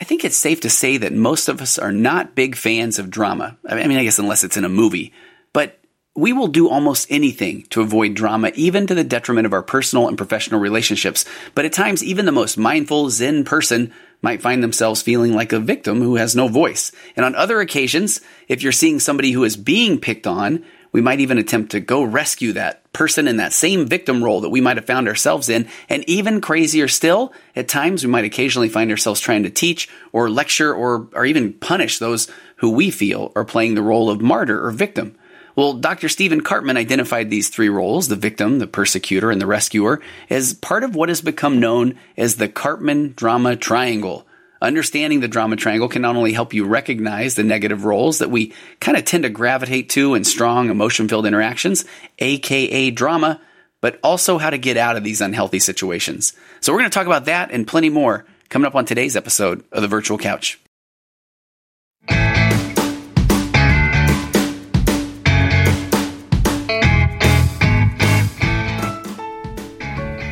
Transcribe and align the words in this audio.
I 0.00 0.04
think 0.04 0.24
it's 0.24 0.36
safe 0.36 0.60
to 0.62 0.70
say 0.70 0.96
that 0.96 1.12
most 1.12 1.48
of 1.48 1.60
us 1.60 1.78
are 1.78 1.92
not 1.92 2.34
big 2.34 2.56
fans 2.56 2.98
of 2.98 3.10
drama. 3.10 3.58
I 3.68 3.86
mean, 3.86 3.98
I 3.98 4.04
guess 4.04 4.18
unless 4.18 4.44
it's 4.44 4.56
in 4.56 4.64
a 4.64 4.68
movie, 4.68 5.12
but 5.52 5.78
we 6.16 6.32
will 6.32 6.48
do 6.48 6.68
almost 6.68 7.06
anything 7.10 7.62
to 7.70 7.82
avoid 7.82 8.14
drama, 8.14 8.50
even 8.54 8.86
to 8.86 8.94
the 8.94 9.04
detriment 9.04 9.46
of 9.46 9.52
our 9.52 9.62
personal 9.62 10.08
and 10.08 10.18
professional 10.18 10.58
relationships. 10.58 11.24
But 11.54 11.66
at 11.66 11.72
times, 11.72 12.02
even 12.02 12.24
the 12.24 12.32
most 12.32 12.58
mindful 12.58 13.10
Zen 13.10 13.44
person 13.44 13.92
might 14.22 14.42
find 14.42 14.62
themselves 14.62 15.02
feeling 15.02 15.34
like 15.34 15.52
a 15.52 15.60
victim 15.60 16.02
who 16.02 16.16
has 16.16 16.34
no 16.34 16.48
voice. 16.48 16.92
And 17.14 17.24
on 17.24 17.34
other 17.34 17.60
occasions, 17.60 18.20
if 18.48 18.62
you're 18.62 18.72
seeing 18.72 19.00
somebody 19.00 19.30
who 19.30 19.44
is 19.44 19.56
being 19.56 19.98
picked 19.98 20.26
on, 20.26 20.64
we 20.92 21.00
might 21.00 21.20
even 21.20 21.38
attempt 21.38 21.72
to 21.72 21.80
go 21.80 22.02
rescue 22.02 22.52
that 22.52 22.92
person 22.92 23.28
in 23.28 23.36
that 23.36 23.52
same 23.52 23.86
victim 23.86 24.22
role 24.22 24.40
that 24.40 24.50
we 24.50 24.60
might 24.60 24.76
have 24.76 24.86
found 24.86 25.08
ourselves 25.08 25.48
in. 25.48 25.68
And 25.88 26.08
even 26.08 26.40
crazier 26.40 26.88
still, 26.88 27.32
at 27.54 27.68
times 27.68 28.04
we 28.04 28.10
might 28.10 28.24
occasionally 28.24 28.68
find 28.68 28.90
ourselves 28.90 29.20
trying 29.20 29.44
to 29.44 29.50
teach 29.50 29.88
or 30.12 30.28
lecture 30.28 30.74
or, 30.74 31.08
or 31.14 31.24
even 31.24 31.52
punish 31.52 31.98
those 31.98 32.28
who 32.56 32.70
we 32.70 32.90
feel 32.90 33.32
are 33.36 33.44
playing 33.44 33.74
the 33.74 33.82
role 33.82 34.10
of 34.10 34.20
martyr 34.20 34.64
or 34.64 34.70
victim. 34.70 35.14
Well, 35.56 35.74
Dr. 35.74 36.08
Stephen 36.08 36.42
Karpman 36.42 36.76
identified 36.76 37.28
these 37.28 37.48
three 37.48 37.68
roles, 37.68 38.08
the 38.08 38.16
victim, 38.16 38.58
the 38.58 38.66
persecutor, 38.66 39.30
and 39.30 39.40
the 39.40 39.46
rescuer, 39.46 40.00
as 40.28 40.54
part 40.54 40.84
of 40.84 40.94
what 40.94 41.08
has 41.08 41.20
become 41.20 41.60
known 41.60 41.98
as 42.16 42.36
the 42.36 42.48
Karpman 42.48 43.14
drama 43.16 43.56
triangle. 43.56 44.26
Understanding 44.62 45.20
the 45.20 45.28
drama 45.28 45.56
triangle 45.56 45.88
can 45.88 46.02
not 46.02 46.16
only 46.16 46.32
help 46.32 46.52
you 46.52 46.66
recognize 46.66 47.34
the 47.34 47.44
negative 47.44 47.84
roles 47.84 48.18
that 48.18 48.30
we 48.30 48.52
kind 48.80 48.98
of 48.98 49.04
tend 49.06 49.22
to 49.22 49.30
gravitate 49.30 49.88
to 49.90 50.14
in 50.14 50.24
strong 50.24 50.68
emotion 50.68 51.08
filled 51.08 51.26
interactions, 51.26 51.86
aka 52.18 52.90
drama, 52.90 53.40
but 53.80 53.98
also 54.02 54.36
how 54.36 54.50
to 54.50 54.58
get 54.58 54.76
out 54.76 54.96
of 54.96 55.04
these 55.04 55.22
unhealthy 55.22 55.58
situations. 55.60 56.34
So 56.60 56.72
we're 56.72 56.80
going 56.80 56.90
to 56.90 56.94
talk 56.94 57.06
about 57.06 57.24
that 57.24 57.50
and 57.50 57.66
plenty 57.66 57.88
more 57.88 58.26
coming 58.50 58.66
up 58.66 58.74
on 58.74 58.84
today's 58.84 59.16
episode 59.16 59.64
of 59.72 59.80
the 59.80 59.88
Virtual 59.88 60.18
Couch. 60.18 60.60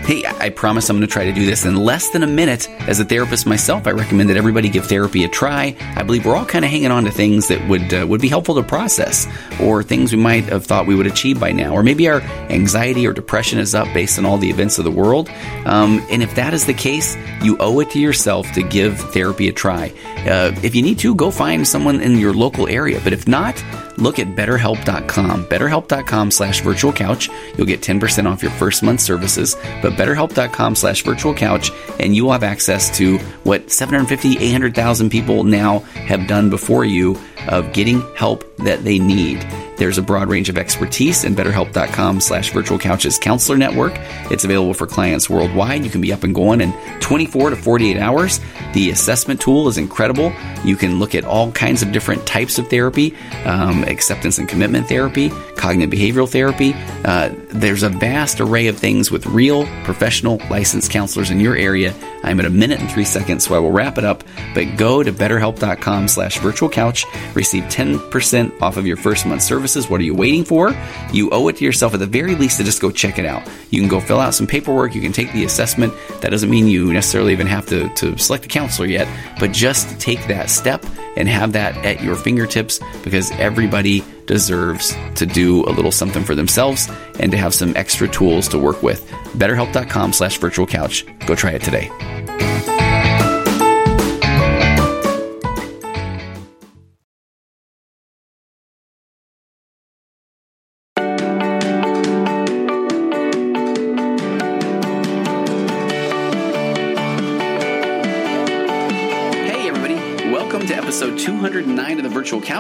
Hey, 0.09 0.25
I 0.25 0.49
promise 0.49 0.89
I'm 0.89 0.97
going 0.97 1.07
to 1.07 1.13
try 1.13 1.27
to 1.27 1.35
do 1.35 1.45
this 1.45 1.67
in 1.67 1.77
less 1.77 2.09
than 2.09 2.23
a 2.23 2.27
minute. 2.27 2.67
As 2.89 2.99
a 2.99 3.05
therapist 3.05 3.47
myself, 3.47 3.87
I 3.87 3.91
recommend 3.91 4.31
that 4.31 4.39
everybody 4.39 4.71
give 4.71 4.87
therapy 4.87 5.23
a 5.23 5.29
try. 5.29 5.77
I 5.97 6.03
believe 6.03 6.25
we're 6.25 6.35
all 6.35 6.47
kind 6.47 6.65
of 6.65 6.71
hanging 6.71 6.91
on 6.91 7.05
to 7.05 7.11
things 7.11 7.49
that 7.49 7.69
would 7.69 7.93
uh, 7.93 8.07
would 8.07 8.23
be 8.23 8.29
helpful 8.29 8.55
to 8.55 8.63
process, 8.63 9.27
or 9.61 9.83
things 9.83 10.11
we 10.11 10.17
might 10.17 10.45
have 10.45 10.65
thought 10.65 10.87
we 10.87 10.95
would 10.95 11.07
achieve 11.07 11.39
by 11.39 11.53
now, 11.53 11.75
or 11.75 11.83
maybe 11.83 12.09
our 12.09 12.23
anxiety 12.49 13.07
or 13.07 13.13
depression 13.13 13.59
is 13.59 13.75
up 13.75 13.87
based 13.93 14.19
on 14.19 14.25
all 14.25 14.39
the 14.39 14.49
events 14.49 14.79
of 14.79 14.85
the 14.85 14.91
world. 14.91 15.29
Um, 15.67 16.03
and 16.11 16.23
if 16.23 16.35
that 16.37 16.55
is 16.55 16.65
the 16.65 16.73
case, 16.73 17.15
you 17.43 17.59
owe 17.61 17.79
it 17.81 17.91
to 17.91 17.99
yourself 17.99 18.51
to 18.53 18.63
give 18.63 18.99
therapy 19.13 19.51
a 19.51 19.53
try. 19.53 19.93
Uh, 20.21 20.59
if 20.63 20.75
you 20.75 20.81
need 20.81 21.01
to, 21.01 21.15
go 21.15 21.31
find 21.31 21.69
someone 21.69 22.01
in 22.01 22.17
your 22.17 22.33
local 22.33 22.67
area. 22.67 22.99
But 23.05 23.13
if 23.13 23.29
not, 23.29 23.63
look 23.99 24.19
at 24.19 24.35
betterhelp.com. 24.35 25.45
Betterhelp.com 25.45 26.31
slash 26.31 26.63
virtual 26.63 26.93
couch. 26.93 27.29
You'll 27.57 27.67
get 27.67 27.81
10% 27.81 28.31
off 28.31 28.43
your 28.43 28.53
first 28.53 28.83
month 28.83 29.01
services. 29.01 29.57
But 29.83 29.93
betterhelp.com 29.95 30.75
slash 30.75 31.03
virtual 31.03 31.35
couch, 31.35 31.71
and 32.01 32.15
you 32.15 32.25
will 32.25 32.33
have 32.33 32.43
access 32.43 32.97
to 32.99 33.19
what 33.45 33.71
750, 33.71 34.39
800,000 34.39 35.11
people 35.11 35.45
now 35.45 35.81
have 35.81 36.27
done 36.27 36.51
before 36.51 36.85
you 36.85 37.19
of 37.49 37.73
getting 37.73 38.03
help 38.15 38.57
that 38.59 38.85
they 38.85 38.99
need. 38.99 39.47
There's 39.79 39.97
a 39.97 40.03
broad 40.03 40.29
range 40.29 40.49
of 40.49 40.59
expertise 40.59 41.25
in 41.25 41.35
betterhelp.com 41.35 42.21
slash 42.21 42.53
virtual 42.53 42.79
couches 42.79 43.19
counselor 43.19 43.57
network. 43.57 43.93
It's 44.31 44.45
available 44.45 44.75
for 44.75 44.87
clients 44.87 45.31
worldwide. 45.31 45.85
You 45.85 45.91
can 45.91 46.01
be 46.01 46.13
up 46.13 46.25
and 46.25 46.35
going 46.35 46.61
in 46.61 46.73
24 47.01 47.51
to 47.51 47.57
48 47.57 47.97
hours. 47.97 48.41
The 48.75 48.91
assessment 48.91 49.41
tool 49.41 49.69
is 49.69 49.79
incredible. 49.79 50.33
You 50.65 50.77
can 50.77 50.99
look 50.99 51.15
at 51.15 51.25
all 51.25 51.53
kinds 51.53 51.83
of 51.83 51.93
different 51.93 52.27
types 52.27 52.59
of 52.59 52.69
therapy, 52.69 53.15
um, 53.45 53.85
acceptance 53.85 54.39
and 54.39 54.49
commitment 54.49 54.89
therapy, 54.89 55.31
cognitive 55.57 55.97
behavioral 55.97 56.29
therapy. 56.29 56.75
Uh, 57.05 57.31
there's 57.51 57.83
a 57.83 57.89
vast 57.89 58.41
array 58.41 58.67
of 58.67 58.79
things 58.79 59.11
with 59.11 59.27
real 59.27 59.67
professional 59.85 60.39
licensed 60.51 60.91
counselors 60.91 61.31
in 61.31 61.41
your 61.41 61.57
area. 61.57 61.95
I'm 62.23 62.41
at 62.41 62.47
a 62.47 62.51
minute 62.51 62.81
and 62.81 62.91
three 62.91 63.05
seconds, 63.05 63.47
so 63.47 63.55
I 63.55 63.59
will 63.59 63.71
wrap 63.71 63.97
it 63.97 64.05
up. 64.05 64.23
But 64.55 64.77
go 64.77 65.03
to 65.03 65.13
betterhelp.com 65.13 66.09
slash 66.09 66.39
virtual 66.41 66.69
couch, 66.69 67.07
receive 67.35 67.65
10% 67.65 68.61
off 68.61 68.77
of 68.77 68.87
your 68.87 68.97
first 68.97 69.25
month 69.25 69.43
services. 69.43 69.89
What 69.89 70.01
are 70.01 70.05
you 70.05 70.15
waiting 70.15 70.45
for? 70.45 70.75
You 71.13 71.31
owe 71.31 71.49
it 71.49 71.57
to 71.57 71.65
yourself 71.65 71.95
at 71.95 72.01
the 72.01 72.07
very 72.07 72.35
least 72.35 72.59
to 72.59 72.65
just 72.65 72.83
go 72.83 72.91
check 72.91 73.19
it 73.19 73.25
out. 73.25 73.49
You 73.71 73.81
can 73.81 73.89
go 73.89 74.01
fill 74.01 74.21
out 74.21 74.35
some 74.35 74.47
paperwork. 74.47 74.95
You 74.95 75.01
can 75.01 75.13
take 75.13 75.33
the 75.33 75.45
assessment. 75.45 75.95
That 76.21 76.31
doesn't 76.31 76.51
mean 76.51 76.67
you 76.67 76.93
necessarily 76.93 77.33
even 77.33 77.47
have 77.47 77.67
to, 77.67 77.89
to 77.95 78.19
select 78.19 78.45
a 78.45 78.49
counselor 78.49 78.89
yet, 78.89 79.09
but 79.41 79.53
just 79.53 79.99
take 80.01 80.27
that 80.27 80.51
step 80.51 80.85
and 81.17 81.29
have 81.29 81.53
that 81.53 81.77
at 81.85 82.03
your 82.03 82.15
fingertips 82.15 82.81
because 83.03 83.31
everybody 83.33 84.05
deserves 84.29 84.95
to 85.17 85.27
do 85.27 85.65
a 85.65 85.73
little 85.73 85.91
something 85.91 86.23
for 86.23 86.37
themselves 86.37 86.89
and 87.19 87.33
to 87.33 87.37
have 87.37 87.53
some 87.53 87.77
extra 87.77 88.07
tools 88.07 88.47
to 88.49 88.59
work 88.59 88.85
with. 88.85 89.11
BetterHelp.com 89.35 90.13
slash 90.13 90.39
virtual 90.39 90.67
couch. 90.67 91.05
Go 91.27 91.35
try 91.35 91.51
it 91.51 91.63
today. 91.63 91.91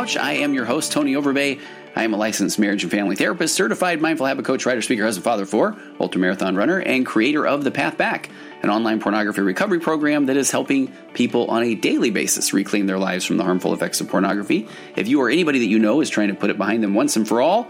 Couch. 0.08 0.16
I 0.16 0.32
am 0.34 0.54
your 0.54 0.64
host, 0.64 0.92
Tony 0.92 1.12
Overbay. 1.12 1.60
I 1.94 2.04
am 2.04 2.14
a 2.14 2.16
licensed 2.16 2.58
marriage 2.58 2.82
and 2.82 2.90
family 2.90 3.16
therapist, 3.16 3.54
certified 3.54 4.00
mindful 4.00 4.26
habit 4.26 4.44
coach, 4.44 4.64
writer, 4.64 4.80
speaker, 4.80 5.04
husband, 5.04 5.24
father 5.24 5.44
for, 5.44 5.76
ultra 6.00 6.20
marathon 6.20 6.56
runner, 6.56 6.78
and 6.78 7.04
creator 7.04 7.46
of 7.46 7.64
The 7.64 7.70
Path 7.70 7.98
Back, 7.98 8.30
an 8.62 8.70
online 8.70 9.00
pornography 9.00 9.42
recovery 9.42 9.80
program 9.80 10.26
that 10.26 10.36
is 10.36 10.50
helping 10.50 10.92
people 11.12 11.48
on 11.48 11.62
a 11.62 11.74
daily 11.74 12.10
basis 12.10 12.54
reclaim 12.54 12.86
their 12.86 12.98
lives 12.98 13.24
from 13.24 13.36
the 13.36 13.44
harmful 13.44 13.74
effects 13.74 14.00
of 14.00 14.08
pornography. 14.08 14.66
If 14.96 15.08
you 15.08 15.20
or 15.20 15.28
anybody 15.28 15.58
that 15.58 15.66
you 15.66 15.78
know 15.78 16.00
is 16.00 16.08
trying 16.08 16.28
to 16.28 16.34
put 16.34 16.50
it 16.50 16.56
behind 16.56 16.82
them 16.82 16.94
once 16.94 17.16
and 17.16 17.26
for 17.26 17.42
all, 17.42 17.68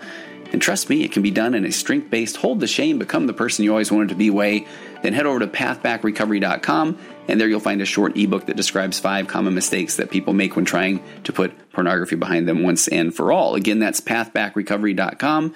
and 0.53 0.63
trust 0.63 0.89
me, 0.89 1.05
it 1.05 1.13
can 1.13 1.23
be 1.23 1.31
done 1.31 1.55
in 1.55 1.65
a 1.65 1.73
strength 1.73 2.11
based, 2.11 2.37
hold 2.37 2.61
the 2.61 2.67
shame, 2.67 2.99
become 2.99 3.27
the 3.27 3.33
person 3.33 3.65
you 3.65 3.71
always 3.71 3.93
wanted 3.93 4.11
to 4.11 4.15
be 4.15 4.31
way. 4.31 4.67
Then 5.03 5.13
head 5.13 5.27
over 5.27 5.41
to 5.41 5.47
pathbackrecovery.com, 5.47 6.99
and 7.29 7.41
there 7.41 7.49
you'll 7.49 7.61
find 7.61 7.81
a 7.81 7.87
short 7.87 8.17
ebook 8.17 8.47
that 8.47 8.57
describes 8.57 8.99
five 8.99 9.29
common 9.29 9.55
mistakes 9.55 9.97
that 9.97 10.11
people 10.11 10.33
make 10.33 10.57
when 10.57 10.65
trying 10.65 11.03
to 11.25 11.33
put 11.33 11.73
pornography 11.73 12.17
behind 12.17 12.49
them 12.49 12.63
once 12.63 12.89
and 12.89 13.15
for 13.15 13.31
all. 13.31 13.55
Again, 13.55 13.79
that's 13.79 14.01
pathbackrecovery.com. 14.01 15.55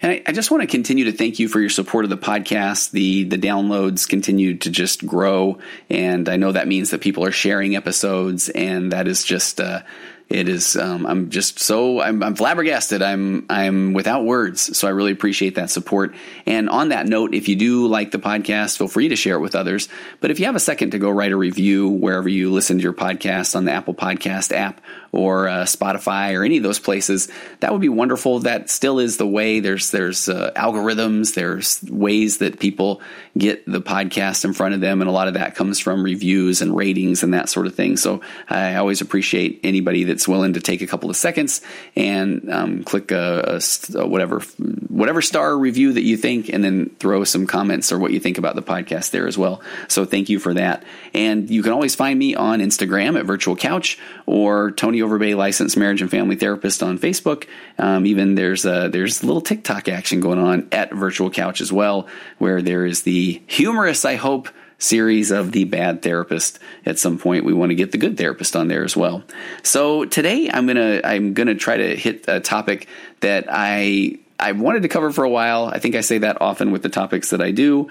And 0.00 0.12
I, 0.12 0.22
I, 0.26 0.32
just 0.32 0.50
want 0.50 0.60
to 0.60 0.68
continue 0.68 1.06
to 1.06 1.12
thank 1.12 1.40
you 1.40 1.48
for 1.48 1.60
your 1.60 1.70
support 1.70 2.04
of 2.04 2.10
the 2.10 2.16
podcast. 2.16 2.92
The 2.92 3.24
the 3.24 3.36
downloads 3.36 4.08
continue 4.08 4.56
to 4.58 4.70
just 4.70 5.04
grow, 5.04 5.58
and 5.90 6.28
I 6.28 6.36
know 6.36 6.52
that 6.52 6.68
means 6.68 6.90
that 6.90 7.00
people 7.00 7.24
are 7.24 7.32
sharing 7.32 7.74
episodes, 7.74 8.48
and 8.48 8.92
that 8.92 9.08
is 9.08 9.24
just 9.24 9.60
uh, 9.60 9.80
it 10.28 10.48
is 10.48 10.76
um, 10.76 11.06
i'm 11.06 11.30
just 11.30 11.58
so 11.58 12.00
I'm, 12.00 12.22
I'm, 12.22 12.34
flabbergasted 12.34 13.02
i'm 13.02 13.46
i'm 13.48 13.92
without 13.92 14.24
words 14.24 14.76
so 14.76 14.86
i 14.86 14.90
really 14.90 15.12
appreciate 15.12 15.54
that 15.54 15.70
support 15.70 16.14
and 16.46 16.68
on 16.68 16.90
that 16.90 17.06
note 17.06 17.34
if 17.34 17.48
you 17.48 17.56
do 17.56 17.86
like 17.86 18.10
the 18.10 18.18
podcast 18.18 18.78
feel 18.78 18.88
free 18.88 19.08
to 19.08 19.16
share 19.16 19.36
it 19.36 19.40
with 19.40 19.54
others 19.54 19.88
but 20.20 20.30
if 20.30 20.38
you 20.38 20.46
have 20.46 20.56
a 20.56 20.60
second 20.60 20.90
to 20.90 20.98
go 20.98 21.10
write 21.10 21.32
a 21.32 21.36
review 21.36 21.88
wherever 21.88 22.28
you 22.28 22.52
listen 22.52 22.78
to 22.78 22.82
your 22.82 22.92
podcast 22.92 23.56
on 23.56 23.64
the 23.64 23.72
apple 23.72 23.94
podcast 23.94 24.52
app 24.52 24.80
or 25.12 25.48
uh, 25.48 25.64
Spotify 25.64 26.38
or 26.38 26.44
any 26.44 26.58
of 26.58 26.62
those 26.62 26.78
places, 26.78 27.28
that 27.60 27.72
would 27.72 27.80
be 27.80 27.88
wonderful. 27.88 28.40
That 28.40 28.68
still 28.70 28.98
is 28.98 29.16
the 29.16 29.26
way. 29.26 29.60
There's 29.60 29.90
there's 29.90 30.28
uh, 30.28 30.52
algorithms. 30.54 31.34
There's 31.34 31.82
ways 31.84 32.38
that 32.38 32.60
people 32.60 33.00
get 33.36 33.64
the 33.66 33.80
podcast 33.80 34.44
in 34.44 34.52
front 34.52 34.74
of 34.74 34.80
them, 34.80 35.00
and 35.00 35.08
a 35.08 35.12
lot 35.12 35.28
of 35.28 35.34
that 35.34 35.54
comes 35.54 35.78
from 35.78 36.02
reviews 36.02 36.60
and 36.60 36.76
ratings 36.76 37.22
and 37.22 37.34
that 37.34 37.48
sort 37.48 37.66
of 37.66 37.74
thing. 37.74 37.96
So 37.96 38.20
I 38.48 38.76
always 38.76 39.00
appreciate 39.00 39.60
anybody 39.64 40.04
that's 40.18 40.26
willing 40.28 40.54
to 40.54 40.60
take 40.60 40.82
a 40.82 40.86
couple 40.86 41.08
of 41.08 41.16
seconds 41.16 41.60
and 41.94 42.50
um, 42.50 42.82
click 42.82 43.12
a, 43.12 43.60
a, 43.94 44.06
whatever 44.06 44.40
whatever 44.88 45.22
star 45.22 45.56
review 45.56 45.92
that 45.92 46.02
you 46.02 46.16
think, 46.16 46.48
and 46.48 46.64
then 46.64 46.90
throw 46.98 47.22
some 47.22 47.46
comments 47.46 47.92
or 47.92 48.00
what 48.00 48.12
you 48.12 48.18
think 48.18 48.36
about 48.36 48.56
the 48.56 48.62
podcast 48.62 49.12
there 49.12 49.28
as 49.28 49.38
well. 49.38 49.62
So 49.86 50.04
thank 50.04 50.28
you 50.28 50.40
for 50.40 50.54
that. 50.54 50.82
And 51.14 51.48
you 51.48 51.62
can 51.62 51.72
always 51.72 51.94
find 51.94 52.18
me 52.18 52.34
on 52.34 52.58
Instagram 52.58 53.16
at 53.16 53.26
Virtual 53.26 53.54
Couch 53.54 53.96
or 54.26 54.72
Tony 54.72 54.88
Tony 54.88 55.00
Overbay, 55.00 55.36
licensed 55.36 55.76
marriage 55.76 56.00
and 56.00 56.10
family 56.10 56.34
therapist 56.34 56.82
on 56.82 56.98
Facebook. 56.98 57.46
Um, 57.78 58.06
even 58.06 58.36
there's 58.36 58.64
a, 58.64 58.88
there's 58.88 59.22
a 59.22 59.26
little 59.26 59.42
TikTok 59.42 59.86
action 59.86 60.20
going 60.20 60.38
on 60.38 60.66
at 60.72 60.94
Virtual 60.94 61.30
Couch 61.30 61.60
as 61.60 61.70
well, 61.70 62.08
where 62.38 62.62
there 62.62 62.86
is 62.86 63.02
the 63.02 63.42
humorous, 63.46 64.06
I 64.06 64.14
hope, 64.16 64.48
series 64.78 65.30
of 65.30 65.52
the 65.52 65.64
bad 65.64 66.02
therapist. 66.02 66.58
At 66.86 66.98
some 66.98 67.18
point, 67.18 67.44
we 67.44 67.52
want 67.52 67.70
to 67.70 67.74
get 67.74 67.92
the 67.92 67.98
good 67.98 68.16
therapist 68.16 68.56
on 68.56 68.68
there 68.68 68.84
as 68.84 68.96
well. 68.96 69.22
So 69.62 70.04
today, 70.04 70.50
I'm 70.52 70.66
gonna 70.66 71.00
I'm 71.04 71.34
gonna 71.34 71.54
try 71.54 71.76
to 71.76 71.96
hit 71.96 72.24
a 72.28 72.40
topic 72.40 72.88
that 73.20 73.46
I 73.48 74.18
I 74.38 74.52
wanted 74.52 74.82
to 74.82 74.88
cover 74.88 75.10
for 75.10 75.24
a 75.24 75.30
while. 75.30 75.66
I 75.66 75.78
think 75.78 75.94
I 75.94 76.00
say 76.00 76.18
that 76.18 76.40
often 76.40 76.70
with 76.70 76.82
the 76.82 76.88
topics 76.88 77.30
that 77.30 77.42
I 77.42 77.50
do. 77.50 77.88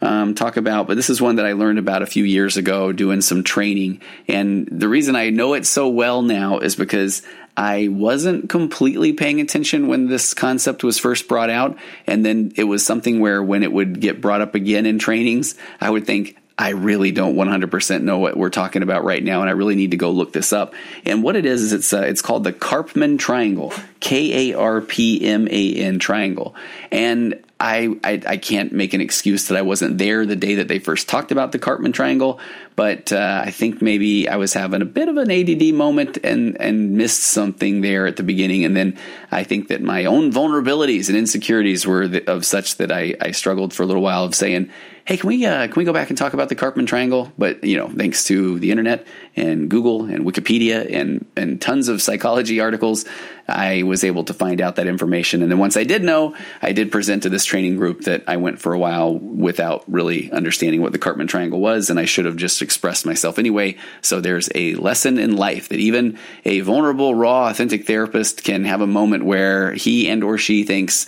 Um, 0.00 0.34
talk 0.34 0.56
about, 0.56 0.86
but 0.86 0.96
this 0.96 1.10
is 1.10 1.20
one 1.20 1.36
that 1.36 1.46
I 1.46 1.52
learned 1.52 1.78
about 1.78 2.02
a 2.02 2.06
few 2.06 2.24
years 2.24 2.56
ago 2.56 2.92
doing 2.92 3.20
some 3.20 3.42
training. 3.42 4.00
And 4.28 4.68
the 4.70 4.88
reason 4.88 5.16
I 5.16 5.30
know 5.30 5.54
it 5.54 5.66
so 5.66 5.88
well 5.88 6.22
now 6.22 6.58
is 6.58 6.76
because 6.76 7.22
I 7.56 7.88
wasn't 7.88 8.48
completely 8.48 9.12
paying 9.12 9.40
attention 9.40 9.88
when 9.88 10.06
this 10.06 10.34
concept 10.34 10.84
was 10.84 10.98
first 10.98 11.26
brought 11.26 11.50
out. 11.50 11.76
And 12.06 12.24
then 12.24 12.52
it 12.54 12.64
was 12.64 12.86
something 12.86 13.18
where 13.18 13.42
when 13.42 13.64
it 13.64 13.72
would 13.72 14.00
get 14.00 14.20
brought 14.20 14.40
up 14.40 14.54
again 14.54 14.86
in 14.86 15.00
trainings, 15.00 15.56
I 15.80 15.90
would 15.90 16.06
think, 16.06 16.36
I 16.56 16.70
really 16.70 17.12
don't 17.12 17.36
100% 17.36 18.02
know 18.02 18.18
what 18.18 18.36
we're 18.36 18.50
talking 18.50 18.82
about 18.82 19.04
right 19.04 19.22
now, 19.22 19.42
and 19.42 19.48
I 19.48 19.52
really 19.52 19.76
need 19.76 19.92
to 19.92 19.96
go 19.96 20.10
look 20.10 20.32
this 20.32 20.52
up. 20.52 20.74
And 21.04 21.22
what 21.22 21.36
it 21.36 21.46
is 21.46 21.62
is 21.62 21.72
it's 21.72 21.92
uh, 21.92 22.00
it's 22.00 22.20
called 22.20 22.42
the 22.42 22.52
Karpman 22.52 23.16
triangle, 23.16 23.72
K 24.00 24.50
A 24.50 24.58
R 24.58 24.80
P 24.80 25.24
M 25.24 25.46
A 25.48 25.74
N 25.76 26.00
triangle, 26.00 26.56
and 26.90 27.40
I, 27.60 27.96
I, 28.04 28.22
I 28.24 28.36
can't 28.36 28.72
make 28.72 28.94
an 28.94 29.00
excuse 29.00 29.48
that 29.48 29.58
I 29.58 29.62
wasn't 29.62 29.98
there 29.98 30.24
the 30.24 30.36
day 30.36 30.56
that 30.56 30.68
they 30.68 30.78
first 30.78 31.08
talked 31.08 31.32
about 31.32 31.50
the 31.50 31.58
Karpman 31.58 31.92
triangle, 31.92 32.38
but 32.76 33.12
uh, 33.12 33.42
I 33.44 33.50
think 33.50 33.82
maybe 33.82 34.28
I 34.28 34.36
was 34.36 34.52
having 34.52 34.80
a 34.80 34.84
bit 34.84 35.08
of 35.08 35.16
an 35.16 35.28
ADD 35.28 35.74
moment 35.74 36.18
and 36.22 36.60
and 36.60 36.92
missed 36.92 37.24
something 37.24 37.80
there 37.80 38.06
at 38.06 38.14
the 38.14 38.22
beginning, 38.22 38.64
and 38.64 38.76
then 38.76 38.96
I 39.32 39.42
think 39.42 39.68
that 39.68 39.82
my 39.82 40.04
own 40.04 40.30
vulnerabilities 40.30 41.08
and 41.08 41.18
insecurities 41.18 41.84
were 41.84 42.08
of 42.28 42.46
such 42.46 42.76
that 42.76 42.92
I, 42.92 43.16
I 43.20 43.32
struggled 43.32 43.74
for 43.74 43.82
a 43.82 43.86
little 43.86 44.02
while 44.02 44.22
of 44.22 44.36
saying 44.36 44.70
hey, 45.08 45.16
can 45.16 45.26
we 45.26 45.46
uh, 45.46 45.66
can 45.66 45.74
we 45.76 45.84
go 45.86 45.92
back 45.94 46.10
and 46.10 46.18
talk 46.18 46.34
about 46.34 46.50
the 46.50 46.54
Karpman 46.54 46.86
triangle? 46.86 47.32
But 47.38 47.64
you 47.64 47.78
know, 47.78 47.88
thanks 47.88 48.24
to 48.24 48.58
the 48.58 48.70
internet 48.70 49.06
and 49.36 49.70
Google 49.70 50.04
and 50.04 50.26
Wikipedia 50.26 50.94
and 50.94 51.24
and 51.34 51.58
tons 51.58 51.88
of 51.88 52.02
psychology 52.02 52.60
articles, 52.60 53.06
I 53.48 53.84
was 53.84 54.04
able 54.04 54.24
to 54.24 54.34
find 54.34 54.60
out 54.60 54.76
that 54.76 54.86
information. 54.86 55.40
And 55.40 55.50
then 55.50 55.58
once 55.58 55.78
I 55.78 55.84
did 55.84 56.04
know, 56.04 56.36
I 56.60 56.72
did 56.72 56.92
present 56.92 57.22
to 57.22 57.30
this 57.30 57.46
training 57.46 57.76
group 57.76 58.02
that 58.02 58.24
I 58.26 58.36
went 58.36 58.60
for 58.60 58.74
a 58.74 58.78
while 58.78 59.14
without 59.14 59.82
really 59.90 60.30
understanding 60.30 60.82
what 60.82 60.92
the 60.92 60.98
Karpman 60.98 61.26
triangle 61.26 61.58
was, 61.58 61.88
and 61.88 61.98
I 61.98 62.04
should 62.04 62.26
have 62.26 62.36
just 62.36 62.60
expressed 62.60 63.06
myself 63.06 63.38
anyway. 63.38 63.78
So 64.02 64.20
there's 64.20 64.50
a 64.54 64.74
lesson 64.74 65.18
in 65.18 65.36
life 65.36 65.70
that 65.70 65.80
even 65.80 66.18
a 66.44 66.60
vulnerable, 66.60 67.14
raw, 67.14 67.48
authentic 67.48 67.86
therapist 67.86 68.44
can 68.44 68.66
have 68.66 68.82
a 68.82 68.86
moment 68.86 69.24
where 69.24 69.72
he 69.72 70.06
and 70.10 70.22
or 70.22 70.36
she 70.36 70.64
thinks 70.64 71.06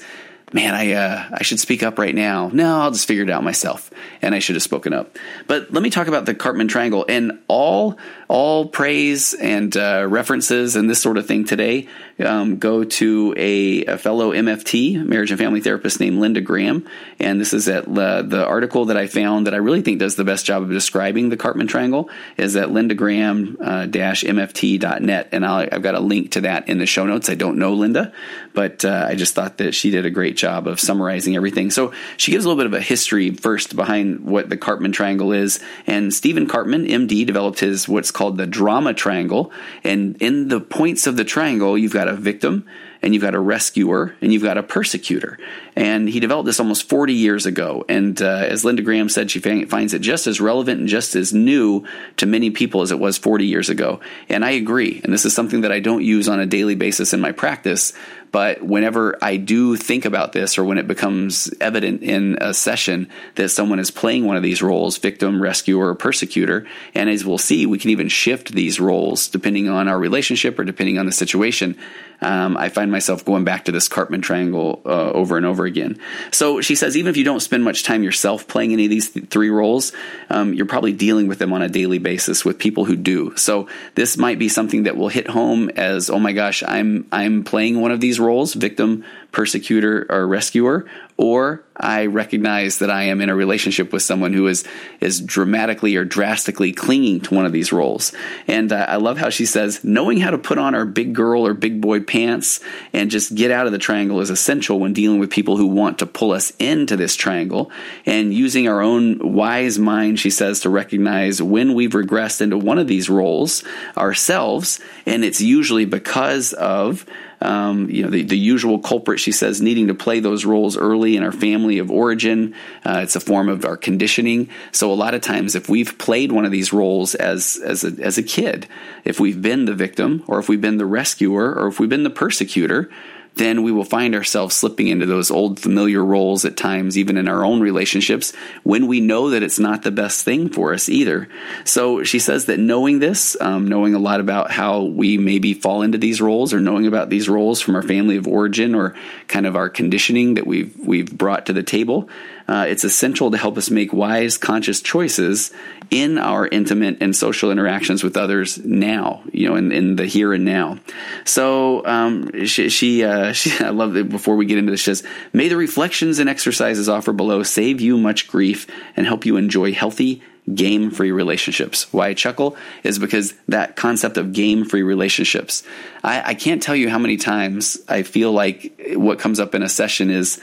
man, 0.52 0.74
I 0.74 0.92
uh, 0.92 1.28
I 1.32 1.42
should 1.42 1.60
speak 1.60 1.82
up 1.82 1.98
right 1.98 2.14
now. 2.14 2.50
No, 2.52 2.80
I'll 2.80 2.90
just 2.90 3.06
figure 3.06 3.22
it 3.22 3.30
out 3.30 3.44
myself, 3.44 3.90
and 4.22 4.34
I 4.34 4.38
should 4.38 4.56
have 4.56 4.62
spoken 4.62 4.92
up. 4.92 5.16
But 5.46 5.72
let 5.72 5.82
me 5.82 5.90
talk 5.90 6.06
about 6.06 6.26
the 6.26 6.34
Karpman 6.34 6.68
Triangle 6.68 7.04
and 7.08 7.38
all 7.48 7.98
all 8.30 8.64
praise 8.64 9.34
and 9.34 9.76
uh, 9.76 10.06
references 10.08 10.76
and 10.76 10.88
this 10.88 11.02
sort 11.02 11.18
of 11.18 11.26
thing 11.26 11.44
today 11.44 11.88
um, 12.20 12.58
go 12.58 12.84
to 12.84 13.34
a, 13.36 13.84
a, 13.86 13.98
fellow 13.98 14.30
MFT, 14.32 15.04
marriage 15.04 15.32
and 15.32 15.40
family 15.40 15.60
therapist 15.60 15.98
named 15.98 16.20
Linda 16.20 16.40
Graham, 16.40 16.86
and 17.18 17.40
this 17.40 17.52
is 17.52 17.68
at 17.68 17.86
the, 17.86 18.24
the 18.26 18.46
article 18.46 18.84
that 18.86 18.96
I 18.96 19.08
found 19.08 19.48
that 19.48 19.54
I 19.54 19.56
really 19.56 19.82
think 19.82 19.98
does 19.98 20.14
the 20.16 20.24
best 20.24 20.46
job 20.46 20.62
of 20.62 20.70
describing 20.70 21.28
the 21.28 21.36
Karpman 21.36 21.68
Triangle 21.68 22.08
is 22.36 22.54
at 22.56 22.68
lindagraham-mft.net, 22.68 25.24
uh, 25.24 25.28
and 25.32 25.46
i 25.46 25.68
have 25.72 25.82
got 25.82 25.96
a 25.96 26.00
link 26.00 26.30
to 26.32 26.42
that 26.42 26.68
in 26.68 26.78
the 26.78 26.86
show 26.86 27.06
notes. 27.06 27.30
I 27.30 27.34
don't 27.34 27.58
know 27.58 27.74
Linda, 27.74 28.12
but 28.54 28.84
uh, 28.84 29.06
I 29.08 29.16
just 29.16 29.34
thought 29.34 29.56
that 29.58 29.74
she 29.74 29.90
did 29.90 30.06
a 30.06 30.10
great 30.10 30.36
job 30.36 30.68
of 30.68 30.78
summarizing 30.78 31.34
everything. 31.36 31.70
So 31.70 31.92
she 32.16 32.32
gives 32.32 32.44
a 32.44 32.48
little 32.48 32.62
bit 32.62 32.66
of 32.66 32.74
a 32.74 32.80
history 32.80 33.30
first 33.30 33.74
behind 33.74 34.20
what 34.20 34.50
the 34.50 34.56
Karpman 34.56 34.92
Triangle 34.92 35.32
is, 35.32 35.58
and 35.86 36.14
Stephen 36.14 36.46
Karpman, 36.46 36.88
MD, 36.88 37.26
developed 37.26 37.58
his 37.60 37.88
what's 37.88 38.10
called 38.10 38.19
the 38.28 38.46
drama 38.46 38.92
triangle. 38.92 39.50
And 39.82 40.16
in 40.20 40.48
the 40.48 40.60
points 40.60 41.06
of 41.06 41.16
the 41.16 41.24
triangle, 41.24 41.78
you've 41.78 41.92
got 41.92 42.08
a 42.08 42.14
victim, 42.14 42.66
and 43.02 43.14
you've 43.14 43.22
got 43.22 43.34
a 43.34 43.40
rescuer, 43.40 44.14
and 44.20 44.32
you've 44.32 44.42
got 44.42 44.58
a 44.58 44.62
persecutor. 44.62 45.38
And 45.74 46.08
he 46.08 46.20
developed 46.20 46.46
this 46.46 46.60
almost 46.60 46.88
40 46.88 47.14
years 47.14 47.46
ago. 47.46 47.84
And 47.88 48.20
uh, 48.20 48.44
as 48.48 48.64
Linda 48.64 48.82
Graham 48.82 49.08
said, 49.08 49.30
she 49.30 49.40
finds 49.40 49.94
it 49.94 50.00
just 50.00 50.26
as 50.26 50.40
relevant 50.40 50.80
and 50.80 50.88
just 50.88 51.16
as 51.16 51.32
new 51.32 51.86
to 52.18 52.26
many 52.26 52.50
people 52.50 52.82
as 52.82 52.92
it 52.92 52.98
was 52.98 53.16
40 53.16 53.46
years 53.46 53.70
ago. 53.70 54.00
And 54.28 54.44
I 54.44 54.50
agree. 54.50 55.00
And 55.02 55.12
this 55.12 55.24
is 55.24 55.34
something 55.34 55.62
that 55.62 55.72
I 55.72 55.80
don't 55.80 56.04
use 56.04 56.28
on 56.28 56.40
a 56.40 56.46
daily 56.46 56.74
basis 56.74 57.14
in 57.14 57.20
my 57.20 57.32
practice. 57.32 57.94
But 58.32 58.62
whenever 58.62 59.18
I 59.22 59.36
do 59.36 59.76
think 59.76 60.04
about 60.04 60.32
this, 60.32 60.58
or 60.58 60.64
when 60.64 60.78
it 60.78 60.86
becomes 60.86 61.52
evident 61.60 62.02
in 62.02 62.38
a 62.40 62.54
session 62.54 63.08
that 63.34 63.48
someone 63.48 63.78
is 63.78 63.90
playing 63.90 64.26
one 64.26 64.36
of 64.36 64.42
these 64.42 64.62
roles 64.62 64.98
victim, 64.98 65.42
rescuer, 65.42 65.88
or 65.88 65.94
persecutor, 65.94 66.66
and 66.94 67.10
as 67.10 67.24
we'll 67.24 67.38
see, 67.38 67.66
we 67.66 67.78
can 67.78 67.90
even 67.90 68.08
shift 68.08 68.52
these 68.52 68.78
roles 68.78 69.28
depending 69.28 69.68
on 69.68 69.88
our 69.88 69.98
relationship 69.98 70.58
or 70.58 70.64
depending 70.64 70.98
on 70.98 71.06
the 71.06 71.12
situation. 71.12 71.76
Um, 72.22 72.56
I 72.56 72.68
find 72.68 72.92
myself 72.92 73.24
going 73.24 73.44
back 73.44 73.64
to 73.64 73.72
this 73.72 73.88
Karpman 73.88 74.22
triangle 74.22 74.82
uh, 74.84 75.10
over 75.12 75.38
and 75.38 75.46
over 75.46 75.64
again. 75.64 75.98
So 76.30 76.60
she 76.60 76.74
says, 76.74 76.96
even 76.96 77.08
if 77.08 77.16
you 77.16 77.24
don't 77.24 77.40
spend 77.40 77.64
much 77.64 77.82
time 77.82 78.02
yourself 78.02 78.46
playing 78.46 78.74
any 78.74 78.84
of 78.84 78.90
these 78.90 79.10
th- 79.10 79.28
three 79.28 79.48
roles, 79.48 79.92
um, 80.28 80.52
you're 80.52 80.66
probably 80.66 80.92
dealing 80.92 81.28
with 81.28 81.38
them 81.38 81.54
on 81.54 81.62
a 81.62 81.68
daily 81.68 81.98
basis 81.98 82.44
with 82.44 82.58
people 82.58 82.84
who 82.84 82.96
do. 82.96 83.34
So 83.36 83.68
this 83.94 84.18
might 84.18 84.38
be 84.38 84.50
something 84.50 84.82
that 84.82 84.98
will 84.98 85.08
hit 85.08 85.28
home 85.28 85.70
as, 85.70 86.10
oh 86.10 86.18
my 86.18 86.32
gosh, 86.32 86.62
I'm 86.62 87.06
I'm 87.10 87.42
playing 87.42 87.80
one 87.80 87.90
of 87.90 88.00
these 88.00 88.19
roles, 88.20 88.54
victim, 88.54 89.04
persecutor, 89.32 90.06
or 90.08 90.26
rescuer, 90.26 90.86
or 91.16 91.62
I 91.76 92.06
recognize 92.06 92.78
that 92.78 92.90
I 92.90 93.04
am 93.04 93.20
in 93.20 93.28
a 93.28 93.34
relationship 93.34 93.92
with 93.92 94.02
someone 94.02 94.32
who 94.32 94.46
is 94.46 94.64
is 95.00 95.20
dramatically 95.20 95.96
or 95.96 96.04
drastically 96.04 96.72
clinging 96.72 97.20
to 97.22 97.34
one 97.34 97.46
of 97.46 97.52
these 97.52 97.72
roles. 97.72 98.12
And 98.46 98.72
uh, 98.72 98.86
I 98.88 98.96
love 98.96 99.18
how 99.18 99.30
she 99.30 99.46
says 99.46 99.84
knowing 99.84 100.18
how 100.18 100.30
to 100.30 100.38
put 100.38 100.58
on 100.58 100.74
our 100.74 100.84
big 100.84 101.14
girl 101.14 101.46
or 101.46 101.54
big 101.54 101.80
boy 101.80 102.00
pants 102.00 102.60
and 102.92 103.10
just 103.10 103.34
get 103.34 103.50
out 103.50 103.66
of 103.66 103.72
the 103.72 103.78
triangle 103.78 104.20
is 104.20 104.30
essential 104.30 104.78
when 104.80 104.92
dealing 104.92 105.20
with 105.20 105.30
people 105.30 105.56
who 105.56 105.66
want 105.66 105.98
to 105.98 106.06
pull 106.06 106.32
us 106.32 106.52
into 106.58 106.96
this 106.96 107.16
triangle. 107.16 107.70
And 108.06 108.32
using 108.32 108.68
our 108.68 108.80
own 108.80 109.34
wise 109.34 109.78
mind, 109.78 110.18
she 110.18 110.30
says, 110.30 110.60
to 110.60 110.70
recognize 110.70 111.42
when 111.42 111.74
we've 111.74 111.90
regressed 111.90 112.40
into 112.40 112.58
one 112.58 112.78
of 112.78 112.88
these 112.88 113.10
roles 113.10 113.62
ourselves, 113.96 114.80
and 115.06 115.24
it's 115.24 115.40
usually 115.40 115.84
because 115.84 116.52
of 116.54 117.06
um, 117.40 117.88
you 117.90 118.02
know, 118.02 118.10
the, 118.10 118.22
the 118.22 118.38
usual 118.38 118.78
culprit, 118.78 119.20
she 119.20 119.32
says, 119.32 119.60
needing 119.62 119.88
to 119.88 119.94
play 119.94 120.20
those 120.20 120.44
roles 120.44 120.76
early 120.76 121.16
in 121.16 121.22
our 121.22 121.32
family 121.32 121.78
of 121.78 121.90
origin. 121.90 122.54
Uh, 122.84 123.00
it's 123.02 123.16
a 123.16 123.20
form 123.20 123.48
of 123.48 123.64
our 123.64 123.76
conditioning. 123.76 124.48
So 124.72 124.92
a 124.92 124.94
lot 124.94 125.14
of 125.14 125.22
times, 125.22 125.54
if 125.54 125.68
we've 125.68 125.96
played 125.98 126.32
one 126.32 126.44
of 126.44 126.52
these 126.52 126.72
roles 126.72 127.14
as 127.14 127.60
as 127.64 127.84
a, 127.84 128.02
as 128.02 128.18
a 128.18 128.22
kid, 128.22 128.66
if 129.04 129.20
we've 129.20 129.40
been 129.40 129.64
the 129.64 129.74
victim, 129.74 130.22
or 130.26 130.38
if 130.38 130.48
we've 130.48 130.60
been 130.60 130.78
the 130.78 130.86
rescuer, 130.86 131.54
or 131.54 131.68
if 131.68 131.80
we've 131.80 131.88
been 131.88 132.02
the 132.02 132.10
persecutor, 132.10 132.90
then 133.36 133.62
we 133.62 133.72
will 133.72 133.84
find 133.84 134.14
ourselves 134.14 134.54
slipping 134.54 134.88
into 134.88 135.06
those 135.06 135.30
old 135.30 135.58
familiar 135.58 136.04
roles 136.04 136.44
at 136.44 136.56
times, 136.56 136.98
even 136.98 137.16
in 137.16 137.28
our 137.28 137.44
own 137.44 137.60
relationships, 137.60 138.32
when 138.64 138.86
we 138.86 139.00
know 139.00 139.30
that 139.30 139.42
it's 139.42 139.58
not 139.58 139.82
the 139.82 139.90
best 139.90 140.24
thing 140.24 140.48
for 140.48 140.74
us 140.74 140.88
either. 140.88 141.28
So 141.64 142.02
she 142.04 142.18
says 142.18 142.46
that 142.46 142.58
knowing 142.58 142.98
this, 142.98 143.36
um, 143.40 143.68
knowing 143.68 143.94
a 143.94 143.98
lot 143.98 144.20
about 144.20 144.50
how 144.50 144.82
we 144.82 145.16
maybe 145.16 145.54
fall 145.54 145.82
into 145.82 145.98
these 145.98 146.20
roles, 146.20 146.52
or 146.52 146.60
knowing 146.60 146.86
about 146.86 147.08
these 147.08 147.28
roles 147.28 147.60
from 147.60 147.76
our 147.76 147.82
family 147.82 148.16
of 148.16 148.26
origin, 148.26 148.74
or 148.74 148.94
kind 149.28 149.46
of 149.46 149.56
our 149.56 149.68
conditioning 149.68 150.34
that 150.34 150.46
we've 150.46 150.74
we've 150.78 151.16
brought 151.16 151.46
to 151.46 151.52
the 151.52 151.62
table, 151.62 152.08
uh, 152.48 152.66
it's 152.68 152.84
essential 152.84 153.30
to 153.30 153.38
help 153.38 153.56
us 153.56 153.70
make 153.70 153.92
wise, 153.92 154.36
conscious 154.36 154.82
choices 154.82 155.52
in 155.90 156.18
our 156.18 156.46
intimate 156.46 156.98
and 157.00 157.14
social 157.14 157.50
interactions 157.50 158.04
with 158.04 158.16
others 158.16 158.58
now, 158.64 159.22
you 159.32 159.48
know, 159.48 159.56
in, 159.56 159.72
in 159.72 159.96
the 159.96 160.06
here 160.06 160.32
and 160.32 160.44
now. 160.44 160.78
So 161.24 161.84
um, 161.84 162.46
she, 162.46 162.68
she, 162.68 163.04
uh, 163.04 163.32
she, 163.34 163.52
I 163.62 163.70
love 163.70 163.94
that 163.94 164.08
before 164.08 164.36
we 164.36 164.46
get 164.46 164.58
into 164.58 164.70
this, 164.70 164.80
she 164.80 164.94
says, 164.94 165.02
May 165.32 165.48
the 165.48 165.56
reflections 165.56 166.18
and 166.18 166.30
exercises 166.30 166.88
offered 166.88 167.16
below 167.16 167.42
save 167.42 167.80
you 167.80 167.98
much 167.98 168.28
grief 168.28 168.66
and 168.96 169.06
help 169.06 169.26
you 169.26 169.36
enjoy 169.36 169.72
healthy, 169.72 170.22
game 170.54 170.90
free 170.90 171.12
relationships. 171.12 171.92
Why 171.92 172.08
I 172.08 172.14
chuckle 172.14 172.56
is 172.84 172.98
because 172.98 173.34
that 173.48 173.76
concept 173.76 174.16
of 174.16 174.32
game 174.32 174.64
free 174.64 174.82
relationships. 174.82 175.62
I, 176.02 176.30
I, 176.30 176.34
can't 176.34 176.62
tell 176.62 176.74
you 176.74 176.88
how 176.88 176.98
many 176.98 177.16
times 177.16 177.78
I 177.88 178.02
feel 178.02 178.32
like 178.32 178.92
what 178.94 179.18
comes 179.18 179.38
up 179.38 179.54
in 179.54 179.62
a 179.62 179.68
session 179.68 180.10
is 180.10 180.40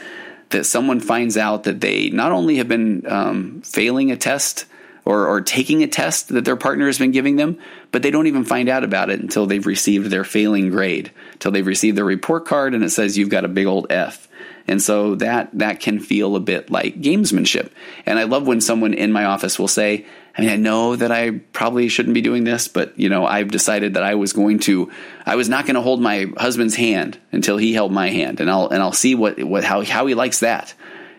that 0.50 0.66
someone 0.66 1.00
finds 1.00 1.36
out 1.36 1.64
that 1.64 1.82
they 1.82 2.10
not 2.10 2.32
only 2.32 2.58
have 2.58 2.68
been 2.68 3.06
um, 3.08 3.62
failing 3.62 4.12
a 4.12 4.16
test 4.16 4.66
or, 5.08 5.26
or 5.26 5.40
taking 5.40 5.84
a 5.84 5.88
test 5.88 6.28
that 6.28 6.44
their 6.44 6.58
partner 6.58 6.86
has 6.86 7.00
been 7.00 7.12
giving 7.12 7.38
them, 7.38 7.58
but 7.94 8.04
they 8.04 8.12
don't 8.12 8.28
even 8.28 8.44
find 8.44 8.68
out 8.68 8.84
about 8.84 9.10
it 9.10 9.22
until 9.22 9.46
they've 9.46 9.66
received 9.66 10.12
their 10.12 10.26
failing 10.26 10.70
grade, 10.70 11.14
until 11.32 11.50
they've 11.50 11.66
received 11.66 11.98
their 11.98 12.04
report 12.04 12.46
card 12.46 12.74
and 12.74 12.84
it 12.84 12.90
says 12.90 13.18
you've 13.18 13.30
got 13.30 13.46
a 13.46 13.48
big 13.48 13.68
old 13.68 13.88
F. 13.90 14.28
And 14.68 14.82
so 14.82 15.16
that 15.16 15.50
that 15.54 15.80
can 15.80 16.02
feel 16.02 16.36
a 16.36 16.42
bit 16.42 16.70
like 16.70 17.00
gamesmanship. 17.00 17.72
And 18.06 18.20
I 18.20 18.24
love 18.24 18.46
when 18.46 18.60
someone 18.60 18.94
in 18.94 19.14
my 19.14 19.24
office 19.24 19.58
will 19.58 19.70
say, 19.70 20.06
I 20.38 20.42
mean, 20.42 20.50
I 20.50 20.58
know 20.58 20.98
that 20.98 21.10
I 21.10 21.40
probably 21.54 21.88
shouldn't 21.88 22.14
be 22.14 22.22
doing 22.22 22.44
this, 22.44 22.68
but 22.68 23.00
you 23.00 23.08
know, 23.08 23.26
I've 23.26 23.50
decided 23.50 23.94
that 23.94 24.04
I 24.04 24.16
was 24.16 24.34
going 24.34 24.60
to, 24.60 24.92
I 25.26 25.38
was 25.38 25.48
not 25.48 25.66
going 25.66 25.76
to 25.76 25.82
hold 25.82 26.02
my 26.02 26.26
husband's 26.36 26.76
hand 26.76 27.18
until 27.32 27.56
he 27.56 27.74
held 27.74 27.94
my 27.94 28.10
hand, 28.10 28.42
and 28.42 28.52
I'll 28.52 28.68
and 28.68 28.84
I'll 28.84 28.92
see 28.92 29.16
what 29.16 29.42
what 29.42 29.64
how 29.64 29.86
how 29.86 30.06
he 30.06 30.16
likes 30.16 30.42
that. 30.42 30.74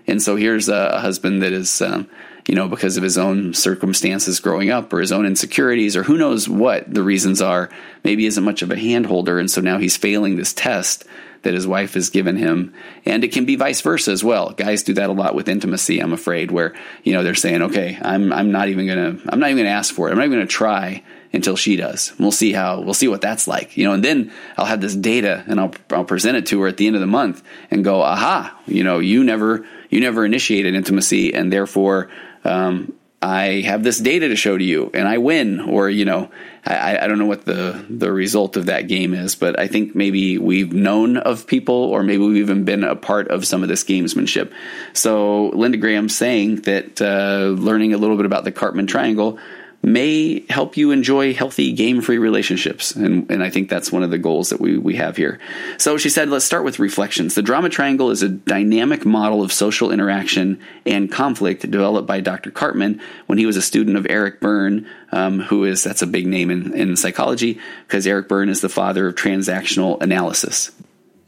And 0.07 0.23
so 0.23 0.37
here's 0.37 0.69
a, 0.69 1.01
husband 1.01 1.43
that 1.43 1.53
is, 1.53 1.83
um, 1.83 2.09
you 2.49 2.55
know, 2.55 2.67
because 2.67 2.97
of 2.97 3.03
his 3.03 3.19
own 3.19 3.53
circumstances 3.53 4.41
growing 4.41 4.71
up 4.71 4.91
or 4.91 5.01
his 5.01 5.13
own 5.13 5.27
insecurities 5.27 5.97
or 5.97 6.03
who 6.03 6.17
knows 6.17 6.49
what 6.49 6.93
the 6.93 7.03
reasons 7.03 7.43
are. 7.43 7.69
Maybe 8.05 8.25
isn't 8.25 8.43
much 8.43 8.63
of 8.63 8.71
a 8.71 8.77
handholder. 8.77 9.39
And 9.39 9.51
so 9.51 9.61
now 9.61 9.77
he's 9.77 9.99
failing 9.99 10.37
this 10.37 10.55
test 10.55 11.05
that 11.43 11.53
his 11.53 11.67
wife 11.67 11.93
has 11.93 12.09
given 12.09 12.37
him. 12.37 12.73
And 13.05 13.23
it 13.23 13.33
can 13.33 13.45
be 13.45 13.57
vice 13.57 13.83
versa 13.83 14.13
as 14.13 14.25
well. 14.25 14.51
Guys 14.51 14.83
do 14.83 14.95
that 14.95 15.11
a 15.11 15.13
lot 15.13 15.35
with 15.35 15.49
intimacy, 15.49 16.01
I'm 16.01 16.15
afraid, 16.15 16.51
where, 16.51 16.75
you 17.05 17.13
know, 17.13 17.23
they're 17.23 17.35
saying, 17.35 17.63
okay, 17.63 17.99
I'm, 18.01 18.33
I'm 18.33 18.51
not 18.51 18.69
even 18.69 18.87
going 18.87 19.19
to, 19.19 19.31
I'm 19.31 19.39
not 19.39 19.51
even 19.51 19.59
going 19.59 19.73
to 19.73 19.79
ask 19.79 19.95
for 19.95 20.09
it. 20.09 20.13
I'm 20.13 20.17
not 20.17 20.25
even 20.25 20.39
going 20.39 20.49
to 20.49 20.53
try 20.53 21.05
until 21.35 21.55
she 21.55 21.77
does. 21.77 22.15
We'll 22.19 22.33
see 22.33 22.53
how, 22.53 22.81
we'll 22.81 22.95
see 22.95 23.09
what 23.09 23.21
that's 23.21 23.47
like, 23.47 23.77
you 23.77 23.85
know, 23.85 23.93
and 23.93 24.03
then 24.03 24.33
I'll 24.57 24.65
have 24.65 24.81
this 24.81 24.97
data 24.97 25.45
and 25.47 25.61
I'll, 25.61 25.75
I'll 25.91 26.05
present 26.05 26.39
it 26.39 26.47
to 26.47 26.63
her 26.63 26.69
at 26.69 26.79
the 26.79 26.87
end 26.87 26.97
of 26.97 27.01
the 27.01 27.07
month 27.07 27.43
and 27.71 27.85
go, 27.85 28.01
aha, 28.01 28.59
you 28.67 28.83
know, 28.83 28.99
you 28.99 29.23
never, 29.23 29.67
you 29.91 30.01
never 30.01 30.25
initiated 30.25 30.75
intimacy 30.75 31.35
and 31.35 31.53
therefore, 31.53 32.09
um, 32.49 32.95
I 33.21 33.63
have 33.63 33.83
this 33.83 33.99
data 33.99 34.29
to 34.29 34.37
show 34.37 34.57
to 34.57 34.63
you 34.63 34.91
and 34.95 35.09
I 35.09 35.19
win, 35.19 35.61
or, 35.61 35.91
you 35.91 36.05
know, 36.05 36.31
I, 36.65 36.99
I 36.99 37.09
don't 37.09 37.19
know 37.19 37.27
what 37.27 37.45
the, 37.45 37.85
the 37.91 38.13
result 38.13 38.57
of 38.57 38.67
that 38.67 38.87
game 38.87 39.13
is, 39.13 39.35
but 39.35 39.59
I 39.59 39.67
think 39.67 39.97
maybe 39.97 40.39
we've 40.39 40.73
known 40.73 41.17
of 41.17 41.47
people 41.47 41.75
or 41.75 42.05
maybe 42.05 42.23
we've 42.23 42.37
even 42.37 42.65
been 42.65 42.85
a 42.85 42.95
part 42.95 43.29
of 43.29 43.45
some 43.45 43.65
of 43.65 43.69
this 43.69 43.83
gamesmanship. 43.83 44.53
So 44.93 45.49
Linda 45.49 45.79
Graham 45.79 46.09
saying 46.09 46.63
that 46.63 47.03
uh, 47.03 47.61
learning 47.61 47.93
a 47.93 47.99
little 47.99 48.17
bit 48.17 48.27
about 48.27 48.45
the 48.45 48.53
Karpman 48.53 48.87
triangle 48.87 49.39
may 49.83 50.45
help 50.51 50.77
you 50.77 50.91
enjoy 50.91 51.33
healthy 51.33 51.73
game 51.73 52.01
free 52.01 52.19
relationships. 52.19 52.95
And, 52.95 53.31
and 53.31 53.43
I 53.43 53.51
think 53.51 53.71
that's 53.71 53.93
one 53.93 54.03
of 54.03 54.11
the 54.11 54.19
goals 54.19 54.51
that 54.51 54.61
we, 54.61 54.77
we 54.77 54.97
have 54.97 55.17
here. 55.17 55.39
So 55.79 55.97
she 55.97 56.11
said, 56.11 56.29
let's 56.29 56.45
start 56.45 56.65
with 56.65 56.79
reflections. 56.79 57.35
The 57.35 57.43
drama 57.43 57.69
triangle 57.69 58.11
is 58.11 58.23
a 58.23 58.29
dynamic 58.29 59.07
model 59.07 59.43
of 59.43 59.53
social 59.53 59.93
interaction 59.93 60.61
and 60.85 61.11
conflict 61.11 61.71
developed 61.71 62.09
by 62.09 62.21
Dr. 62.21 62.51
Karpman 62.51 63.01
when 63.27 63.39
he 63.39 63.47
was 63.47 63.57
a 63.57 63.63
student 63.63 63.97
of 63.97 64.07
Eric 64.11 64.41
Berne, 64.41 64.87
um, 65.13 65.41
who 65.41 65.65
is, 65.65 65.85
that's 65.85 66.03
a 66.03 66.07
big 66.07 66.27
name 66.27 66.51
in, 66.51 66.75
in 66.75 66.97
psychology 66.97 67.61
because 67.87 68.07
Eric 68.07 68.29
Berne 68.29 68.49
is 68.49 68.61
the 68.61 68.69
father 68.69 69.07
of 69.07 69.15
transactional 69.15 70.03
analysis. 70.03 70.73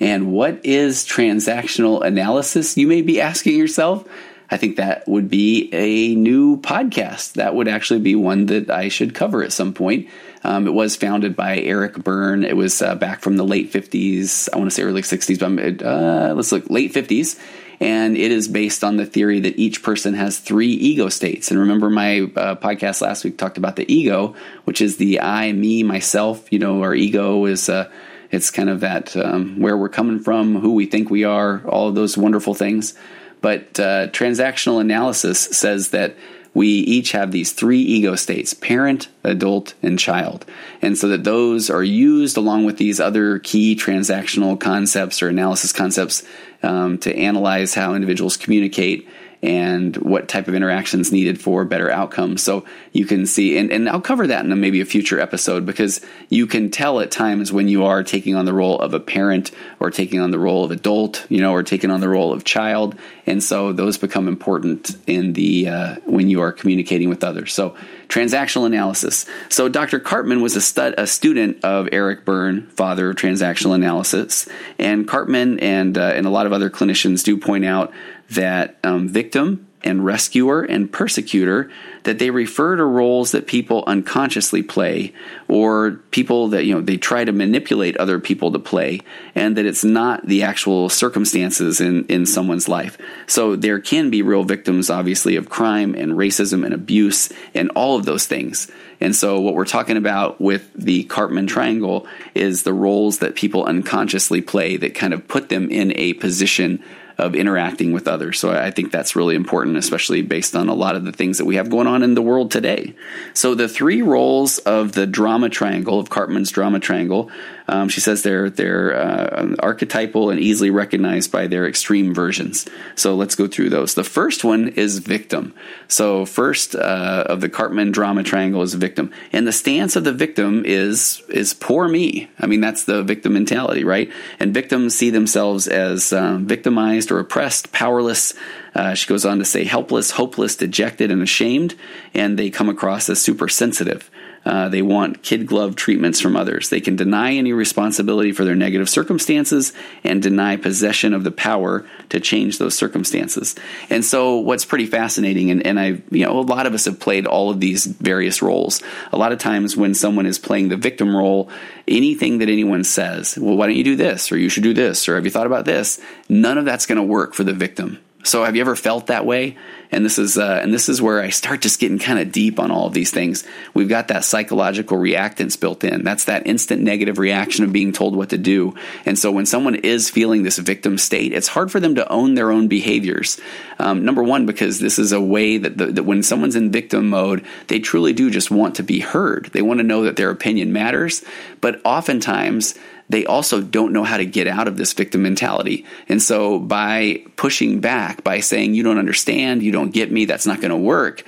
And 0.01 0.33
what 0.33 0.65
is 0.65 1.07
transactional 1.07 2.03
analysis? 2.03 2.77
You 2.77 2.87
may 2.87 3.03
be 3.03 3.21
asking 3.21 3.59
yourself. 3.59 4.09
I 4.51 4.57
think 4.57 4.77
that 4.77 5.07
would 5.07 5.31
be 5.31 5.71
a 5.73 6.15
new 6.17 6.57
podcast. 6.61 7.35
That 7.35 7.55
would 7.55 7.69
actually 7.69 8.01
be 8.01 8.17
one 8.17 8.47
that 8.47 8.69
I 8.69 8.89
should 8.89 9.15
cover 9.15 9.45
at 9.45 9.53
some 9.53 9.73
point. 9.73 10.09
Um, 10.43 10.67
it 10.67 10.73
was 10.73 10.97
founded 10.97 11.37
by 11.37 11.59
Eric 11.59 12.03
Berne. 12.03 12.45
It 12.45 12.57
was 12.57 12.83
uh, 12.83 12.97
back 12.97 13.21
from 13.21 13.37
the 13.37 13.45
late 13.45 13.73
50s. 13.73 14.49
I 14.53 14.59
want 14.59 14.71
to 14.71 14.75
say 14.75 14.83
early 14.83 15.03
60s, 15.03 15.39
but 15.39 15.87
uh, 15.87 16.35
let's 16.35 16.51
look, 16.51 16.69
late 16.69 16.93
50s. 16.93 17.39
And 17.79 18.17
it 18.17 18.31
is 18.31 18.49
based 18.49 18.85
on 18.85 18.97
the 18.97 19.07
theory 19.07 19.41
that 19.41 19.59
each 19.59 19.83
person 19.83 20.15
has 20.15 20.39
three 20.39 20.73
ego 20.73 21.09
states. 21.09 21.51
And 21.51 21.61
remember, 21.61 21.89
my 21.89 22.21
uh, 22.21 22.57
podcast 22.57 23.01
last 23.01 23.25
week 23.25 23.39
talked 23.39 23.57
about 23.57 23.77
the 23.77 23.91
ego, 23.91 24.35
which 24.65 24.83
is 24.83 24.97
the 24.97 25.21
I, 25.21 25.53
me, 25.53 25.83
myself. 25.83 26.53
You 26.53 26.59
know, 26.59 26.83
our 26.83 26.95
ego 26.95 27.47
is 27.47 27.69
uh, 27.71 27.91
it's 28.31 28.51
kind 28.51 28.69
of 28.69 28.81
that 28.81 29.17
um, 29.17 29.61
where 29.61 29.79
we're 29.79 29.89
coming 29.89 30.19
from, 30.19 30.61
who 30.61 30.75
we 30.75 30.87
think 30.87 31.09
we 31.09 31.25
are, 31.25 31.63
all 31.67 31.89
of 31.89 31.95
those 31.95 32.19
wonderful 32.19 32.53
things. 32.53 32.95
But 33.41 33.81
uh, 33.81 34.09
transactional 34.09 34.81
analysis 34.81 35.39
says 35.41 35.91
that 35.91 36.17
we 36.53 36.67
each 36.67 37.13
have 37.13 37.31
these 37.31 37.53
three 37.53 37.81
ego 37.81 38.17
states 38.17 38.55
parent, 38.55 39.09
adult, 39.23 39.75
and 39.83 39.99
child. 39.99 40.45
And 40.83 40.99
so 40.99 41.09
that 41.09 41.25
those 41.25 41.71
are 41.71 41.83
used 41.83 42.37
along 42.37 42.65
with 42.65 42.77
these 42.77 42.99
other 42.99 43.39
key 43.39 43.77
transactional 43.77 44.59
concepts 44.59 45.23
or 45.23 45.29
analysis 45.29 45.73
concepts 45.73 46.25
um, 46.63 46.99
to 46.99 47.17
analyze 47.17 47.75
how 47.75 47.95
individuals 47.95 48.37
communicate 48.37 49.09
and 49.43 49.97
what 49.97 50.29
type 50.29 50.49
of 50.49 50.55
interactions 50.55 51.13
needed 51.13 51.41
for 51.41 51.65
better 51.65 51.91
outcomes. 51.91 52.43
So 52.43 52.65
you 52.93 53.07
can 53.07 53.25
see, 53.25 53.57
and, 53.57 53.73
and 53.73 53.89
I'll 53.89 54.01
cover 54.01 54.27
that 54.27 54.45
in 54.45 54.53
a, 54.53 54.57
maybe 54.57 54.81
a 54.81 54.85
future 54.85 55.19
episode 55.19 55.65
because 55.65 56.05
you 56.29 56.47
can 56.47 56.71
tell 56.71 57.01
at 57.01 57.11
times 57.11 57.53
when 57.53 57.67
you 57.67 57.85
are 57.85 58.03
taking 58.03 58.35
on 58.35 58.45
the 58.45 58.53
role 58.53 58.79
of 58.79 58.93
a 58.93 59.01
parent 59.01 59.51
or 59.79 59.91
taking 59.91 60.21
on 60.21 60.31
the 60.31 60.39
role 60.39 60.65
of 60.65 60.71
adult, 60.71 61.25
you 61.31 61.41
know, 61.41 61.53
or 61.53 61.63
taking 61.63 61.91
on 61.91 62.01
the 62.01 62.09
role 62.09 62.33
of 62.33 62.45
child. 62.45 62.95
And 63.27 63.43
so 63.43 63.73
those 63.73 63.97
become 63.97 64.29
important 64.29 64.97
in 65.07 65.33
the, 65.33 65.69
uh, 65.69 65.97
when 66.05 66.29
you 66.29 66.43
are 66.43 66.53
communicating 66.53 67.09
with 67.09 67.25
others. 67.25 67.55
So 67.55 67.77
transactional 68.09 68.67
analysis. 68.67 69.25
So 69.49 69.69
Dr. 69.69 70.01
Karpman 70.01 70.43
was 70.43 70.57
a, 70.57 70.61
stud, 70.61 70.95
a 70.99 71.07
student 71.07 71.65
of 71.65 71.89
Eric 71.93 72.25
Berne, 72.25 72.67
father 72.71 73.11
of 73.11 73.17
transactional 73.17 73.75
analysis, 73.75 74.49
and 74.79 75.09
Karpman 75.09 75.63
and 75.63 75.97
uh, 75.97 76.13
and 76.15 76.27
a 76.27 76.31
lot 76.31 76.47
of 76.47 76.53
other 76.53 76.69
clinicians 76.69 77.23
do 77.23 77.37
point 77.37 77.65
out 77.65 77.93
that 78.31 78.77
um, 78.85 79.09
victim 79.09 79.67
and 79.83 80.05
rescuer 80.05 80.63
and 80.63 80.93
persecutor 80.93 81.71
that 82.03 82.19
they 82.19 82.31
refer 82.31 82.77
to 82.77 82.85
roles 82.85 83.33
that 83.33 83.47
people 83.47 83.85
unconsciously 83.87 84.63
play 84.63 85.13
or 85.49 85.93
people 86.11 86.49
that 86.49 86.65
you 86.65 86.75
know 86.75 86.81
they 86.81 86.97
try 86.97 87.25
to 87.25 87.33
manipulate 87.33 87.97
other 87.97 88.19
people 88.21 88.53
to 88.53 88.59
play 88.59 89.01
and 89.35 89.57
that 89.57 89.67
it's 89.67 89.85
not 89.85 90.27
the 90.27 90.43
actual 90.43 90.89
circumstances 90.89 91.81
in 91.81 92.05
in 92.07 92.27
someone's 92.27 92.69
life. 92.69 92.99
So 93.27 93.57
there 93.57 93.81
can 93.81 94.11
be 94.11 94.23
real 94.23 94.45
victims 94.45 94.91
obviously 94.91 95.37
of 95.37 95.49
crime 95.49 95.95
and 95.95 96.13
racism 96.13 96.65
and 96.65 96.75
abuse 96.75 97.33
and 97.55 97.71
all 97.71 97.97
of 97.97 98.05
those 98.05 98.27
things. 98.27 98.71
And 99.03 99.17
so 99.17 99.41
what 99.41 99.55
we're 99.55 99.65
talking 99.65 99.97
about 99.97 100.43
with 100.43 100.71
the 100.75 101.05
Karpman 101.07 101.49
triangle 101.49 102.07
is 102.35 102.65
the 102.65 102.75
roles 102.75 103.21
that 103.21 103.35
people 103.35 103.65
unconsciously 103.65 104.43
play 104.43 104.77
that 104.77 104.95
kind 104.95 105.15
of 105.15 105.27
put 105.27 105.49
them 105.49 105.71
in 105.71 105.97
a 105.97 106.13
position 106.15 106.83
of 107.19 107.35
interacting 107.35 107.93
with 107.93 108.09
others. 108.09 108.39
So 108.39 108.51
I 108.51 108.71
think 108.71 108.91
that's 108.91 109.17
really 109.17 109.35
important, 109.35 109.77
especially 109.77 110.23
based 110.23 110.55
on 110.55 110.69
a 110.69 110.75
lot 110.75 110.97
of 110.97 111.05
the 111.05 111.13
things 111.13 111.39
that 111.39 111.45
we 111.45 111.57
have 111.57 111.71
going 111.71 111.87
on 111.87 112.03
in 112.03 112.15
the 112.15 112.23
world 112.23 112.51
today. 112.51 112.95
So 113.35 113.55
the 113.55 113.69
three 113.69 114.03
roles 114.03 114.59
of 114.59 114.93
the 114.93 115.07
drama 115.07 115.49
triangle, 115.49 115.99
of 115.99 116.09
Karpman's 116.09 116.51
drama 116.51 116.81
triangle, 116.81 117.31
um, 117.71 117.89
she 117.89 118.01
says 118.01 118.23
they're 118.23 118.51
they're 118.51 118.95
uh, 118.95 119.55
archetypal 119.61 120.31
and 120.31 120.41
easily 120.41 120.71
recognized 120.71 121.31
by 121.31 121.47
their 121.47 121.69
extreme 121.69 122.13
versions. 122.13 122.67
So 122.97 123.15
let's 123.15 123.37
go 123.37 123.47
through 123.47 123.71
those. 123.71 123.95
The 123.95 124.03
first 124.03 124.43
one 124.43 124.69
is 124.69 124.99
victim. 124.99 125.55
So 125.87 126.27
first 126.27 126.75
uh, 126.75 127.25
of 127.27 127.41
the 127.41 127.49
Karpman 127.49 127.93
drama 127.93 128.25
triangle 128.25 128.63
is 128.63 128.75
victim, 128.75 129.13
and 129.33 129.47
the 129.47 129.53
stance 129.53 129.95
of 129.95 130.03
the 130.03 130.13
victim 130.13 130.65
is 130.67 131.23
is 131.29 131.55
poor 131.55 131.87
me. 131.87 132.29
I 132.41 132.47
mean 132.47 132.61
that's 132.61 132.85
the 132.85 133.05
victim 133.05 133.35
mentality, 133.35 133.85
right? 133.85 134.11
And 134.41 134.53
victims 134.53 134.97
see 134.97 135.11
themselves 135.11 135.69
as 135.69 136.13
um, 136.13 136.47
victimized 136.47 137.13
or 137.13 137.21
oppressed, 137.21 137.71
powerless. 137.71 138.35
Uh, 138.75 138.95
she 138.95 139.07
goes 139.07 139.25
on 139.25 139.39
to 139.39 139.45
say 139.45 139.63
helpless, 139.65 140.11
hopeless, 140.13 140.57
dejected, 140.57 141.13
and 141.13 141.23
ashamed, 141.23 141.77
and 142.15 142.37
they 142.37 142.51
come 142.51 142.69
across 142.69 143.09
as 143.09 143.23
super 143.23 143.49
sensitive. 143.49 144.11
Uh, 144.45 144.69
they 144.71 144.81
want 144.81 145.23
kid 145.23 145.47
glove 145.47 145.77
treatments 145.77 146.21
from 146.21 146.35
others. 146.35 146.71
They 146.71 146.81
can 146.81 146.97
deny 146.97 147.35
any 147.35 147.53
responsibility 147.53 148.33
for 148.33 148.45
their 148.45 148.57
negative 148.57 148.89
circumstances 148.89 149.73
and 150.03 150.23
deny 150.23 150.57
possession 150.57 151.13
of 151.13 151.25
the 151.25 151.31
power 151.31 151.87
to 152.09 152.21
change 152.21 152.59
those 152.59 152.77
circumstances. 152.77 153.55
And 153.91 154.05
so, 154.05 154.37
what's 154.37 154.65
pretty 154.65 154.87
fascinating, 154.87 155.51
and, 155.51 155.67
and 155.67 155.79
I, 155.79 156.03
you 156.11 156.25
know, 156.25 156.39
a 156.39 156.41
lot 156.41 156.67
of 156.67 156.73
us 156.73 156.87
have 156.87 156.99
played 156.99 157.27
all 157.27 157.51
of 157.51 157.61
these 157.61 157.85
various 157.85 158.41
roles. 158.41 158.83
A 159.13 159.19
lot 159.19 159.33
of 159.33 159.39
times, 159.39 159.77
when 159.77 159.95
someone 159.95 160.27
is 160.27 160.39
playing 160.39 160.69
the 160.69 160.77
victim 160.77 161.15
role, 161.15 161.51
anything 161.87 162.39
that 162.39 162.49
anyone 162.49 162.83
says, 162.85 163.37
well, 163.39 163.57
why 163.57 163.67
don't 163.67 163.77
you 163.77 163.85
do 163.85 163.97
this, 163.97 164.33
or 164.33 164.39
you 164.39 164.49
should 164.49 164.63
do 164.63 164.75
this, 164.75 165.09
or 165.09 165.17
have 165.17 165.25
you 165.25 165.31
thought 165.31 165.47
about 165.47 165.67
this? 165.67 166.01
None 166.29 166.57
of 166.57 166.65
that's 166.65 166.87
going 166.87 166.97
to 166.97 167.03
work 167.03 167.35
for 167.35 167.45
the 167.45 167.53
victim. 167.53 167.99
So, 168.23 168.45
have 168.45 168.55
you 168.55 168.61
ever 168.61 168.77
felt 168.77 169.07
that 169.07 169.25
way? 169.27 169.57
and 169.93 170.05
this 170.05 170.19
is 170.19 170.39
uh, 170.39 170.61
and 170.63 170.73
this 170.73 170.89
is 170.89 171.03
where 171.03 171.21
I 171.21 171.31
start 171.31 171.61
just 171.61 171.81
getting 171.81 171.99
kind 171.99 172.19
of 172.19 172.33
deep 172.33 172.59
on 172.59 172.71
all 172.71 172.87
of 172.87 172.93
these 172.93 173.11
things. 173.11 173.45
We've 173.75 173.89
got 173.89 174.09
that 174.09 174.25
psychological 174.25 174.99
reactance 174.99 175.59
built 175.59 175.85
in. 175.85 176.05
That's 176.05 176.25
that 176.25 176.47
instant 176.47 176.83
negative 176.83 177.19
reaction 177.19 177.65
of 177.65 177.73
being 177.73 177.93
told 177.93 178.15
what 178.15 178.31
to 178.31 178.39
do. 178.39 178.75
And 179.05 179.19
so 179.19 179.33
when 179.33 179.47
someone 179.47 179.75
is 179.75 180.11
feeling 180.11 180.43
this 180.43 180.59
victim 180.59 180.99
state, 180.99 181.33
it's 181.33 181.49
hard 181.49 181.73
for 181.73 181.81
them 181.81 181.97
to 181.97 182.09
own 182.11 182.35
their 182.35 182.51
own 182.51 182.69
behaviors. 182.69 183.41
Um, 183.79 184.05
number 184.05 184.23
one, 184.23 184.47
because 184.47 184.79
this 184.79 184.99
is 184.99 185.13
a 185.13 185.21
way 185.21 185.59
that, 185.59 185.77
the, 185.77 185.87
that 185.87 186.05
when 186.05 186.23
someone's 186.23 186.57
in 186.57 186.71
victim 186.71 187.09
mode, 187.09 187.45
they 187.69 187.81
truly 187.81 188.13
do 188.13 188.31
just 188.31 188.51
want 188.51 188.77
to 188.77 188.83
be 188.83 189.01
heard. 189.01 189.51
They 189.53 189.63
want 189.63 189.79
to 189.79 189.85
know 189.85 190.05
that 190.05 190.17
their 190.17 190.31
opinion 190.31 190.73
matters. 190.73 191.25
But 191.61 191.81
oftentimes 191.85 192.75
they 193.11 193.27
also 193.27 193.61
don't 193.61 193.93
know 193.93 194.05
how 194.05 194.17
to 194.17 194.25
get 194.25 194.47
out 194.47 194.69
of 194.69 194.77
this 194.77 194.93
victim 194.93 195.23
mentality. 195.23 195.85
And 196.09 196.23
so 196.23 196.61
by 196.61 197.25
pushing 197.35 197.81
back, 197.81 198.23
by 198.23 198.39
saying, 198.39 198.75
you 198.75 198.85
don't 198.85 198.99
understand, 198.99 199.65
you 199.65 199.73
don't 199.73 199.91
get 199.91 200.13
me, 200.13 200.27
that's 200.27 200.47
not 200.47 200.61
going 200.61 200.71
to 200.71 200.77
work, 200.77 201.25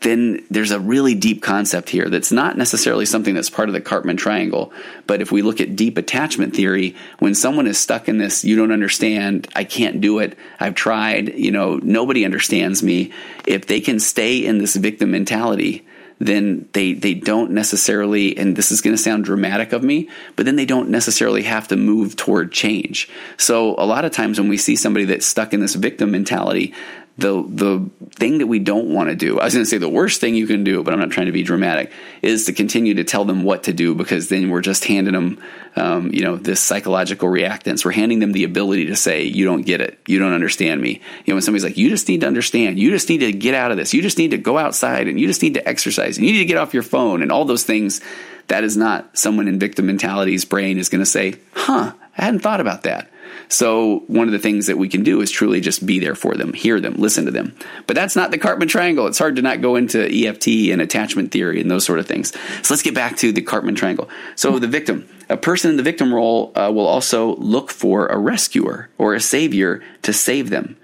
then 0.00 0.42
there's 0.48 0.70
a 0.70 0.80
really 0.80 1.14
deep 1.14 1.42
concept 1.42 1.90
here 1.90 2.08
that's 2.08 2.32
not 2.32 2.56
necessarily 2.56 3.04
something 3.04 3.34
that's 3.34 3.50
part 3.50 3.68
of 3.68 3.74
the 3.74 3.80
Karpman 3.80 4.16
triangle. 4.16 4.72
But 5.06 5.20
if 5.20 5.30
we 5.30 5.42
look 5.42 5.60
at 5.60 5.76
deep 5.76 5.98
attachment 5.98 6.54
theory, 6.54 6.96
when 7.18 7.34
someone 7.34 7.66
is 7.66 7.78
stuck 7.78 8.08
in 8.08 8.16
this, 8.16 8.42
you 8.42 8.56
don't 8.56 8.72
understand, 8.72 9.48
I 9.54 9.64
can't 9.64 10.00
do 10.00 10.20
it, 10.20 10.38
I've 10.58 10.76
tried, 10.76 11.34
you 11.34 11.50
know, 11.50 11.76
nobody 11.82 12.24
understands 12.24 12.82
me. 12.82 13.12
If 13.46 13.66
they 13.66 13.80
can 13.80 14.00
stay 14.00 14.46
in 14.46 14.58
this 14.58 14.76
victim 14.76 15.10
mentality, 15.10 15.84
then 16.18 16.68
they 16.72 16.92
they 16.92 17.14
don't 17.14 17.50
necessarily 17.50 18.36
and 18.36 18.56
this 18.56 18.70
is 18.70 18.80
going 18.80 18.94
to 18.94 19.02
sound 19.02 19.24
dramatic 19.24 19.72
of 19.72 19.82
me 19.82 20.08
but 20.36 20.46
then 20.46 20.56
they 20.56 20.66
don't 20.66 20.88
necessarily 20.88 21.42
have 21.42 21.68
to 21.68 21.76
move 21.76 22.16
toward 22.16 22.52
change. 22.52 23.08
So 23.36 23.74
a 23.78 23.86
lot 23.86 24.04
of 24.04 24.12
times 24.12 24.38
when 24.38 24.48
we 24.48 24.56
see 24.56 24.76
somebody 24.76 25.04
that's 25.04 25.26
stuck 25.26 25.52
in 25.52 25.60
this 25.60 25.74
victim 25.74 26.10
mentality 26.10 26.74
the 27.18 27.42
the 27.46 27.90
thing 28.10 28.38
that 28.38 28.46
we 28.46 28.60
don't 28.60 28.94
want 28.94 29.10
to 29.10 29.16
do. 29.16 29.40
I 29.40 29.44
was 29.44 29.54
going 29.54 29.64
to 29.64 29.68
say 29.68 29.78
the 29.78 29.88
worst 29.88 30.20
thing 30.20 30.36
you 30.36 30.46
can 30.46 30.62
do, 30.62 30.84
but 30.84 30.94
I'm 30.94 31.00
not 31.00 31.10
trying 31.10 31.26
to 31.26 31.32
be 31.32 31.42
dramatic. 31.42 31.90
Is 32.22 32.46
to 32.46 32.52
continue 32.52 32.94
to 32.94 33.04
tell 33.04 33.24
them 33.24 33.42
what 33.42 33.64
to 33.64 33.72
do 33.72 33.96
because 33.96 34.28
then 34.28 34.50
we're 34.50 34.60
just 34.60 34.84
handing 34.84 35.14
them, 35.14 35.42
um, 35.74 36.12
you 36.12 36.22
know, 36.22 36.36
this 36.36 36.60
psychological 36.60 37.28
reactance. 37.28 37.84
We're 37.84 37.90
handing 37.90 38.20
them 38.20 38.30
the 38.30 38.44
ability 38.44 38.86
to 38.86 38.96
say, 38.96 39.24
"You 39.24 39.44
don't 39.44 39.62
get 39.62 39.80
it. 39.80 39.98
You 40.06 40.20
don't 40.20 40.32
understand 40.32 40.80
me." 40.80 41.00
You 41.24 41.32
know, 41.32 41.34
when 41.34 41.42
somebody's 41.42 41.64
like, 41.64 41.76
"You 41.76 41.90
just 41.90 42.08
need 42.08 42.20
to 42.20 42.28
understand. 42.28 42.78
You 42.78 42.90
just 42.90 43.08
need 43.08 43.18
to 43.18 43.32
get 43.32 43.54
out 43.54 43.72
of 43.72 43.76
this. 43.76 43.92
You 43.92 44.00
just 44.00 44.18
need 44.18 44.30
to 44.30 44.38
go 44.38 44.56
outside 44.56 45.08
and 45.08 45.18
you 45.18 45.26
just 45.26 45.42
need 45.42 45.54
to 45.54 45.68
exercise 45.68 46.18
and 46.18 46.26
you 46.26 46.32
need 46.32 46.38
to 46.38 46.44
get 46.44 46.56
off 46.56 46.72
your 46.72 46.84
phone 46.84 47.22
and 47.22 47.32
all 47.32 47.44
those 47.44 47.64
things." 47.64 48.00
That 48.46 48.64
is 48.64 48.78
not 48.78 49.18
someone 49.18 49.46
in 49.46 49.58
victim 49.58 49.86
mentality's 49.86 50.46
brain 50.46 50.78
is 50.78 50.88
going 50.88 51.02
to 51.02 51.06
say, 51.06 51.34
"Huh, 51.52 51.92
I 52.16 52.24
hadn't 52.24 52.40
thought 52.40 52.60
about 52.60 52.84
that." 52.84 53.10
So 53.48 54.00
one 54.06 54.28
of 54.28 54.32
the 54.32 54.38
things 54.38 54.66
that 54.66 54.76
we 54.76 54.88
can 54.88 55.02
do 55.02 55.20
is 55.20 55.30
truly 55.30 55.60
just 55.60 55.84
be 55.86 55.98
there 55.98 56.14
for 56.14 56.34
them, 56.34 56.52
hear 56.52 56.80
them, 56.80 56.94
listen 56.94 57.24
to 57.24 57.30
them. 57.30 57.56
But 57.86 57.96
that's 57.96 58.14
not 58.14 58.30
the 58.30 58.38
Karpman 58.38 58.68
triangle. 58.68 59.06
It's 59.06 59.18
hard 59.18 59.36
to 59.36 59.42
not 59.42 59.62
go 59.62 59.76
into 59.76 60.04
EFT 60.04 60.48
and 60.70 60.82
attachment 60.82 61.32
theory 61.32 61.60
and 61.60 61.70
those 61.70 61.84
sort 61.84 61.98
of 61.98 62.06
things. 62.06 62.32
So 62.62 62.74
let's 62.74 62.82
get 62.82 62.94
back 62.94 63.16
to 63.18 63.32
the 63.32 63.42
Karpman 63.42 63.76
triangle. 63.76 64.08
So 64.36 64.58
the 64.58 64.66
victim, 64.66 65.08
a 65.28 65.36
person 65.36 65.70
in 65.70 65.76
the 65.76 65.82
victim 65.82 66.12
role 66.12 66.52
uh, 66.54 66.70
will 66.70 66.86
also 66.86 67.36
look 67.36 67.70
for 67.70 68.06
a 68.06 68.18
rescuer 68.18 68.90
or 68.98 69.14
a 69.14 69.20
savior 69.20 69.82
to 70.02 70.12
save 70.12 70.50
them. 70.50 70.76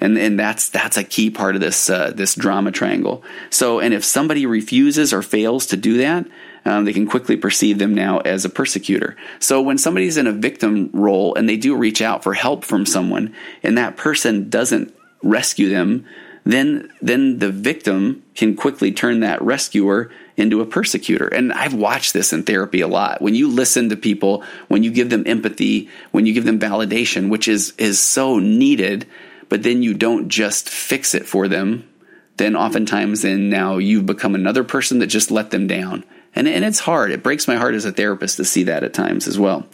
And, 0.00 0.18
and 0.18 0.38
that's 0.38 0.68
that's 0.70 0.96
a 0.96 1.04
key 1.04 1.30
part 1.30 1.54
of 1.54 1.60
this 1.60 1.88
uh, 1.88 2.10
this 2.14 2.34
drama 2.34 2.72
triangle. 2.72 3.22
So, 3.48 3.78
and 3.78 3.94
if 3.94 4.04
somebody 4.04 4.44
refuses 4.44 5.12
or 5.14 5.22
fails 5.22 5.66
to 5.66 5.76
do 5.76 5.98
that, 5.98 6.26
um, 6.64 6.84
they 6.84 6.92
can 6.92 7.06
quickly 7.06 7.36
perceive 7.36 7.78
them 7.78 7.94
now 7.94 8.18
as 8.18 8.44
a 8.44 8.48
persecutor. 8.48 9.16
So 9.38 9.60
when 9.60 9.78
somebody's 9.78 10.16
in 10.16 10.26
a 10.26 10.32
victim 10.32 10.90
role 10.92 11.34
and 11.34 11.48
they 11.48 11.56
do 11.56 11.76
reach 11.76 12.00
out 12.00 12.22
for 12.22 12.34
help 12.34 12.64
from 12.64 12.86
someone, 12.86 13.34
and 13.62 13.76
that 13.78 13.96
person 13.96 14.48
doesn't 14.48 14.94
rescue 15.22 15.68
them, 15.68 16.06
then 16.44 16.90
then 17.00 17.38
the 17.38 17.50
victim 17.50 18.22
can 18.34 18.54
quickly 18.54 18.92
turn 18.92 19.20
that 19.20 19.40
rescuer 19.42 20.10
into 20.36 20.60
a 20.60 20.66
persecutor. 20.66 21.26
And 21.28 21.52
I've 21.52 21.74
watched 21.74 22.12
this 22.12 22.32
in 22.32 22.42
therapy 22.42 22.80
a 22.80 22.88
lot. 22.88 23.22
When 23.22 23.34
you 23.34 23.48
listen 23.48 23.88
to 23.88 23.96
people, 23.96 24.42
when 24.68 24.82
you 24.82 24.90
give 24.90 25.10
them 25.10 25.24
empathy, 25.26 25.88
when 26.10 26.26
you 26.26 26.34
give 26.34 26.44
them 26.44 26.58
validation, 26.58 27.30
which 27.30 27.48
is 27.48 27.72
is 27.78 27.98
so 27.98 28.38
needed, 28.38 29.06
but 29.48 29.62
then 29.62 29.82
you 29.82 29.94
don't 29.94 30.28
just 30.28 30.68
fix 30.68 31.14
it 31.14 31.26
for 31.26 31.48
them, 31.48 31.88
then 32.36 32.56
oftentimes 32.56 33.22
then 33.22 33.48
now 33.48 33.78
you've 33.78 34.06
become 34.06 34.34
another 34.34 34.64
person 34.64 34.98
that 34.98 35.06
just 35.06 35.30
let 35.30 35.50
them 35.50 35.66
down. 35.66 36.04
And, 36.34 36.48
and 36.48 36.64
it's 36.64 36.80
hard. 36.80 37.12
It 37.12 37.22
breaks 37.22 37.46
my 37.46 37.56
heart 37.56 37.74
as 37.74 37.84
a 37.84 37.92
therapist 37.92 38.36
to 38.38 38.44
see 38.44 38.64
that 38.64 38.82
at 38.82 38.92
times 38.92 39.28
as 39.28 39.38
well. 39.38 39.66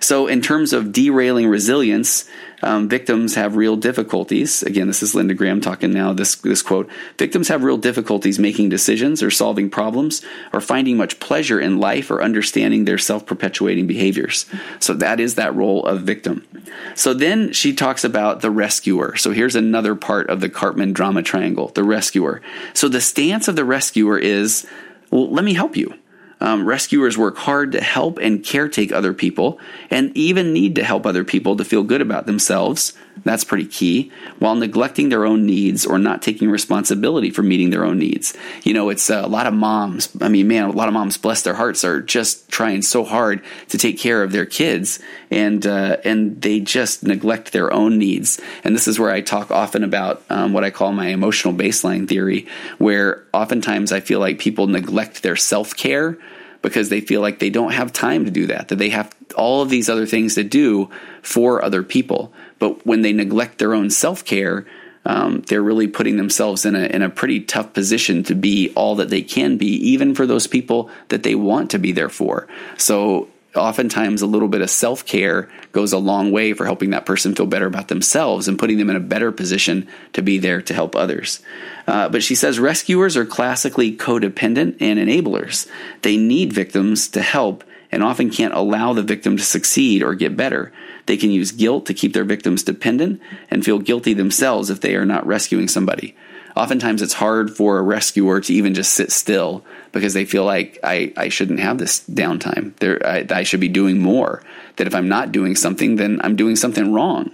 So, 0.00 0.26
in 0.26 0.40
terms 0.40 0.72
of 0.72 0.92
derailing 0.92 1.46
resilience, 1.46 2.24
um, 2.62 2.88
victims 2.88 3.34
have 3.34 3.56
real 3.56 3.76
difficulties. 3.76 4.62
Again, 4.62 4.86
this 4.86 5.02
is 5.02 5.14
Linda 5.14 5.34
Graham 5.34 5.60
talking 5.60 5.92
now. 5.92 6.12
This 6.12 6.36
this 6.36 6.62
quote: 6.62 6.88
Victims 7.18 7.48
have 7.48 7.62
real 7.62 7.76
difficulties 7.76 8.38
making 8.38 8.70
decisions 8.70 9.22
or 9.22 9.30
solving 9.30 9.68
problems 9.68 10.24
or 10.52 10.60
finding 10.60 10.96
much 10.96 11.20
pleasure 11.20 11.60
in 11.60 11.78
life 11.78 12.10
or 12.10 12.22
understanding 12.22 12.84
their 12.84 12.98
self 12.98 13.26
perpetuating 13.26 13.86
behaviors. 13.86 14.46
So 14.78 14.94
that 14.94 15.20
is 15.20 15.34
that 15.34 15.54
role 15.54 15.84
of 15.84 16.02
victim. 16.02 16.46
So 16.94 17.12
then 17.12 17.52
she 17.52 17.74
talks 17.74 18.04
about 18.04 18.40
the 18.40 18.50
rescuer. 18.50 19.16
So 19.16 19.32
here's 19.32 19.54
another 19.54 19.94
part 19.94 20.30
of 20.30 20.40
the 20.40 20.48
Karpman 20.48 20.94
drama 20.94 21.22
triangle: 21.22 21.68
the 21.68 21.84
rescuer. 21.84 22.40
So 22.72 22.88
the 22.88 23.00
stance 23.02 23.48
of 23.48 23.56
the 23.56 23.64
rescuer 23.64 24.18
is, 24.18 24.66
well, 25.10 25.30
let 25.30 25.44
me 25.44 25.52
help 25.52 25.76
you. 25.76 25.94
Um, 26.38 26.66
rescuers 26.66 27.16
work 27.16 27.38
hard 27.38 27.72
to 27.72 27.80
help 27.80 28.18
and 28.18 28.42
caretake 28.42 28.92
other 28.92 29.14
people 29.14 29.58
and 29.90 30.14
even 30.14 30.52
need 30.52 30.74
to 30.74 30.84
help 30.84 31.06
other 31.06 31.24
people 31.24 31.56
to 31.56 31.64
feel 31.64 31.82
good 31.82 32.02
about 32.02 32.26
themselves. 32.26 32.92
That's 33.24 33.44
pretty 33.44 33.64
key, 33.64 34.12
while 34.38 34.54
neglecting 34.54 35.08
their 35.08 35.24
own 35.24 35.46
needs 35.46 35.86
or 35.86 35.98
not 35.98 36.20
taking 36.20 36.50
responsibility 36.50 37.30
for 37.30 37.42
meeting 37.42 37.70
their 37.70 37.84
own 37.84 37.98
needs. 37.98 38.36
You 38.62 38.74
know, 38.74 38.90
it's 38.90 39.08
uh, 39.08 39.22
a 39.24 39.28
lot 39.28 39.46
of 39.46 39.54
moms. 39.54 40.10
I 40.20 40.28
mean, 40.28 40.46
man, 40.46 40.64
a 40.64 40.72
lot 40.72 40.88
of 40.88 40.94
moms, 40.94 41.16
bless 41.16 41.40
their 41.40 41.54
hearts, 41.54 41.82
are 41.82 42.02
just 42.02 42.50
trying 42.50 42.82
so 42.82 43.04
hard 43.04 43.42
to 43.70 43.78
take 43.78 43.98
care 43.98 44.22
of 44.22 44.32
their 44.32 44.44
kids 44.44 44.98
and, 45.30 45.66
uh, 45.66 45.96
and 46.04 46.42
they 46.42 46.60
just 46.60 47.02
neglect 47.02 47.52
their 47.52 47.72
own 47.72 47.98
needs. 47.98 48.38
And 48.62 48.74
this 48.74 48.86
is 48.86 48.98
where 48.98 49.10
I 49.10 49.22
talk 49.22 49.50
often 49.50 49.82
about 49.82 50.22
um, 50.28 50.52
what 50.52 50.64
I 50.64 50.70
call 50.70 50.92
my 50.92 51.08
emotional 51.08 51.54
baseline 51.54 52.06
theory, 52.06 52.46
where 52.76 53.24
oftentimes 53.32 53.90
I 53.90 54.00
feel 54.00 54.20
like 54.20 54.38
people 54.38 54.66
neglect 54.66 55.22
their 55.22 55.36
self 55.36 55.74
care 55.74 56.18
because 56.66 56.88
they 56.88 57.00
feel 57.00 57.20
like 57.20 57.38
they 57.38 57.48
don't 57.48 57.72
have 57.72 57.92
time 57.92 58.24
to 58.24 58.30
do 58.30 58.46
that, 58.46 58.66
that 58.68 58.76
they 58.76 58.88
have 58.88 59.14
all 59.36 59.62
of 59.62 59.70
these 59.70 59.88
other 59.88 60.04
things 60.04 60.34
to 60.34 60.42
do 60.42 60.90
for 61.22 61.64
other 61.64 61.84
people. 61.84 62.32
But 62.58 62.84
when 62.84 63.02
they 63.02 63.12
neglect 63.12 63.58
their 63.58 63.72
own 63.72 63.88
self 63.88 64.24
care, 64.24 64.66
um, 65.04 65.42
they're 65.42 65.62
really 65.62 65.86
putting 65.86 66.16
themselves 66.16 66.66
in 66.66 66.74
a 66.74 66.86
in 66.86 67.02
a 67.02 67.08
pretty 67.08 67.40
tough 67.40 67.72
position 67.72 68.24
to 68.24 68.34
be 68.34 68.72
all 68.74 68.96
that 68.96 69.10
they 69.10 69.22
can 69.22 69.56
be, 69.56 69.68
even 69.90 70.12
for 70.12 70.26
those 70.26 70.48
people 70.48 70.90
that 71.08 71.22
they 71.22 71.36
want 71.36 71.70
to 71.70 71.78
be 71.78 71.92
there 71.92 72.08
for. 72.08 72.48
So 72.76 73.28
oftentimes 73.56 74.22
a 74.22 74.26
little 74.26 74.48
bit 74.48 74.60
of 74.60 74.70
self 74.70 75.04
care 75.04 75.48
goes 75.72 75.92
a 75.92 75.98
long 75.98 76.32
way 76.32 76.52
for 76.52 76.64
helping 76.64 76.90
that 76.90 77.06
person 77.06 77.34
feel 77.34 77.46
better 77.46 77.66
about 77.66 77.88
themselves 77.88 78.48
and 78.48 78.58
putting 78.58 78.78
them 78.78 78.90
in 78.90 78.96
a 78.96 79.00
better 79.00 79.32
position 79.32 79.88
to 80.12 80.22
be 80.22 80.38
there 80.38 80.62
to 80.62 80.74
help 80.74 80.94
others. 80.94 81.40
Uh, 81.86 82.08
but 82.08 82.22
she 82.22 82.34
says 82.34 82.58
rescuers 82.58 83.16
are 83.16 83.26
classically 83.26 83.96
codependent 83.96 84.76
and 84.80 84.98
enablers. 84.98 85.68
They 86.02 86.16
need 86.16 86.52
victims 86.52 87.08
to 87.08 87.22
help 87.22 87.64
and 87.92 88.02
often 88.02 88.30
can't 88.30 88.54
allow 88.54 88.92
the 88.92 89.02
victim 89.02 89.36
to 89.36 89.42
succeed 89.42 90.02
or 90.02 90.14
get 90.14 90.36
better. 90.36 90.72
They 91.06 91.16
can 91.16 91.30
use 91.30 91.52
guilt 91.52 91.86
to 91.86 91.94
keep 91.94 92.12
their 92.12 92.24
victims 92.24 92.62
dependent 92.62 93.20
and 93.50 93.64
feel 93.64 93.78
guilty 93.78 94.12
themselves 94.12 94.70
if 94.70 94.80
they 94.80 94.96
are 94.96 95.06
not 95.06 95.26
rescuing 95.26 95.68
somebody 95.68 96.16
oftentimes 96.56 97.02
it's 97.02 97.12
hard 97.12 97.54
for 97.54 97.78
a 97.78 97.82
rescuer 97.82 98.40
to 98.40 98.52
even 98.52 98.74
just 98.74 98.94
sit 98.94 99.12
still 99.12 99.64
because 99.92 100.14
they 100.14 100.24
feel 100.24 100.44
like 100.44 100.78
I, 100.82 101.12
I 101.16 101.28
shouldn't 101.28 101.60
have 101.60 101.78
this 101.78 102.00
downtime. 102.08 102.74
There, 102.76 103.04
I, 103.06 103.26
I 103.30 103.42
should 103.42 103.60
be 103.60 103.68
doing 103.68 103.98
more. 103.98 104.42
That 104.76 104.86
if 104.86 104.94
I'm 104.94 105.08
not 105.08 105.32
doing 105.32 105.54
something, 105.54 105.96
then 105.96 106.20
I'm 106.22 106.36
doing 106.36 106.56
something 106.56 106.92
wrong. 106.92 107.30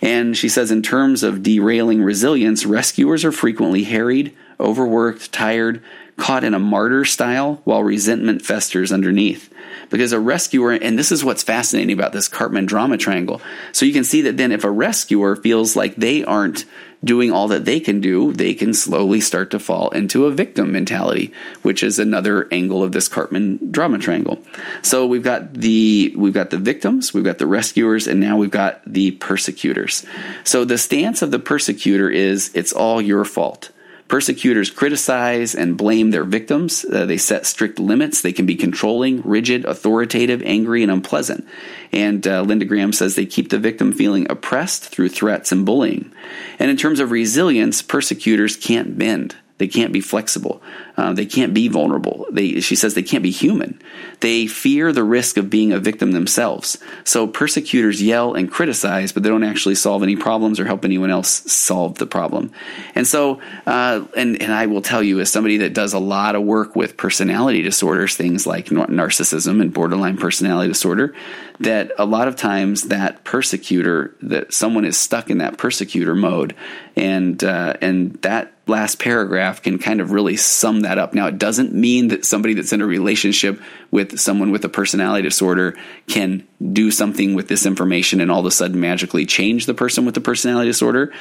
And 0.00 0.36
she 0.36 0.48
says, 0.48 0.70
in 0.70 0.82
terms 0.82 1.22
of 1.22 1.42
derailing 1.42 2.02
resilience, 2.02 2.64
rescuers 2.64 3.24
are 3.24 3.32
frequently 3.32 3.84
harried, 3.84 4.34
overworked, 4.60 5.32
tired, 5.32 5.82
caught 6.16 6.44
in 6.44 6.54
a 6.54 6.58
martyr 6.58 7.04
style 7.04 7.60
while 7.64 7.82
resentment 7.82 8.42
festers 8.42 8.92
underneath. 8.92 9.52
Because 9.90 10.12
a 10.12 10.20
rescuer, 10.20 10.72
and 10.72 10.98
this 10.98 11.12
is 11.12 11.24
what's 11.24 11.42
fascinating 11.42 11.92
about 11.92 12.12
this 12.12 12.28
Karpman 12.28 12.66
drama 12.66 12.96
triangle. 12.96 13.40
So 13.72 13.86
you 13.86 13.92
can 13.92 14.04
see 14.04 14.22
that 14.22 14.36
then 14.36 14.52
if 14.52 14.64
a 14.64 14.70
rescuer 14.70 15.36
feels 15.36 15.76
like 15.76 15.96
they 15.96 16.24
aren't 16.24 16.64
doing 17.04 17.30
all 17.30 17.48
that 17.48 17.64
they 17.64 17.80
can 17.80 18.00
do, 18.00 18.32
they 18.32 18.54
can 18.54 18.74
slowly 18.74 19.20
start 19.20 19.50
to 19.50 19.58
fall 19.58 19.90
into 19.90 20.26
a 20.26 20.32
victim 20.32 20.72
mentality, 20.72 21.32
which 21.62 21.82
is 21.82 21.98
another 21.98 22.48
angle 22.52 22.82
of 22.82 22.92
this 22.92 23.08
Karpman 23.08 23.70
drama 23.70 23.98
triangle. 23.98 24.42
So 24.82 25.06
we've 25.06 25.22
got 25.22 25.54
the 25.54 26.12
we've 26.16 26.34
got 26.34 26.50
the 26.50 26.58
victims, 26.58 27.14
we've 27.14 27.24
got 27.24 27.38
the 27.38 27.46
rescuers, 27.46 28.06
and 28.06 28.20
now 28.20 28.36
we've 28.36 28.50
got 28.50 28.80
the 28.84 29.12
persecutors. 29.12 30.04
So 30.44 30.64
the 30.64 30.78
stance 30.78 31.22
of 31.22 31.30
the 31.30 31.38
persecutor 31.38 32.10
is 32.10 32.50
it's 32.54 32.72
all 32.72 33.00
your 33.00 33.24
fault. 33.24 33.70
Persecutors 34.08 34.70
criticize 34.70 35.54
and 35.54 35.76
blame 35.76 36.10
their 36.10 36.24
victims. 36.24 36.84
Uh, 36.84 37.04
they 37.04 37.18
set 37.18 37.44
strict 37.44 37.78
limits. 37.78 38.22
They 38.22 38.32
can 38.32 38.46
be 38.46 38.56
controlling, 38.56 39.20
rigid, 39.20 39.66
authoritative, 39.66 40.42
angry, 40.44 40.82
and 40.82 40.90
unpleasant. 40.90 41.46
And 41.92 42.26
uh, 42.26 42.40
Linda 42.40 42.64
Graham 42.64 42.94
says 42.94 43.14
they 43.14 43.26
keep 43.26 43.50
the 43.50 43.58
victim 43.58 43.92
feeling 43.92 44.26
oppressed 44.30 44.84
through 44.84 45.10
threats 45.10 45.52
and 45.52 45.66
bullying. 45.66 46.10
And 46.58 46.70
in 46.70 46.78
terms 46.78 47.00
of 47.00 47.10
resilience, 47.10 47.82
persecutors 47.82 48.56
can't 48.56 48.98
bend. 48.98 49.36
They 49.58 49.68
can't 49.68 49.92
be 49.92 50.00
flexible. 50.00 50.62
Uh, 50.96 51.12
they 51.12 51.26
can't 51.26 51.52
be 51.52 51.68
vulnerable. 51.68 52.26
They, 52.30 52.60
she 52.60 52.76
says 52.76 52.94
they 52.94 53.02
can't 53.02 53.22
be 53.22 53.30
human. 53.30 53.80
They 54.20 54.46
fear 54.46 54.92
the 54.92 55.04
risk 55.04 55.36
of 55.36 55.50
being 55.50 55.72
a 55.72 55.78
victim 55.78 56.12
themselves. 56.12 56.78
So 57.04 57.26
persecutors 57.26 58.02
yell 58.02 58.34
and 58.34 58.50
criticize, 58.50 59.12
but 59.12 59.22
they 59.22 59.28
don't 59.28 59.44
actually 59.44 59.74
solve 59.74 60.02
any 60.02 60.16
problems 60.16 60.58
or 60.58 60.64
help 60.64 60.84
anyone 60.84 61.10
else 61.10 61.28
solve 61.50 61.98
the 61.98 62.06
problem. 62.06 62.52
And 62.94 63.06
so, 63.06 63.40
uh, 63.66 64.04
and, 64.16 64.40
and 64.40 64.52
I 64.52 64.66
will 64.66 64.82
tell 64.82 65.02
you, 65.02 65.20
as 65.20 65.30
somebody 65.30 65.58
that 65.58 65.74
does 65.74 65.92
a 65.92 65.98
lot 65.98 66.34
of 66.34 66.42
work 66.42 66.74
with 66.74 66.96
personality 66.96 67.62
disorders, 67.62 68.16
things 68.16 68.46
like 68.46 68.66
narcissism 68.66 69.60
and 69.60 69.72
borderline 69.72 70.16
personality 70.16 70.68
disorder, 70.68 71.14
that 71.60 71.92
a 71.98 72.04
lot 72.04 72.28
of 72.28 72.36
times 72.36 72.84
that 72.84 73.24
persecutor, 73.24 74.14
that 74.22 74.52
someone 74.52 74.84
is 74.84 74.96
stuck 74.96 75.30
in 75.30 75.38
that 75.38 75.58
persecutor 75.58 76.14
mode, 76.14 76.54
and 76.96 77.42
uh, 77.42 77.74
and 77.80 78.14
that 78.22 78.52
last 78.68 78.98
paragraph 78.98 79.62
can 79.62 79.78
kind 79.78 80.00
of 80.00 80.12
really 80.12 80.36
sum 80.36 80.80
that 80.80 80.98
up. 80.98 81.14
Now, 81.14 81.26
it 81.26 81.38
doesn't 81.38 81.72
mean 81.72 82.08
that 82.08 82.24
somebody 82.24 82.54
that's 82.54 82.72
in 82.72 82.80
a 82.80 82.86
relationship 82.86 83.60
with 83.90 84.18
someone 84.18 84.50
with 84.50 84.64
a 84.64 84.68
personality 84.68 85.22
disorder 85.22 85.76
can 86.06 86.46
do 86.72 86.90
something 86.90 87.34
with 87.34 87.48
this 87.48 87.64
information 87.64 88.20
and 88.20 88.30
all 88.30 88.40
of 88.40 88.46
a 88.46 88.50
sudden 88.50 88.80
magically 88.80 89.24
change 89.24 89.66
the 89.66 89.74
person 89.74 90.04
with 90.04 90.14
the 90.14 90.20
personality 90.20 90.68
disorder. 90.68 91.12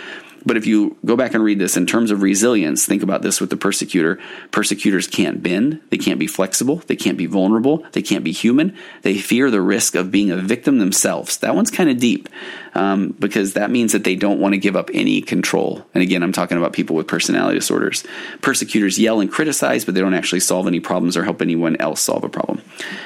But 0.46 0.56
if 0.56 0.66
you 0.66 0.96
go 1.04 1.16
back 1.18 1.34
and 1.34 1.44
read 1.44 1.60
this 1.60 1.76
in 1.76 1.86
terms 1.86 2.10
of 2.10 2.22
resilience, 2.22 2.86
think 2.86 3.04
about 3.04 3.22
this 3.22 3.42
with 3.42 3.50
the 3.50 3.58
persecutor. 3.58 4.20
Persecutors 4.52 5.08
can't 5.08 5.44
bend, 5.44 5.82
they 5.90 5.98
can't 5.98 6.20
be 6.20 6.28
flexible, 6.28 6.78
they 6.88 6.96
can't 6.96 7.18
be 7.18 7.26
vulnerable, 7.26 7.86
they 7.92 8.02
can't 8.02 8.24
be 8.24 8.32
human. 8.32 8.76
They 9.02 9.18
fear 9.18 9.52
the 9.52 9.62
risk 9.62 9.96
of 9.96 10.12
being 10.12 10.32
a 10.32 10.38
victim 10.38 10.78
themselves. 10.78 11.38
That 11.40 11.56
one's 11.56 11.72
kind 11.72 11.90
of 11.90 12.00
deep 12.00 12.30
um, 12.76 13.16
because 13.20 13.54
that 13.54 13.72
means 13.72 13.92
that 13.92 14.04
they 14.04 14.16
don't 14.16 14.40
want 14.40 14.54
to 14.54 14.58
give 14.58 14.76
up 14.76 14.90
any 14.94 15.22
control. 15.22 15.86
And 15.94 16.02
again, 16.02 16.24
I'm 16.24 16.32
talking 16.32 16.58
about 16.58 16.74
people 16.74 16.96
with 16.96 17.08
personality 17.08 17.58
disorders. 17.58 18.06
Persecutors 18.42 18.98
yell 18.98 19.20
and 19.20 19.32
criticize, 19.32 19.84
but 19.84 19.96
they 19.96 20.02
don't 20.02 20.14
actually 20.14 20.40
solve 20.40 20.68
any 20.68 20.80
problems 20.80 21.18
or 21.18 21.24
help 21.24 21.42
anyone 21.42 21.76
else 21.78 22.00
solve 22.00 22.24
a 22.24 22.30
problem. 22.30 22.57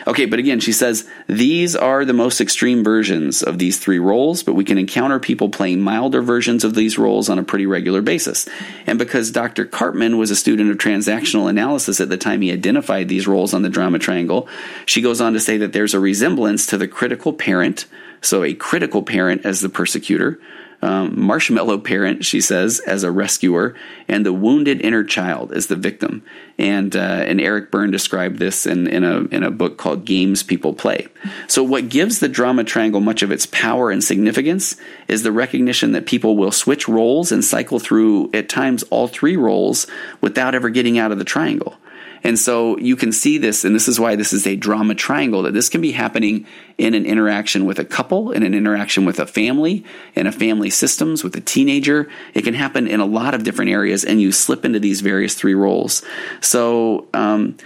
Okay, 0.07 0.25
but 0.25 0.39
again, 0.39 0.59
she 0.59 0.71
says 0.71 1.07
these 1.27 1.75
are 1.75 2.05
the 2.05 2.13
most 2.13 2.41
extreme 2.41 2.83
versions 2.83 3.43
of 3.43 3.57
these 3.57 3.79
three 3.79 3.99
roles, 3.99 4.43
but 4.43 4.53
we 4.53 4.63
can 4.63 4.77
encounter 4.77 5.19
people 5.19 5.49
playing 5.49 5.81
milder 5.81 6.21
versions 6.21 6.63
of 6.63 6.75
these 6.75 6.97
roles 6.97 7.29
on 7.29 7.39
a 7.39 7.43
pretty 7.43 7.65
regular 7.65 8.01
basis. 8.01 8.47
And 8.87 8.99
because 8.99 9.31
Dr. 9.31 9.65
Karpman 9.65 10.17
was 10.17 10.31
a 10.31 10.35
student 10.35 10.71
of 10.71 10.77
transactional 10.77 11.49
analysis 11.49 11.99
at 11.99 12.09
the 12.09 12.17
time 12.17 12.41
he 12.41 12.51
identified 12.51 13.07
these 13.07 13.27
roles 13.27 13.53
on 13.53 13.61
the 13.61 13.69
drama 13.69 13.99
triangle, 13.99 14.47
she 14.85 15.01
goes 15.01 15.21
on 15.21 15.33
to 15.33 15.39
say 15.39 15.57
that 15.57 15.73
there's 15.73 15.93
a 15.93 15.99
resemblance 15.99 16.65
to 16.67 16.77
the 16.77 16.87
critical 16.87 17.33
parent, 17.33 17.85
so 18.21 18.43
a 18.43 18.53
critical 18.53 19.03
parent 19.03 19.45
as 19.45 19.61
the 19.61 19.69
persecutor, 19.69 20.39
um, 20.81 21.19
marshmallow 21.19 21.77
parent, 21.79 22.25
she 22.25 22.41
says, 22.41 22.79
as 22.79 23.03
a 23.03 23.11
rescuer, 23.11 23.75
and 24.07 24.25
the 24.25 24.33
wounded 24.33 24.81
inner 24.81 25.03
child 25.03 25.51
as 25.51 25.67
the 25.67 25.75
victim. 25.75 26.23
And 26.57 26.95
uh, 26.95 27.23
and 27.25 27.39
Eric 27.41 27.71
Berne 27.71 27.91
described 27.91 28.37
this 28.37 28.65
in, 28.65 28.87
in 28.87 29.03
a 29.03 29.21
in 29.25 29.43
a 29.43 29.51
book 29.51 29.77
called 29.77 30.05
Games 30.05 30.43
People 30.43 30.73
Play. 30.73 31.07
So 31.47 31.63
what 31.63 31.89
gives 31.89 32.19
the 32.19 32.29
drama 32.29 32.63
triangle 32.63 33.01
much 33.01 33.23
of 33.23 33.31
its 33.31 33.45
power 33.45 33.89
and 33.91 34.03
significance 34.03 34.75
is 35.07 35.23
the 35.23 35.31
recognition 35.31 35.91
that 35.93 36.05
people 36.05 36.37
will 36.37 36.51
switch 36.51 36.87
roles 36.87 37.31
and 37.31 37.43
cycle 37.43 37.79
through 37.79 38.29
at 38.33 38.49
times 38.49 38.83
all 38.83 39.07
three 39.07 39.37
roles 39.37 39.87
without 40.19 40.55
ever 40.55 40.69
getting 40.69 40.97
out 40.97 41.11
of 41.11 41.17
the 41.17 41.23
triangle. 41.23 41.77
And 42.23 42.37
so 42.37 42.77
you 42.77 42.95
can 42.95 43.11
see 43.11 43.37
this, 43.37 43.65
and 43.65 43.73
this 43.73 43.87
is 43.87 43.99
why 43.99 44.15
this 44.15 44.31
is 44.31 44.45
a 44.45 44.55
drama 44.55 44.95
triangle, 44.95 45.43
that 45.43 45.53
this 45.53 45.69
can 45.69 45.81
be 45.81 45.91
happening 45.91 46.45
in 46.77 46.93
an 46.93 47.05
interaction 47.05 47.65
with 47.65 47.79
a 47.79 47.85
couple, 47.85 48.31
in 48.31 48.43
an 48.43 48.53
interaction 48.53 49.05
with 49.05 49.19
a 49.19 49.25
family, 49.25 49.83
in 50.15 50.27
a 50.27 50.31
family 50.31 50.69
systems, 50.69 51.23
with 51.23 51.35
a 51.35 51.41
teenager. 51.41 52.09
It 52.33 52.43
can 52.43 52.53
happen 52.53 52.87
in 52.87 52.99
a 52.99 53.05
lot 53.05 53.33
of 53.33 53.43
different 53.43 53.71
areas, 53.71 54.05
and 54.05 54.21
you 54.21 54.31
slip 54.31 54.65
into 54.65 54.79
these 54.79 55.01
various 55.01 55.33
three 55.33 55.55
roles. 55.55 56.03
So, 56.41 57.07
um, 57.13 57.57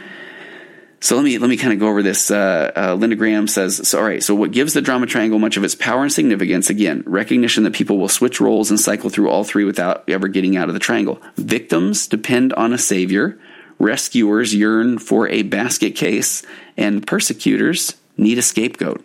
so 1.02 1.15
let 1.15 1.24
me 1.24 1.38
let 1.38 1.50
me 1.50 1.58
kind 1.58 1.72
of 1.72 1.80
go 1.80 1.88
over 1.88 2.02
this. 2.02 2.32
Uh, 2.32 2.72
uh, 2.76 2.96
Linda 2.96 3.15
Graham 3.15 3.48
says, 3.48 3.88
so, 3.88 4.00
all 4.00 4.06
right. 4.06 4.24
So 4.24 4.34
what 4.34 4.52
gives 4.52 4.74
the 4.74 4.82
drama 4.82 5.06
triangle 5.06 5.38
much 5.38 5.56
of 5.56 5.63
its 5.63 5.76
power 5.76 6.02
and 6.02 6.12
significance? 6.12 6.72
Again, 6.72 7.04
recognition 7.06 7.63
that 7.65 7.74
people 7.74 8.00
will 8.00 8.10
switch 8.10 8.41
roles 8.41 8.72
and 8.72 8.80
cycle 8.80 9.12
through 9.12 9.30
all 9.30 9.44
three 9.44 9.65
without 9.65 10.10
ever 10.10 10.28
getting 10.28 10.58
out 10.58 10.68
of 10.68 10.74
the 10.74 10.80
triangle. 10.80 11.22
Victims 11.36 12.08
depend 12.08 12.54
on 12.54 12.74
a 12.74 12.78
savior. 12.78 13.38
Rescuers 13.79 14.55
yearn 14.55 14.99
for 14.99 15.27
a 15.27 15.43
basket 15.43 15.95
case, 15.95 16.43
and 16.77 17.05
persecutors 17.05 17.95
need 18.17 18.38
a 18.38 18.41
scapegoat. 18.41 19.03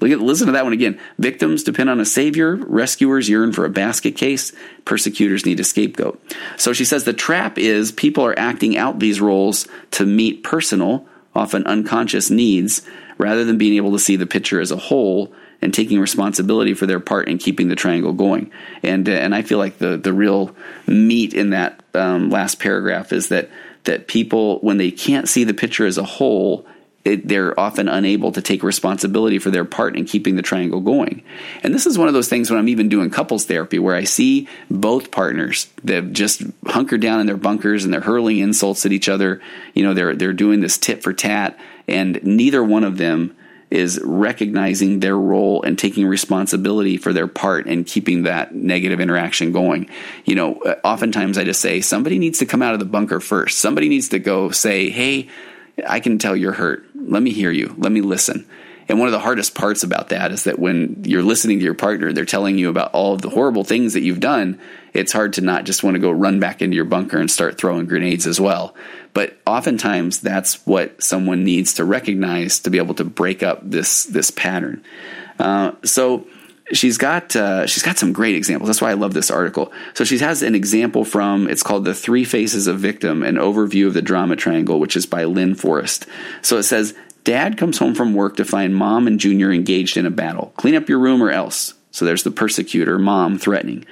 Look 0.00 0.12
at, 0.12 0.20
listen 0.20 0.46
to 0.46 0.52
that 0.52 0.64
one 0.64 0.72
again. 0.72 1.00
Victims 1.18 1.64
depend 1.64 1.90
on 1.90 1.98
a 1.98 2.04
savior. 2.04 2.56
Rescuers 2.56 3.28
yearn 3.28 3.52
for 3.52 3.64
a 3.64 3.70
basket 3.70 4.16
case. 4.16 4.52
Persecutors 4.84 5.44
need 5.44 5.58
a 5.58 5.64
scapegoat. 5.64 6.20
So 6.56 6.72
she 6.72 6.84
says 6.84 7.04
the 7.04 7.12
trap 7.12 7.58
is 7.58 7.90
people 7.90 8.24
are 8.24 8.38
acting 8.38 8.76
out 8.76 9.00
these 9.00 9.20
roles 9.20 9.66
to 9.92 10.06
meet 10.06 10.44
personal, 10.44 11.06
often 11.34 11.66
unconscious 11.66 12.30
needs, 12.30 12.82
rather 13.18 13.44
than 13.44 13.58
being 13.58 13.74
able 13.74 13.92
to 13.92 13.98
see 13.98 14.14
the 14.14 14.26
picture 14.26 14.60
as 14.60 14.70
a 14.70 14.76
whole 14.76 15.32
and 15.60 15.74
taking 15.74 15.98
responsibility 15.98 16.74
for 16.74 16.86
their 16.86 17.00
part 17.00 17.28
in 17.28 17.38
keeping 17.38 17.68
the 17.68 17.74
triangle 17.74 18.12
going. 18.12 18.52
And 18.84 19.08
uh, 19.08 19.12
and 19.12 19.34
I 19.34 19.42
feel 19.42 19.58
like 19.58 19.78
the 19.78 19.96
the 19.96 20.12
real 20.12 20.54
meat 20.86 21.34
in 21.34 21.50
that 21.50 21.82
um, 21.94 22.30
last 22.30 22.60
paragraph 22.60 23.12
is 23.12 23.28
that 23.30 23.50
that 23.88 24.06
people, 24.06 24.58
when 24.60 24.76
they 24.76 24.90
can't 24.90 25.28
see 25.28 25.44
the 25.44 25.54
picture 25.54 25.86
as 25.86 25.96
a 25.96 26.04
whole, 26.04 26.66
it, 27.06 27.26
they're 27.26 27.58
often 27.58 27.88
unable 27.88 28.32
to 28.32 28.42
take 28.42 28.62
responsibility 28.62 29.38
for 29.38 29.50
their 29.50 29.64
part 29.64 29.96
in 29.96 30.04
keeping 30.04 30.36
the 30.36 30.42
triangle 30.42 30.80
going. 30.80 31.22
And 31.62 31.74
this 31.74 31.86
is 31.86 31.96
one 31.96 32.06
of 32.06 32.12
those 32.12 32.28
things 32.28 32.50
when 32.50 32.58
I'm 32.58 32.68
even 32.68 32.90
doing 32.90 33.08
couples 33.08 33.46
therapy 33.46 33.78
where 33.78 33.96
I 33.96 34.04
see 34.04 34.46
both 34.70 35.10
partners 35.10 35.68
that 35.84 36.12
just 36.12 36.42
hunkered 36.66 37.00
down 37.00 37.20
in 37.20 37.26
their 37.26 37.38
bunkers 37.38 37.84
and 37.84 37.94
they're 37.94 38.02
hurling 38.02 38.38
insults 38.38 38.84
at 38.84 38.92
each 38.92 39.08
other. 39.08 39.40
You 39.72 39.84
know, 39.84 39.94
they're 39.94 40.14
they're 40.14 40.34
doing 40.34 40.60
this 40.60 40.76
tit 40.76 41.02
for 41.02 41.14
tat, 41.14 41.58
and 41.86 42.22
neither 42.22 42.62
one 42.62 42.84
of 42.84 42.98
them 42.98 43.34
is 43.70 44.00
recognizing 44.02 45.00
their 45.00 45.16
role 45.16 45.62
and 45.62 45.78
taking 45.78 46.06
responsibility 46.06 46.96
for 46.96 47.12
their 47.12 47.26
part 47.26 47.66
and 47.66 47.86
keeping 47.86 48.22
that 48.22 48.54
negative 48.54 49.00
interaction 49.00 49.52
going. 49.52 49.88
You 50.24 50.34
know, 50.34 50.60
uh, 50.60 50.76
oftentimes 50.84 51.36
I 51.36 51.44
just 51.44 51.60
say 51.60 51.80
somebody 51.80 52.18
needs 52.18 52.38
to 52.38 52.46
come 52.46 52.62
out 52.62 52.72
of 52.72 52.80
the 52.80 52.86
bunker 52.86 53.20
first. 53.20 53.58
Somebody 53.58 53.88
needs 53.88 54.08
to 54.10 54.18
go 54.18 54.50
say, 54.50 54.88
"Hey, 54.90 55.28
I 55.86 56.00
can 56.00 56.18
tell 56.18 56.34
you're 56.34 56.52
hurt. 56.52 56.84
Let 56.94 57.22
me 57.22 57.30
hear 57.30 57.50
you. 57.50 57.74
Let 57.76 57.92
me 57.92 58.00
listen." 58.00 58.46
And 58.88 58.98
one 58.98 59.08
of 59.08 59.12
the 59.12 59.18
hardest 59.18 59.54
parts 59.54 59.82
about 59.82 60.08
that 60.08 60.32
is 60.32 60.44
that 60.44 60.58
when 60.58 61.02
you're 61.04 61.22
listening 61.22 61.58
to 61.58 61.64
your 61.64 61.74
partner, 61.74 62.12
they're 62.12 62.24
telling 62.24 62.58
you 62.58 62.70
about 62.70 62.92
all 62.92 63.12
of 63.12 63.22
the 63.22 63.28
horrible 63.28 63.64
things 63.64 63.92
that 63.92 64.00
you've 64.00 64.20
done. 64.20 64.58
It's 64.94 65.12
hard 65.12 65.34
to 65.34 65.42
not 65.42 65.64
just 65.64 65.84
want 65.84 65.94
to 65.94 66.00
go 66.00 66.10
run 66.10 66.40
back 66.40 66.62
into 66.62 66.74
your 66.74 66.86
bunker 66.86 67.18
and 67.18 67.30
start 67.30 67.58
throwing 67.58 67.86
grenades 67.86 68.26
as 68.26 68.40
well. 68.40 68.74
But 69.12 69.38
oftentimes 69.46 70.20
that's 70.20 70.66
what 70.66 71.02
someone 71.02 71.44
needs 71.44 71.74
to 71.74 71.84
recognize 71.84 72.60
to 72.60 72.70
be 72.70 72.78
able 72.78 72.94
to 72.94 73.04
break 73.04 73.42
up 73.42 73.60
this 73.62 74.04
this 74.04 74.30
pattern. 74.30 74.82
Uh, 75.38 75.72
so 75.84 76.26
she's 76.72 76.98
got 76.98 77.34
uh, 77.36 77.66
she's 77.66 77.82
got 77.82 77.98
some 77.98 78.12
great 78.12 78.34
examples. 78.34 78.68
That's 78.68 78.80
why 78.80 78.90
I 78.90 78.94
love 78.94 79.14
this 79.14 79.30
article. 79.30 79.72
So 79.94 80.04
she 80.04 80.18
has 80.18 80.42
an 80.42 80.54
example 80.54 81.04
from 81.04 81.48
it's 81.48 81.62
called 81.62 81.84
"The 81.84 81.94
Three 81.94 82.24
Faces 82.24 82.66
of 82.66 82.78
Victim: 82.78 83.22
An 83.22 83.36
Overview 83.36 83.86
of 83.86 83.94
the 83.94 84.02
Drama 84.02 84.36
Triangle," 84.36 84.80
which 84.80 84.96
is 84.96 85.06
by 85.06 85.24
Lynn 85.24 85.54
Forrest. 85.54 86.06
So 86.42 86.58
it 86.58 86.64
says 86.64 86.94
Dad 87.24 87.58
comes 87.58 87.78
home 87.78 87.94
from 87.94 88.14
work 88.14 88.36
to 88.36 88.44
find 88.44 88.74
mom 88.74 89.06
and 89.06 89.20
Junior 89.20 89.52
engaged 89.52 89.96
in 89.96 90.06
a 90.06 90.10
battle. 90.10 90.52
Clean 90.56 90.74
up 90.74 90.88
your 90.88 90.98
room 90.98 91.22
or 91.22 91.30
else. 91.30 91.74
So 91.90 92.04
there's 92.04 92.22
the 92.22 92.30
persecutor, 92.30 92.98
mom, 92.98 93.38
threatening. 93.38 93.84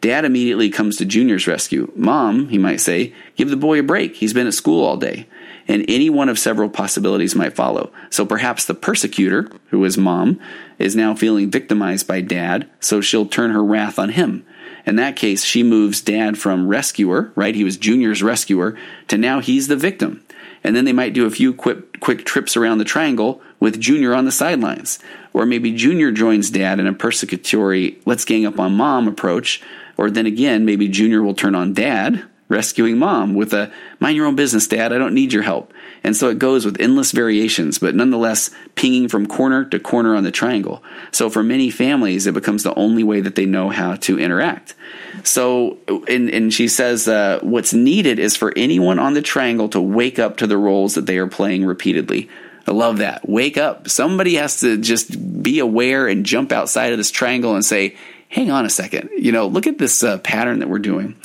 Dad 0.00 0.24
immediately 0.24 0.68
comes 0.68 0.96
to 0.98 1.06
Junior's 1.06 1.46
rescue. 1.46 1.90
Mom, 1.96 2.50
he 2.50 2.58
might 2.58 2.80
say, 2.80 3.14
give 3.36 3.48
the 3.48 3.56
boy 3.56 3.80
a 3.80 3.82
break. 3.82 4.16
He's 4.16 4.34
been 4.34 4.46
at 4.46 4.54
school 4.54 4.84
all 4.84 4.98
day. 4.98 5.26
And 5.66 5.84
any 5.88 6.10
one 6.10 6.28
of 6.28 6.38
several 6.38 6.68
possibilities 6.68 7.34
might 7.34 7.56
follow. 7.56 7.90
So 8.10 8.26
perhaps 8.26 8.66
the 8.66 8.74
persecutor, 8.74 9.48
who 9.70 9.82
is 9.84 9.96
mom, 9.96 10.38
is 10.78 10.94
now 10.94 11.14
feeling 11.14 11.50
victimized 11.50 12.06
by 12.06 12.20
dad, 12.20 12.68
so 12.80 13.00
she'll 13.00 13.26
turn 13.26 13.52
her 13.52 13.64
wrath 13.64 13.98
on 13.98 14.10
him. 14.10 14.44
In 14.84 14.96
that 14.96 15.16
case, 15.16 15.42
she 15.42 15.62
moves 15.62 16.02
dad 16.02 16.36
from 16.36 16.68
rescuer, 16.68 17.32
right? 17.34 17.54
He 17.54 17.64
was 17.64 17.78
Junior's 17.78 18.22
rescuer, 18.22 18.76
to 19.08 19.16
now 19.16 19.40
he's 19.40 19.68
the 19.68 19.76
victim 19.76 20.23
and 20.64 20.74
then 20.74 20.86
they 20.86 20.92
might 20.92 21.12
do 21.12 21.26
a 21.26 21.30
few 21.30 21.52
quick 21.52 22.00
quick 22.00 22.24
trips 22.24 22.56
around 22.56 22.78
the 22.78 22.84
triangle 22.84 23.40
with 23.60 23.80
Junior 23.80 24.14
on 24.14 24.24
the 24.24 24.32
sidelines. 24.32 24.98
Or 25.32 25.46
maybe 25.46 25.72
Junior 25.72 26.10
joins 26.10 26.50
Dad 26.50 26.80
in 26.80 26.86
a 26.86 26.92
persecutory 26.92 28.00
let's 28.06 28.24
gang 28.24 28.46
up 28.46 28.58
on 28.58 28.74
Mom 28.74 29.06
approach. 29.06 29.62
Or 29.96 30.10
then 30.10 30.26
again, 30.26 30.64
maybe 30.64 30.88
Junior 30.88 31.22
will 31.22 31.34
turn 31.34 31.54
on 31.54 31.72
Dad, 31.72 32.24
rescuing 32.48 32.98
Mom 32.98 33.34
with 33.34 33.52
a 33.52 33.70
mind 34.00 34.16
your 34.16 34.26
own 34.26 34.36
business, 34.36 34.66
Dad, 34.66 34.92
I 34.92 34.98
don't 34.98 35.14
need 35.14 35.32
your 35.32 35.42
help. 35.42 35.72
And 36.04 36.14
so 36.14 36.28
it 36.28 36.38
goes 36.38 36.66
with 36.66 36.80
endless 36.80 37.12
variations, 37.12 37.78
but 37.78 37.94
nonetheless 37.94 38.50
pinging 38.74 39.08
from 39.08 39.26
corner 39.26 39.64
to 39.64 39.80
corner 39.80 40.14
on 40.14 40.22
the 40.22 40.30
triangle. 40.30 40.82
So 41.12 41.30
for 41.30 41.42
many 41.42 41.70
families, 41.70 42.26
it 42.26 42.34
becomes 42.34 42.62
the 42.62 42.74
only 42.74 43.02
way 43.02 43.22
that 43.22 43.34
they 43.34 43.46
know 43.46 43.70
how 43.70 43.96
to 43.96 44.20
interact. 44.20 44.74
So, 45.22 45.78
and, 46.06 46.28
and 46.28 46.52
she 46.52 46.68
says, 46.68 47.08
uh, 47.08 47.40
what's 47.42 47.72
needed 47.72 48.18
is 48.18 48.36
for 48.36 48.52
anyone 48.54 48.98
on 48.98 49.14
the 49.14 49.22
triangle 49.22 49.70
to 49.70 49.80
wake 49.80 50.18
up 50.18 50.36
to 50.36 50.46
the 50.46 50.58
roles 50.58 50.94
that 50.94 51.06
they 51.06 51.16
are 51.16 51.26
playing 51.26 51.64
repeatedly. 51.64 52.28
I 52.66 52.72
love 52.72 52.98
that. 52.98 53.28
Wake 53.28 53.56
up. 53.56 53.88
Somebody 53.88 54.34
has 54.34 54.60
to 54.60 54.76
just 54.76 55.42
be 55.42 55.58
aware 55.58 56.06
and 56.06 56.26
jump 56.26 56.52
outside 56.52 56.92
of 56.92 56.98
this 56.98 57.10
triangle 57.10 57.54
and 57.54 57.64
say, 57.64 57.96
hang 58.28 58.50
on 58.50 58.66
a 58.66 58.70
second. 58.70 59.10
You 59.16 59.32
know, 59.32 59.46
look 59.46 59.66
at 59.66 59.78
this 59.78 60.02
uh, 60.02 60.18
pattern 60.18 60.58
that 60.58 60.68
we're 60.68 60.78
doing. 60.78 61.16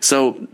So 0.00 0.46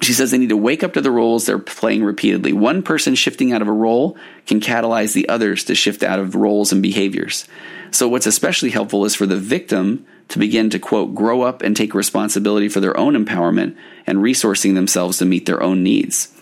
she 0.00 0.12
says 0.12 0.30
they 0.30 0.38
need 0.38 0.48
to 0.48 0.56
wake 0.56 0.82
up 0.82 0.94
to 0.94 1.00
the 1.00 1.10
roles 1.10 1.46
they're 1.46 1.58
playing 1.58 2.02
repeatedly. 2.02 2.52
One 2.52 2.82
person 2.82 3.14
shifting 3.14 3.52
out 3.52 3.62
of 3.62 3.68
a 3.68 3.72
role 3.72 4.16
can 4.46 4.60
catalyze 4.60 5.12
the 5.12 5.28
others 5.28 5.64
to 5.64 5.74
shift 5.74 6.02
out 6.02 6.18
of 6.18 6.34
roles 6.34 6.72
and 6.72 6.82
behaviors. 6.82 7.46
So, 7.90 8.08
what's 8.08 8.26
especially 8.26 8.70
helpful 8.70 9.04
is 9.04 9.14
for 9.14 9.26
the 9.26 9.36
victim 9.36 10.06
to 10.28 10.38
begin 10.38 10.70
to, 10.70 10.78
quote, 10.78 11.14
grow 11.14 11.42
up 11.42 11.62
and 11.62 11.76
take 11.76 11.92
responsibility 11.92 12.68
for 12.68 12.80
their 12.80 12.96
own 12.96 13.14
empowerment 13.14 13.76
and 14.06 14.18
resourcing 14.18 14.74
themselves 14.74 15.18
to 15.18 15.24
meet 15.24 15.46
their 15.46 15.62
own 15.62 15.82
needs. 15.82 16.32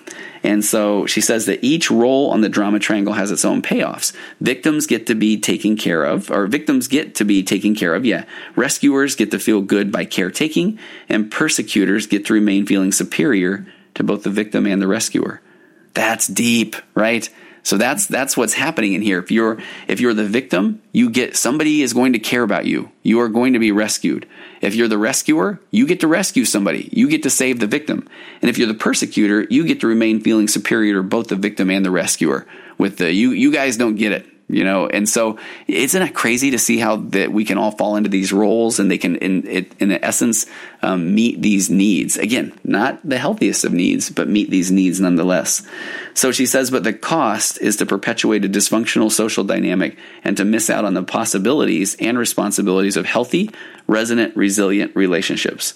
And 0.43 0.65
so 0.65 1.07
she 1.07 1.21
says 1.21 1.47
that 1.47 1.65
each 1.65 1.91
role 1.91 2.31
on 2.31 2.41
the 2.41 2.49
drama 2.49 2.79
triangle 2.79 3.15
has 3.15 3.31
its 3.31 3.45
own 3.45 3.63
payoffs. 3.63 4.13
Victims 4.41 4.87
get 4.87 5.07
to 5.07 5.15
be 5.15 5.39
taken 5.39 5.77
care 5.77 6.05
of, 6.05 6.31
or 6.31 6.47
victims 6.47 6.89
get 6.89 7.15
to 7.17 7.25
be 7.25 7.43
taken 7.43 7.75
care 7.75 7.95
of, 7.95 8.05
yeah. 8.05 8.25
Rescuers 8.57 9.15
get 9.15 9.31
to 9.33 9.39
feel 9.39 9.61
good 9.61 9.91
by 9.91 10.05
caretaking, 10.05 10.79
and 11.09 11.31
persecutors 11.31 12.07
get 12.07 12.27
to 12.27 12.35
remain 12.35 12.67
feeling 12.67 12.93
superior 12.93 13.67
to 13.95 14.05
both 14.05 14.23
the 14.23 14.31
victim 14.31 14.67
and 14.67 14.81
the 14.81 14.87
rescuer. 14.87 15.41
That's 15.95 16.27
deep, 16.27 16.77
right? 16.95 17.29
So 17.69 17.77
that's 17.77 18.07
that's 18.07 18.35
what's 18.35 18.55
happening 18.55 18.95
in 18.95 19.03
here. 19.03 19.19
If 19.19 19.31
you're 19.31 19.59
if 19.89 20.01
you're 20.01 20.15
the 20.15 20.25
victim, 20.25 20.81
you 20.91 21.11
get 21.11 21.37
somebody 21.37 21.83
is 21.83 21.93
going 21.93 22.15
to 22.15 22.19
care 22.19 22.43
about 22.43 22.65
you. 22.65 22.91
You 23.03 23.21
are 23.21 23.29
going 23.29 23.53
to 23.53 23.59
be 23.59 23.73
rescued. 23.73 24.27
If 24.63 24.75
you're 24.75 24.89
the 24.89 24.97
rescuer, 24.97 25.61
you 25.71 25.87
get 25.87 26.01
to 26.01 26.09
rescue 26.09 26.47
somebody. 26.47 26.89
You 26.93 27.11
get 27.11 27.25
to 27.25 27.31
save 27.31 27.61
the 27.61 27.67
victim. 27.67 28.09
And 28.41 28.49
if 28.49 28.57
you're 28.57 28.69
the 28.69 28.73
persecutor, 28.73 29.47
you 29.51 29.67
get 29.67 29.81
to 29.81 29.87
remain 29.87 30.23
feeling 30.23 30.49
superior 30.49 30.95
to 30.95 31.03
both 31.03 31.29
the 31.29 31.37
victim 31.37 31.71
and 31.71 31.85
the 31.85 31.91
rescuer. 31.91 32.47
With 32.79 32.97
the 32.97 33.13
you 33.13 33.33
you 33.33 33.53
guys 33.53 33.77
don't 33.77 33.97
get 33.97 34.13
it 34.13 34.27
you 34.49 34.65
know? 34.65 34.87
And 34.87 35.09
so 35.09 35.39
isn't 35.67 36.03
it 36.03 36.15
crazy 36.15 36.51
to 36.53 36.59
see 36.59 36.79
how 36.79 36.97
that 36.97 37.33
we 37.33 37.45
can 37.45 37.59
all 37.59 37.71
fall 37.71 37.97
into 37.97 38.09
these 38.09 38.33
roles 38.33 38.79
and 38.79 38.91
they 38.91 38.99
can 38.99 39.17
in 39.17 39.47
in 39.79 39.93
essence 39.93 40.47
um, 40.83 41.15
meet 41.15 41.41
these 41.43 41.71
needs? 41.71 42.17
Again 42.17 42.59
not 42.65 43.01
the 43.09 43.19
healthiest 43.19 43.65
of 43.65 43.73
needs 43.73 44.11
but 44.11 44.29
meet 44.29 44.51
these 44.51 44.71
needs 44.71 45.01
nonetheless. 45.01 45.67
So 46.15 46.33
she 46.33 46.47
says 46.47 46.71
but 46.71 46.85
the 46.85 46.93
cost 46.93 47.61
is 47.61 47.77
to 47.77 47.87
perpetuate 47.87 48.45
a 48.45 48.49
dysfunctional 48.49 49.11
social 49.11 49.45
dynamic 49.45 49.99
and 50.25 50.37
to 50.37 50.45
miss 50.45 50.71
out 50.71 50.85
on 50.85 50.95
the 50.95 51.03
possibilities 51.03 51.97
and 52.01 52.19
responsibilities 52.19 52.97
of 52.97 53.07
healthy 53.07 53.51
resonant 53.87 54.37
resilient 54.37 54.97
relationships. 54.97 55.75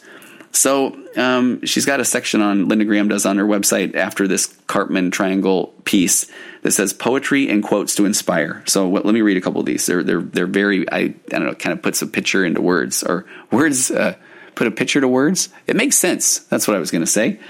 So 0.52 0.96
um, 1.16 1.64
she's 1.64 1.86
got 1.86 2.00
a 2.00 2.04
section 2.04 2.42
on 2.42 2.68
Linda 2.68 2.84
Graham 2.84 3.08
does 3.08 3.24
on 3.24 3.38
her 3.38 3.44
website 3.44 3.96
after 3.96 4.28
this 4.28 4.48
Karpman 4.68 5.10
triangle 5.10 5.74
piece 5.84 6.30
that 6.62 6.72
says 6.72 6.92
poetry 6.92 7.48
and 7.48 7.62
quotes 7.62 7.94
to 7.96 8.04
inspire. 8.04 8.62
So 8.66 8.88
what, 8.88 9.04
let 9.04 9.14
me 9.14 9.20
read 9.20 9.36
a 9.36 9.40
couple 9.40 9.60
of 9.60 9.66
these. 9.66 9.86
They're 9.86 10.02
they're 10.02 10.22
they're 10.22 10.46
very 10.46 10.90
I 10.90 10.98
I 10.98 11.14
don't 11.28 11.46
know 11.46 11.54
kind 11.54 11.72
of 11.72 11.82
puts 11.82 12.02
a 12.02 12.06
picture 12.06 12.44
into 12.44 12.60
words 12.60 13.02
or 13.02 13.26
words 13.50 13.90
uh, 13.90 14.16
put 14.54 14.66
a 14.66 14.70
picture 14.70 15.00
to 15.00 15.08
words. 15.08 15.48
It 15.66 15.76
makes 15.76 15.96
sense. 15.96 16.38
That's 16.40 16.66
what 16.66 16.76
I 16.76 16.80
was 16.80 16.90
going 16.90 17.04
to 17.04 17.10
say. 17.10 17.40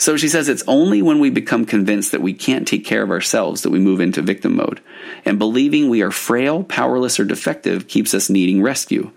So 0.00 0.16
she 0.16 0.28
says 0.28 0.48
it's 0.48 0.62
only 0.68 1.02
when 1.02 1.18
we 1.18 1.30
become 1.30 1.64
convinced 1.64 2.12
that 2.12 2.22
we 2.22 2.32
can't 2.32 2.68
take 2.68 2.84
care 2.84 3.02
of 3.02 3.10
ourselves 3.10 3.62
that 3.62 3.70
we 3.70 3.80
move 3.80 4.00
into 4.00 4.22
victim 4.22 4.54
mode. 4.54 4.80
And 5.24 5.40
believing 5.40 5.88
we 5.88 6.02
are 6.02 6.12
frail, 6.12 6.62
powerless, 6.62 7.18
or 7.18 7.24
defective 7.24 7.88
keeps 7.88 8.14
us 8.14 8.30
needing 8.30 8.62
rescue. 8.62 9.10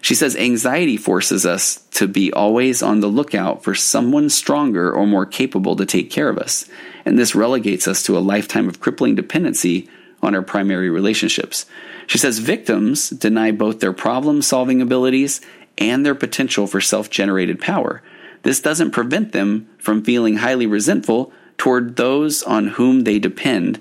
She 0.00 0.14
says 0.14 0.34
anxiety 0.34 0.96
forces 0.96 1.44
us 1.44 1.76
to 1.92 2.08
be 2.08 2.32
always 2.32 2.82
on 2.82 3.00
the 3.00 3.08
lookout 3.08 3.62
for 3.62 3.74
someone 3.74 4.30
stronger 4.30 4.90
or 4.90 5.06
more 5.06 5.26
capable 5.26 5.76
to 5.76 5.86
take 5.86 6.10
care 6.10 6.28
of 6.28 6.38
us, 6.38 6.64
and 7.04 7.18
this 7.18 7.34
relegates 7.34 7.88
us 7.88 8.02
to 8.04 8.16
a 8.16 8.20
lifetime 8.20 8.68
of 8.68 8.80
crippling 8.80 9.14
dependency 9.14 9.88
on 10.22 10.34
our 10.34 10.42
primary 10.42 10.88
relationships. 10.88 11.66
She 12.06 12.18
says 12.18 12.38
victims 12.38 13.10
deny 13.10 13.50
both 13.50 13.80
their 13.80 13.92
problem 13.92 14.42
solving 14.42 14.80
abilities 14.80 15.40
and 15.78 16.04
their 16.04 16.14
potential 16.14 16.66
for 16.66 16.80
self 16.80 17.10
generated 17.10 17.60
power. 17.60 18.02
This 18.42 18.60
doesn't 18.60 18.90
prevent 18.90 19.32
them 19.32 19.68
from 19.78 20.04
feeling 20.04 20.36
highly 20.36 20.66
resentful 20.66 21.32
toward 21.58 21.96
those 21.96 22.42
on 22.42 22.68
whom 22.68 23.04
they 23.04 23.18
depend. 23.18 23.80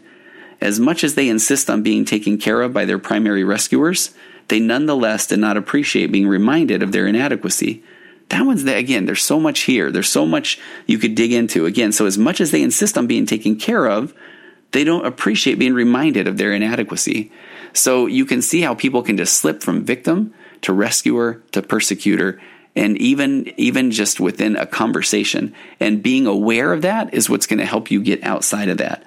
As 0.60 0.80
much 0.80 1.04
as 1.04 1.16
they 1.16 1.30
insist 1.30 1.70
on 1.70 1.82
being 1.82 2.06
taken 2.06 2.38
care 2.38 2.62
of 2.62 2.74
by 2.74 2.86
their 2.86 3.00
primary 3.00 3.44
rescuers, 3.44 4.14
they 4.48 4.60
nonetheless 4.60 5.26
did 5.28 5.40
not 5.40 5.58
appreciate 5.58 6.12
being 6.12 6.28
reminded 6.28 6.84
of 6.84 6.92
their 6.92 7.08
inadequacy. 7.08 7.84
That 8.32 8.46
one's 8.46 8.64
again, 8.64 9.06
there's 9.06 9.22
so 9.22 9.42
much 9.42 9.62
here. 9.62 9.92
There's 9.92 10.08
so 10.08 10.26
much 10.26 10.58
you 10.88 10.98
could 10.98 11.16
dig 11.16 11.34
into. 11.34 11.66
Again, 11.66 11.92
so 11.92 12.06
as 12.06 12.18
much 12.18 12.40
as 12.40 12.52
they 12.52 12.64
insist 12.64 12.98
on 12.98 13.06
being 13.06 13.26
taken 13.26 13.58
care 13.58 13.86
of, 13.86 14.14
they 14.72 14.86
don't 14.86 15.06
appreciate 15.06 15.60
being 15.60 15.74
reminded 15.74 16.30
of 16.30 16.38
their 16.38 16.54
inadequacy. 16.54 17.30
So 17.74 18.06
you 18.06 18.24
can 18.26 18.42
see 18.42 18.62
how 18.62 18.74
people 18.74 19.04
can 19.04 19.18
just 19.18 19.34
slip 19.34 19.62
from 19.62 19.84
victim 19.84 20.34
to 20.62 20.72
rescuer 20.72 21.44
to 21.52 21.62
persecutor 21.62 22.40
and 22.74 22.98
even 23.00 23.52
even 23.58 23.92
just 23.92 24.22
within 24.22 24.56
a 24.56 24.66
conversation 24.66 25.54
and 25.82 26.02
being 26.02 26.26
aware 26.26 26.72
of 26.72 26.84
that 26.84 27.14
is 27.14 27.30
what's 27.30 27.48
going 27.48 27.60
to 27.60 27.66
help 27.66 27.92
you 27.92 28.02
get 28.02 28.24
outside 28.24 28.70
of 28.70 28.78
that 28.78 29.04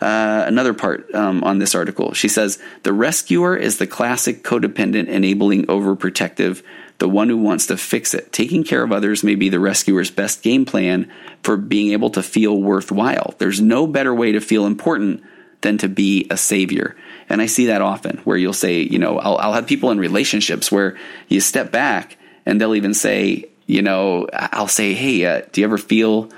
uh, 0.00 0.44
another 0.46 0.74
part 0.74 1.12
um, 1.14 1.42
on 1.44 1.58
this 1.58 1.74
article. 1.74 2.14
She 2.14 2.28
says 2.28 2.58
the 2.82 2.92
rescuer 2.92 3.56
is 3.56 3.78
the 3.78 3.86
classic 3.86 4.44
codependent, 4.44 5.08
enabling, 5.08 5.66
overprotective, 5.66 6.62
the 6.98 7.08
one 7.08 7.28
who 7.28 7.36
wants 7.36 7.66
to 7.66 7.76
fix 7.76 8.14
it. 8.14 8.32
Taking 8.32 8.64
care 8.64 8.82
of 8.82 8.92
others 8.92 9.24
may 9.24 9.34
be 9.34 9.48
the 9.48 9.60
rescuer's 9.60 10.10
best 10.10 10.42
game 10.42 10.64
plan 10.64 11.10
for 11.42 11.56
being 11.56 11.92
able 11.92 12.10
to 12.10 12.22
feel 12.22 12.60
worthwhile. 12.60 13.34
There's 13.38 13.60
no 13.60 13.86
better 13.86 14.14
way 14.14 14.32
to 14.32 14.40
feel 14.40 14.66
important 14.66 15.22
than 15.60 15.78
to 15.78 15.88
be 15.88 16.26
a 16.30 16.36
savior. 16.36 16.96
And 17.28 17.42
I 17.42 17.46
see 17.46 17.66
that 17.66 17.82
often 17.82 18.18
where 18.18 18.36
you'll 18.36 18.52
say, 18.52 18.80
you 18.80 18.98
know, 18.98 19.18
I'll, 19.18 19.36
I'll 19.38 19.52
have 19.52 19.66
people 19.66 19.90
in 19.90 19.98
relationships 19.98 20.70
where 20.70 20.96
you 21.28 21.40
step 21.40 21.72
back 21.72 22.16
and 22.46 22.60
they'll 22.60 22.74
even 22.74 22.94
say, 22.94 23.48
you 23.66 23.82
know, 23.82 24.26
I'll 24.32 24.68
say, 24.68 24.94
hey, 24.94 25.24
uh, 25.24 25.42
do 25.52 25.60
you 25.60 25.66
ever 25.66 25.78
feel 25.78 26.30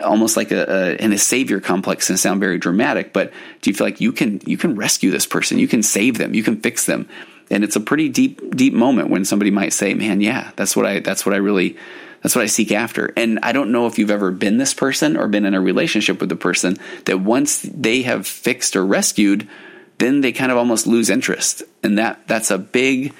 almost 0.00 0.36
like 0.36 0.50
a, 0.50 0.64
a 0.68 1.04
in 1.04 1.12
a 1.12 1.18
savior 1.18 1.60
complex 1.60 2.10
and 2.10 2.18
sound 2.18 2.40
very 2.40 2.58
dramatic, 2.58 3.12
but 3.12 3.32
do 3.60 3.70
you 3.70 3.74
feel 3.74 3.86
like 3.86 4.00
you 4.00 4.12
can 4.12 4.40
you 4.46 4.56
can 4.56 4.76
rescue 4.76 5.10
this 5.10 5.26
person, 5.26 5.58
you 5.58 5.68
can 5.68 5.82
save 5.82 6.18
them, 6.18 6.34
you 6.34 6.42
can 6.42 6.60
fix 6.60 6.86
them, 6.86 7.08
and 7.50 7.64
it's 7.64 7.76
a 7.76 7.80
pretty 7.80 8.08
deep 8.08 8.54
deep 8.56 8.74
moment 8.74 9.10
when 9.10 9.24
somebody 9.24 9.50
might 9.50 9.72
say, 9.72 9.94
"Man, 9.94 10.20
yeah, 10.20 10.50
that's 10.56 10.76
what 10.76 10.86
I 10.86 11.00
that's 11.00 11.24
what 11.24 11.34
I 11.34 11.38
really." 11.38 11.76
That's 12.22 12.34
what 12.34 12.42
I 12.42 12.46
seek 12.46 12.72
after. 12.72 13.12
And 13.18 13.38
I 13.42 13.52
don't 13.52 13.70
know 13.70 13.86
if 13.86 13.98
you've 13.98 14.10
ever 14.10 14.30
been 14.30 14.56
this 14.56 14.72
person 14.72 15.18
or 15.18 15.28
been 15.28 15.44
in 15.44 15.52
a 15.52 15.60
relationship 15.60 16.20
with 16.20 16.30
the 16.30 16.36
person 16.36 16.78
that 17.04 17.20
once 17.20 17.60
they 17.60 18.00
have 18.00 18.26
fixed 18.26 18.76
or 18.76 18.86
rescued, 18.86 19.46
then 19.98 20.22
they 20.22 20.32
kind 20.32 20.50
of 20.50 20.56
almost 20.56 20.86
lose 20.86 21.10
interest. 21.10 21.64
And 21.82 21.98
that 21.98 22.26
that's 22.26 22.50
a 22.50 22.56
big 22.56 23.12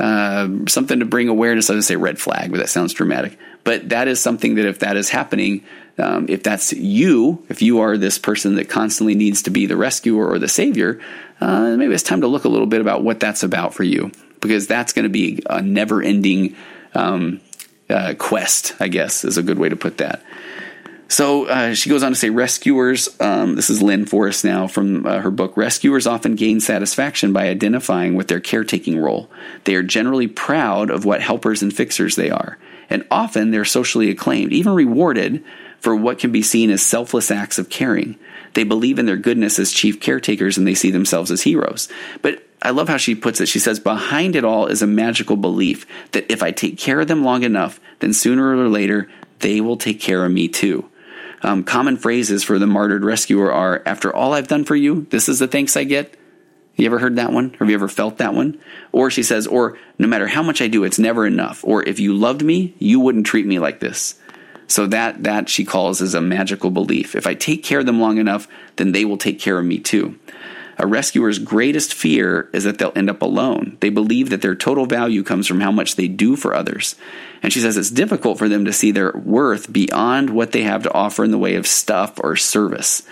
uh, 0.00 0.48
something 0.66 1.00
to 1.00 1.04
bring 1.04 1.28
awareness. 1.28 1.68
I 1.68 1.74
would 1.74 1.84
say 1.84 1.96
red 1.96 2.18
flag, 2.18 2.50
but 2.50 2.58
that 2.58 2.70
sounds 2.70 2.94
dramatic. 2.94 3.38
But 3.64 3.90
that 3.90 4.08
is 4.08 4.18
something 4.18 4.54
that 4.54 4.64
if 4.64 4.78
that 4.78 4.96
is 4.96 5.10
happening, 5.10 5.64
um, 6.00 6.26
if 6.28 6.42
that's 6.42 6.72
you, 6.72 7.44
if 7.48 7.62
you 7.62 7.80
are 7.80 7.96
this 7.96 8.18
person 8.18 8.56
that 8.56 8.68
constantly 8.68 9.14
needs 9.14 9.42
to 9.42 9.50
be 9.50 9.66
the 9.66 9.76
rescuer 9.76 10.28
or 10.28 10.38
the 10.38 10.48
savior, 10.48 11.00
uh, 11.40 11.76
maybe 11.76 11.94
it's 11.94 12.02
time 12.02 12.22
to 12.22 12.26
look 12.26 12.44
a 12.44 12.48
little 12.48 12.66
bit 12.66 12.80
about 12.80 13.04
what 13.04 13.20
that's 13.20 13.42
about 13.42 13.74
for 13.74 13.84
you, 13.84 14.10
because 14.40 14.66
that's 14.66 14.92
going 14.92 15.04
to 15.04 15.10
be 15.10 15.42
a 15.48 15.62
never 15.62 16.02
ending 16.02 16.56
um, 16.94 17.40
uh, 17.88 18.14
quest, 18.18 18.74
I 18.80 18.88
guess, 18.88 19.24
is 19.24 19.38
a 19.38 19.42
good 19.42 19.58
way 19.58 19.68
to 19.68 19.76
put 19.76 19.98
that. 19.98 20.22
So 21.08 21.46
uh, 21.46 21.74
she 21.74 21.90
goes 21.90 22.04
on 22.04 22.12
to 22.12 22.16
say, 22.16 22.30
rescuers, 22.30 23.08
um, 23.20 23.56
this 23.56 23.68
is 23.68 23.82
Lynn 23.82 24.06
Forrest 24.06 24.44
now 24.44 24.68
from 24.68 25.04
uh, 25.04 25.18
her 25.18 25.32
book, 25.32 25.56
rescuers 25.56 26.06
often 26.06 26.36
gain 26.36 26.60
satisfaction 26.60 27.32
by 27.32 27.48
identifying 27.48 28.14
with 28.14 28.28
their 28.28 28.38
caretaking 28.38 28.96
role. 28.96 29.28
They 29.64 29.74
are 29.74 29.82
generally 29.82 30.28
proud 30.28 30.88
of 30.88 31.04
what 31.04 31.20
helpers 31.20 31.62
and 31.62 31.74
fixers 31.74 32.14
they 32.14 32.30
are, 32.30 32.58
and 32.88 33.04
often 33.10 33.50
they're 33.50 33.64
socially 33.64 34.08
acclaimed, 34.08 34.52
even 34.52 34.72
rewarded 34.72 35.42
for 35.80 35.96
what 35.96 36.18
can 36.18 36.30
be 36.30 36.42
seen 36.42 36.70
as 36.70 36.82
selfless 36.82 37.30
acts 37.30 37.58
of 37.58 37.68
caring. 37.68 38.18
They 38.54 38.64
believe 38.64 38.98
in 38.98 39.06
their 39.06 39.16
goodness 39.16 39.58
as 39.58 39.72
chief 39.72 40.00
caretakers 40.00 40.58
and 40.58 40.66
they 40.66 40.74
see 40.74 40.90
themselves 40.90 41.30
as 41.30 41.42
heroes. 41.42 41.88
But 42.22 42.44
I 42.62 42.70
love 42.70 42.88
how 42.88 42.98
she 42.98 43.14
puts 43.14 43.40
it. 43.40 43.46
She 43.46 43.58
says, 43.58 43.80
behind 43.80 44.36
it 44.36 44.44
all 44.44 44.66
is 44.66 44.82
a 44.82 44.86
magical 44.86 45.36
belief 45.36 45.86
that 46.12 46.30
if 46.30 46.42
I 46.42 46.50
take 46.50 46.78
care 46.78 47.00
of 47.00 47.08
them 47.08 47.24
long 47.24 47.42
enough, 47.42 47.80
then 48.00 48.12
sooner 48.12 48.56
or 48.56 48.68
later, 48.68 49.08
they 49.38 49.60
will 49.60 49.76
take 49.76 50.00
care 50.00 50.24
of 50.24 50.32
me 50.32 50.48
too. 50.48 50.88
Um, 51.42 51.64
common 51.64 51.96
phrases 51.96 52.44
for 52.44 52.58
the 52.58 52.66
martyred 52.66 53.02
rescuer 53.02 53.50
are, 53.50 53.82
after 53.86 54.14
all 54.14 54.34
I've 54.34 54.48
done 54.48 54.64
for 54.64 54.76
you, 54.76 55.06
this 55.08 55.28
is 55.28 55.38
the 55.38 55.48
thanks 55.48 55.76
I 55.76 55.84
get. 55.84 56.14
You 56.76 56.86
ever 56.86 56.98
heard 56.98 57.16
that 57.16 57.32
one? 57.32 57.54
Have 57.58 57.68
you 57.68 57.74
ever 57.74 57.88
felt 57.88 58.18
that 58.18 58.34
one? 58.34 58.58
Or 58.92 59.10
she 59.10 59.22
says, 59.22 59.46
or 59.46 59.78
no 59.98 60.06
matter 60.06 60.26
how 60.26 60.42
much 60.42 60.60
I 60.60 60.68
do, 60.68 60.84
it's 60.84 60.98
never 60.98 61.26
enough. 61.26 61.64
Or 61.64 61.82
if 61.82 61.98
you 61.98 62.14
loved 62.14 62.42
me, 62.42 62.74
you 62.78 63.00
wouldn't 63.00 63.26
treat 63.26 63.46
me 63.46 63.58
like 63.58 63.80
this. 63.80 64.18
So 64.70 64.86
that 64.86 65.24
that 65.24 65.48
she 65.48 65.64
calls 65.64 66.00
is 66.00 66.14
a 66.14 66.20
magical 66.20 66.70
belief. 66.70 67.16
If 67.16 67.26
I 67.26 67.34
take 67.34 67.64
care 67.64 67.80
of 67.80 67.86
them 67.86 68.00
long 68.00 68.18
enough, 68.18 68.46
then 68.76 68.92
they 68.92 69.04
will 69.04 69.18
take 69.18 69.40
care 69.40 69.58
of 69.58 69.64
me 69.64 69.80
too. 69.80 70.16
A 70.78 70.86
rescuer's 70.86 71.40
greatest 71.40 71.92
fear 71.92 72.48
is 72.52 72.62
that 72.64 72.78
they'll 72.78 72.92
end 72.94 73.10
up 73.10 73.20
alone. 73.20 73.76
They 73.80 73.90
believe 73.90 74.30
that 74.30 74.42
their 74.42 74.54
total 74.54 74.86
value 74.86 75.24
comes 75.24 75.48
from 75.48 75.60
how 75.60 75.72
much 75.72 75.96
they 75.96 76.06
do 76.06 76.36
for 76.36 76.54
others. 76.54 76.94
And 77.42 77.52
she 77.52 77.58
says 77.58 77.76
it's 77.76 77.90
difficult 77.90 78.38
for 78.38 78.48
them 78.48 78.64
to 78.64 78.72
see 78.72 78.92
their 78.92 79.12
worth 79.12 79.70
beyond 79.72 80.30
what 80.30 80.52
they 80.52 80.62
have 80.62 80.84
to 80.84 80.94
offer 80.94 81.24
in 81.24 81.32
the 81.32 81.38
way 81.38 81.56
of 81.56 81.66
stuff 81.66 82.20
or 82.22 82.36
service. 82.36 83.02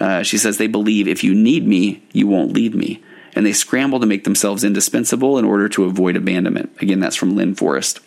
Uh, 0.00 0.24
she 0.24 0.36
says 0.36 0.58
they 0.58 0.66
believe 0.66 1.06
if 1.06 1.22
you 1.22 1.32
need 1.32 1.64
me, 1.64 2.02
you 2.12 2.26
won't 2.26 2.52
leave 2.52 2.74
me. 2.74 3.02
And 3.36 3.46
they 3.46 3.52
scramble 3.52 4.00
to 4.00 4.06
make 4.06 4.24
themselves 4.24 4.64
indispensable 4.64 5.38
in 5.38 5.44
order 5.44 5.68
to 5.70 5.84
avoid 5.84 6.16
abandonment. 6.16 6.76
Again, 6.82 6.98
that's 6.98 7.16
from 7.16 7.36
Lynn 7.36 7.54
Forrest. 7.54 8.00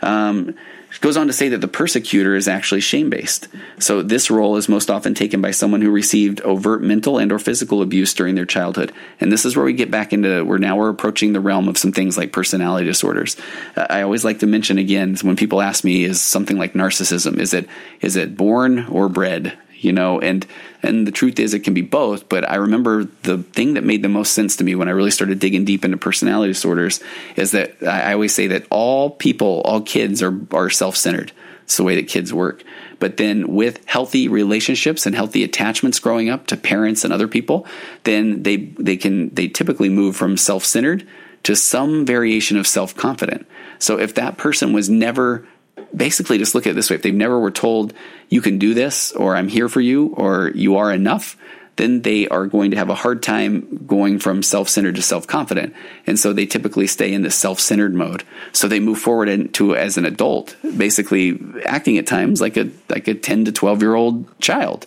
Um, 0.00 0.56
goes 1.00 1.16
on 1.16 1.26
to 1.26 1.32
say 1.32 1.48
that 1.50 1.60
the 1.60 1.68
persecutor 1.68 2.34
is 2.34 2.48
actually 2.48 2.80
shame 2.80 3.10
based. 3.10 3.48
So 3.78 4.02
this 4.02 4.30
role 4.30 4.56
is 4.56 4.68
most 4.68 4.90
often 4.90 5.14
taken 5.14 5.40
by 5.40 5.52
someone 5.52 5.80
who 5.80 5.90
received 5.90 6.40
overt 6.40 6.82
mental 6.82 7.18
and 7.18 7.30
or 7.30 7.38
physical 7.38 7.82
abuse 7.82 8.14
during 8.14 8.34
their 8.34 8.46
childhood. 8.46 8.92
And 9.20 9.30
this 9.30 9.44
is 9.44 9.56
where 9.56 9.64
we 9.64 9.72
get 9.72 9.90
back 9.90 10.12
into 10.12 10.44
where 10.44 10.58
now 10.58 10.76
we're 10.76 10.88
approaching 10.88 11.32
the 11.32 11.40
realm 11.40 11.68
of 11.68 11.78
some 11.78 11.92
things 11.92 12.16
like 12.16 12.32
personality 12.32 12.86
disorders. 12.86 13.36
Uh, 13.76 13.86
I 13.88 14.02
always 14.02 14.24
like 14.24 14.40
to 14.40 14.46
mention 14.46 14.78
again 14.78 15.16
when 15.22 15.36
people 15.36 15.60
ask 15.60 15.84
me 15.84 16.04
is 16.04 16.20
something 16.20 16.58
like 16.58 16.72
narcissism 16.72 17.38
is 17.38 17.54
it 17.54 17.68
is 18.00 18.16
it 18.16 18.36
born 18.36 18.86
or 18.86 19.08
bred? 19.08 19.56
You 19.78 19.92
know 19.92 20.20
and 20.20 20.46
and 20.82 21.06
the 21.06 21.12
truth 21.12 21.38
is 21.38 21.54
it 21.54 21.60
can 21.60 21.74
be 21.74 21.82
both 21.82 22.28
but 22.28 22.48
i 22.48 22.56
remember 22.56 23.04
the 23.22 23.38
thing 23.38 23.74
that 23.74 23.84
made 23.84 24.02
the 24.02 24.08
most 24.08 24.32
sense 24.32 24.56
to 24.56 24.64
me 24.64 24.74
when 24.74 24.88
i 24.88 24.92
really 24.92 25.10
started 25.10 25.38
digging 25.38 25.64
deep 25.64 25.84
into 25.84 25.96
personality 25.96 26.52
disorders 26.52 27.00
is 27.36 27.52
that 27.52 27.74
i 27.82 28.12
always 28.12 28.34
say 28.34 28.46
that 28.46 28.66
all 28.70 29.10
people 29.10 29.60
all 29.64 29.80
kids 29.80 30.22
are 30.22 30.38
are 30.52 30.70
self-centered 30.70 31.32
it's 31.68 31.76
the 31.76 31.84
way 31.84 31.96
that 31.96 32.08
kids 32.08 32.32
work 32.32 32.64
But 32.98 33.18
then 33.18 33.54
with 33.54 33.84
healthy 33.84 34.26
relationships 34.26 35.04
and 35.04 35.14
healthy 35.14 35.44
attachments 35.44 36.00
growing 36.00 36.30
up 36.30 36.46
to 36.46 36.56
parents 36.56 37.04
and 37.04 37.12
other 37.12 37.28
people, 37.28 37.66
then 38.04 38.42
they 38.42 38.56
they 38.78 38.96
can 38.96 39.28
they 39.34 39.48
typically 39.48 39.90
move 39.90 40.16
from 40.16 40.38
self-centered 40.38 41.06
to 41.42 41.54
some 41.54 42.06
variation 42.06 42.56
of 42.56 42.66
self-confident. 42.66 43.46
So 43.78 43.98
if 43.98 44.14
that 44.14 44.38
person 44.38 44.72
was 44.72 44.88
never 44.88 45.46
basically 45.94 46.38
just 46.38 46.54
look 46.54 46.66
at 46.66 46.70
it 46.70 46.74
this 46.74 46.90
way. 46.90 46.96
If 46.96 47.02
they 47.02 47.10
never 47.10 47.38
were 47.38 47.50
told 47.50 47.94
you 48.28 48.40
can 48.40 48.58
do 48.58 48.74
this 48.74 49.12
or 49.12 49.36
I'm 49.36 49.48
here 49.48 49.68
for 49.68 49.80
you 49.80 50.08
or 50.08 50.50
you 50.54 50.76
are 50.76 50.92
enough, 50.92 51.36
then 51.78 52.02
they 52.02 52.28
are 52.28 52.46
going 52.46 52.72
to 52.72 52.76
have 52.76 52.90
a 52.90 52.94
hard 52.94 53.22
time 53.22 53.84
going 53.86 54.18
from 54.18 54.42
self 54.42 54.68
centered 54.68 54.96
to 54.96 55.02
self 55.02 55.26
confident. 55.26 55.74
And 56.06 56.18
so 56.18 56.32
they 56.32 56.44
typically 56.44 56.86
stay 56.86 57.12
in 57.12 57.22
this 57.22 57.36
self 57.36 57.60
centered 57.60 57.94
mode. 57.94 58.24
So 58.52 58.68
they 58.68 58.80
move 58.80 58.98
forward 58.98 59.28
into 59.28 59.74
as 59.74 59.96
an 59.96 60.04
adult, 60.04 60.56
basically 60.76 61.40
acting 61.64 61.96
at 61.96 62.06
times 62.06 62.40
like 62.40 62.56
a 62.56 62.70
like 62.88 63.08
a 63.08 63.14
ten 63.14 63.44
to 63.46 63.52
twelve 63.52 63.80
year 63.80 63.94
old 63.94 64.38
child. 64.40 64.86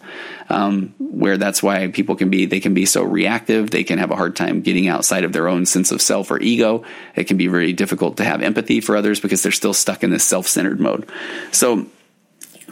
Um, 0.50 0.94
where 1.00 1.38
that's 1.38 1.64
why 1.64 1.88
people 1.88 2.16
can 2.18 2.30
be 2.30 2.46
they 2.46 2.60
can 2.60 2.74
be 2.74 2.86
so 2.86 3.04
reactive. 3.04 3.72
They 3.72 3.86
can 3.86 3.98
have 3.98 4.12
a 4.12 4.18
hard 4.18 4.36
time 4.36 4.62
getting 4.62 4.90
outside 4.90 5.24
of 5.24 5.32
their 5.32 5.48
own 5.48 5.66
sense 5.66 5.92
of 5.92 6.02
self 6.02 6.30
or 6.30 6.42
ego. 6.42 6.84
It 7.16 7.24
can 7.24 7.38
be 7.38 7.48
very 7.48 7.72
difficult 7.72 8.18
to 8.18 8.26
have 8.26 8.42
empathy 8.42 8.82
for 8.82 8.98
others 8.98 9.22
because 9.22 9.42
they're 9.44 9.52
still 9.54 9.74
stuck 9.74 10.04
in 10.04 10.12
this 10.12 10.26
self 10.26 10.48
centered 10.48 10.82
mode. 10.82 11.10
So 11.52 11.88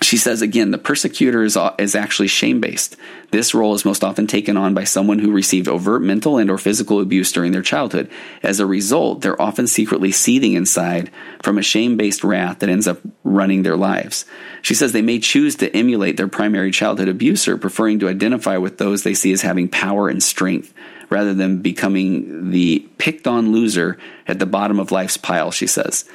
she 0.02 0.18
says 0.18 0.42
again, 0.42 0.72
the 0.72 0.78
persecutor 0.78 1.44
is, 1.44 1.58
is 1.78 1.96
actually 1.96 2.28
shame 2.28 2.62
based. 2.62 2.96
This 3.32 3.54
role 3.54 3.74
is 3.74 3.86
most 3.86 4.04
often 4.04 4.28
taken 4.28 4.58
on 4.58 4.74
by 4.74 4.84
someone 4.84 5.20
who 5.20 5.32
received 5.32 5.68
overt 5.68 6.02
mental 6.02 6.38
and 6.38 6.50
or 6.50 6.58
physical 6.58 7.00
abuse 7.00 7.32
during 7.32 7.52
their 7.52 7.62
childhood. 7.62 8.10
As 8.42 8.60
a 8.60 8.66
result, 8.66 9.22
they're 9.22 9.42
often 9.42 9.68
secretly 9.68 10.12
seething 10.12 10.54
inside 10.54 11.12
from 11.44 11.58
a 11.58 11.64
shame 11.64 11.98
based 11.98 12.24
wrath 12.24 12.60
that 12.60 12.70
ends 12.70 12.88
up 12.88 13.00
running 13.24 13.64
their 13.64 13.78
lives. 13.78 14.26
She 14.62 14.74
says 14.74 14.92
they 14.92 15.02
may 15.02 15.20
choose 15.20 15.56
to 15.58 15.76
emulate 15.76 16.18
their 16.18 16.28
primary 16.28 16.72
childhood 16.72 17.08
abuser, 17.08 17.58
preferring 17.58 18.00
to 18.00 18.10
identify 18.10 18.58
with 18.58 18.78
those 18.78 19.04
they 19.04 19.14
see 19.14 19.32
as 19.34 19.42
having 19.42 19.68
power 19.68 20.10
and 20.10 20.24
strength 20.24 20.74
rather 21.10 21.34
than 21.34 21.62
becoming 21.62 22.52
the 22.52 22.88
picked 22.98 23.28
on 23.28 23.52
loser 23.52 23.98
at 24.28 24.40
the 24.40 24.46
bottom 24.46 24.80
of 24.80 24.92
life's 24.92 25.18
pile, 25.18 25.52
she 25.52 25.68
says 25.68 26.06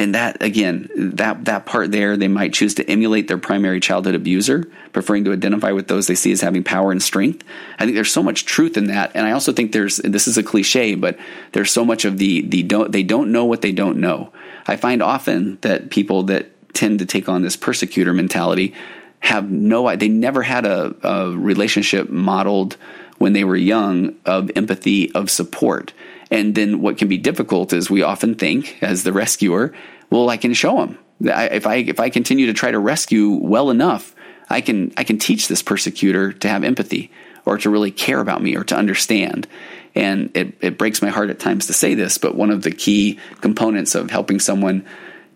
and 0.00 0.14
that 0.14 0.42
again 0.42 0.88
that 0.96 1.44
that 1.44 1.66
part 1.66 1.92
there 1.92 2.16
they 2.16 2.26
might 2.26 2.54
choose 2.54 2.74
to 2.74 2.90
emulate 2.90 3.28
their 3.28 3.38
primary 3.38 3.80
childhood 3.80 4.14
abuser 4.14 4.66
preferring 4.92 5.24
to 5.24 5.32
identify 5.32 5.72
with 5.72 5.88
those 5.88 6.06
they 6.06 6.14
see 6.14 6.32
as 6.32 6.40
having 6.40 6.64
power 6.64 6.90
and 6.90 7.02
strength. 7.02 7.44
I 7.78 7.84
think 7.84 7.94
there's 7.94 8.12
so 8.12 8.22
much 8.22 8.46
truth 8.46 8.76
in 8.76 8.84
that. 8.84 9.12
And 9.14 9.26
i 9.26 9.32
also 9.32 9.52
think 9.52 9.72
there's 9.72 9.98
this 9.98 10.26
is 10.26 10.38
a 10.38 10.42
cliche 10.42 10.94
but 10.94 11.18
there's 11.52 11.70
so 11.70 11.84
much 11.84 12.04
of 12.04 12.18
the 12.18 12.40
the 12.42 12.62
don't 12.62 12.90
they 12.90 13.02
don't 13.02 13.30
know 13.30 13.44
what 13.44 13.60
they 13.60 13.72
don't 13.72 13.98
know. 13.98 14.32
I 14.66 14.76
find 14.76 15.02
often 15.02 15.58
that 15.60 15.90
people 15.90 16.24
that 16.24 16.46
tend 16.72 17.00
to 17.00 17.06
take 17.06 17.28
on 17.28 17.42
this 17.42 17.56
persecutor 17.56 18.12
mentality 18.12 18.74
have 19.20 19.50
no 19.50 19.94
they 19.96 20.08
never 20.08 20.42
had 20.42 20.64
a, 20.64 20.94
a 21.02 21.30
relationship 21.36 22.08
modeled 22.08 22.76
when 23.18 23.34
they 23.34 23.44
were 23.44 23.56
young 23.56 24.16
of 24.24 24.50
empathy 24.56 25.12
of 25.12 25.30
support 25.30 25.92
and 26.30 26.54
then 26.54 26.80
what 26.80 26.98
can 26.98 27.08
be 27.08 27.18
difficult 27.18 27.72
is 27.72 27.90
we 27.90 28.02
often 28.02 28.34
think, 28.34 28.78
as 28.82 29.02
the 29.02 29.12
rescuer, 29.12 29.74
well, 30.10 30.30
I 30.30 30.36
can 30.36 30.54
show 30.54 30.76
them. 30.76 30.98
If 31.20 31.66
I 31.66 31.76
if 31.76 32.00
I 32.00 32.08
continue 32.08 32.46
to 32.46 32.52
try 32.52 32.70
to 32.70 32.78
rescue 32.78 33.30
well 33.30 33.70
enough, 33.70 34.14
I 34.48 34.60
can 34.60 34.92
I 34.96 35.04
can 35.04 35.18
teach 35.18 35.48
this 35.48 35.62
persecutor 35.62 36.32
to 36.32 36.48
have 36.48 36.64
empathy 36.64 37.10
or 37.44 37.58
to 37.58 37.70
really 37.70 37.90
care 37.90 38.20
about 38.20 38.42
me 38.42 38.56
or 38.56 38.64
to 38.64 38.76
understand. 38.76 39.46
And 39.94 40.30
it, 40.34 40.54
it 40.60 40.78
breaks 40.78 41.02
my 41.02 41.08
heart 41.08 41.30
at 41.30 41.40
times 41.40 41.66
to 41.66 41.72
say 41.72 41.94
this, 41.94 42.16
but 42.16 42.36
one 42.36 42.50
of 42.50 42.62
the 42.62 42.70
key 42.70 43.18
components 43.40 43.94
of 43.94 44.10
helping 44.10 44.38
someone 44.38 44.86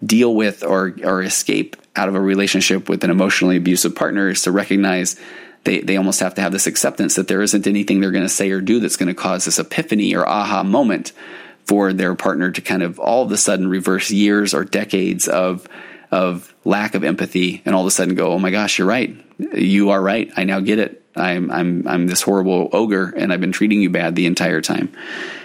deal 0.04 0.34
with 0.34 0.62
or 0.62 0.94
or 1.04 1.22
escape 1.22 1.76
out 1.96 2.08
of 2.08 2.14
a 2.14 2.20
relationship 2.20 2.88
with 2.88 3.04
an 3.04 3.10
emotionally 3.10 3.56
abusive 3.56 3.94
partner 3.94 4.28
is 4.28 4.42
to 4.42 4.52
recognize 4.52 5.16
they, 5.64 5.80
they 5.80 5.96
almost 5.96 6.20
have 6.20 6.34
to 6.34 6.40
have 6.40 6.52
this 6.52 6.66
acceptance 6.66 7.16
that 7.16 7.28
there 7.28 7.42
isn't 7.42 7.66
anything 7.66 8.00
they're 8.00 8.10
going 8.10 8.24
to 8.24 8.28
say 8.28 8.50
or 8.50 8.60
do 8.60 8.80
that's 8.80 8.96
going 8.96 9.08
to 9.08 9.14
cause 9.14 9.44
this 9.44 9.58
epiphany 9.58 10.14
or 10.14 10.26
aha 10.28 10.62
moment 10.62 11.12
for 11.64 11.92
their 11.92 12.14
partner 12.14 12.50
to 12.50 12.60
kind 12.60 12.82
of 12.82 12.98
all 12.98 13.22
of 13.22 13.32
a 13.32 13.36
sudden 13.36 13.68
reverse 13.68 14.10
years 14.10 14.54
or 14.54 14.64
decades 14.64 15.28
of 15.28 15.66
of 16.10 16.54
lack 16.64 16.94
of 16.94 17.02
empathy 17.02 17.60
and 17.64 17.74
all 17.74 17.80
of 17.80 17.86
a 17.88 17.90
sudden 17.90 18.14
go, 18.14 18.32
oh 18.32 18.38
my 18.38 18.50
gosh, 18.50 18.78
you're 18.78 18.86
right. 18.86 19.16
You 19.38 19.90
are 19.90 20.00
right. 20.00 20.30
I 20.36 20.44
now 20.44 20.60
get 20.60 20.78
it. 20.78 21.02
I'm 21.16 21.50
I'm 21.50 21.88
I'm 21.88 22.06
this 22.06 22.22
horrible 22.22 22.68
ogre 22.72 23.12
and 23.16 23.32
I've 23.32 23.40
been 23.40 23.52
treating 23.52 23.80
you 23.80 23.90
bad 23.90 24.14
the 24.14 24.26
entire 24.26 24.60
time. 24.60 24.92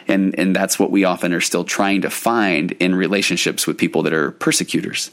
And 0.07 0.37
and 0.37 0.55
that's 0.55 0.77
what 0.77 0.91
we 0.91 1.05
often 1.05 1.33
are 1.33 1.41
still 1.41 1.63
trying 1.63 2.01
to 2.01 2.09
find 2.09 2.71
in 2.73 2.93
relationships 2.93 3.65
with 3.65 3.77
people 3.77 4.03
that 4.03 4.13
are 4.13 4.31
persecutors. 4.31 5.11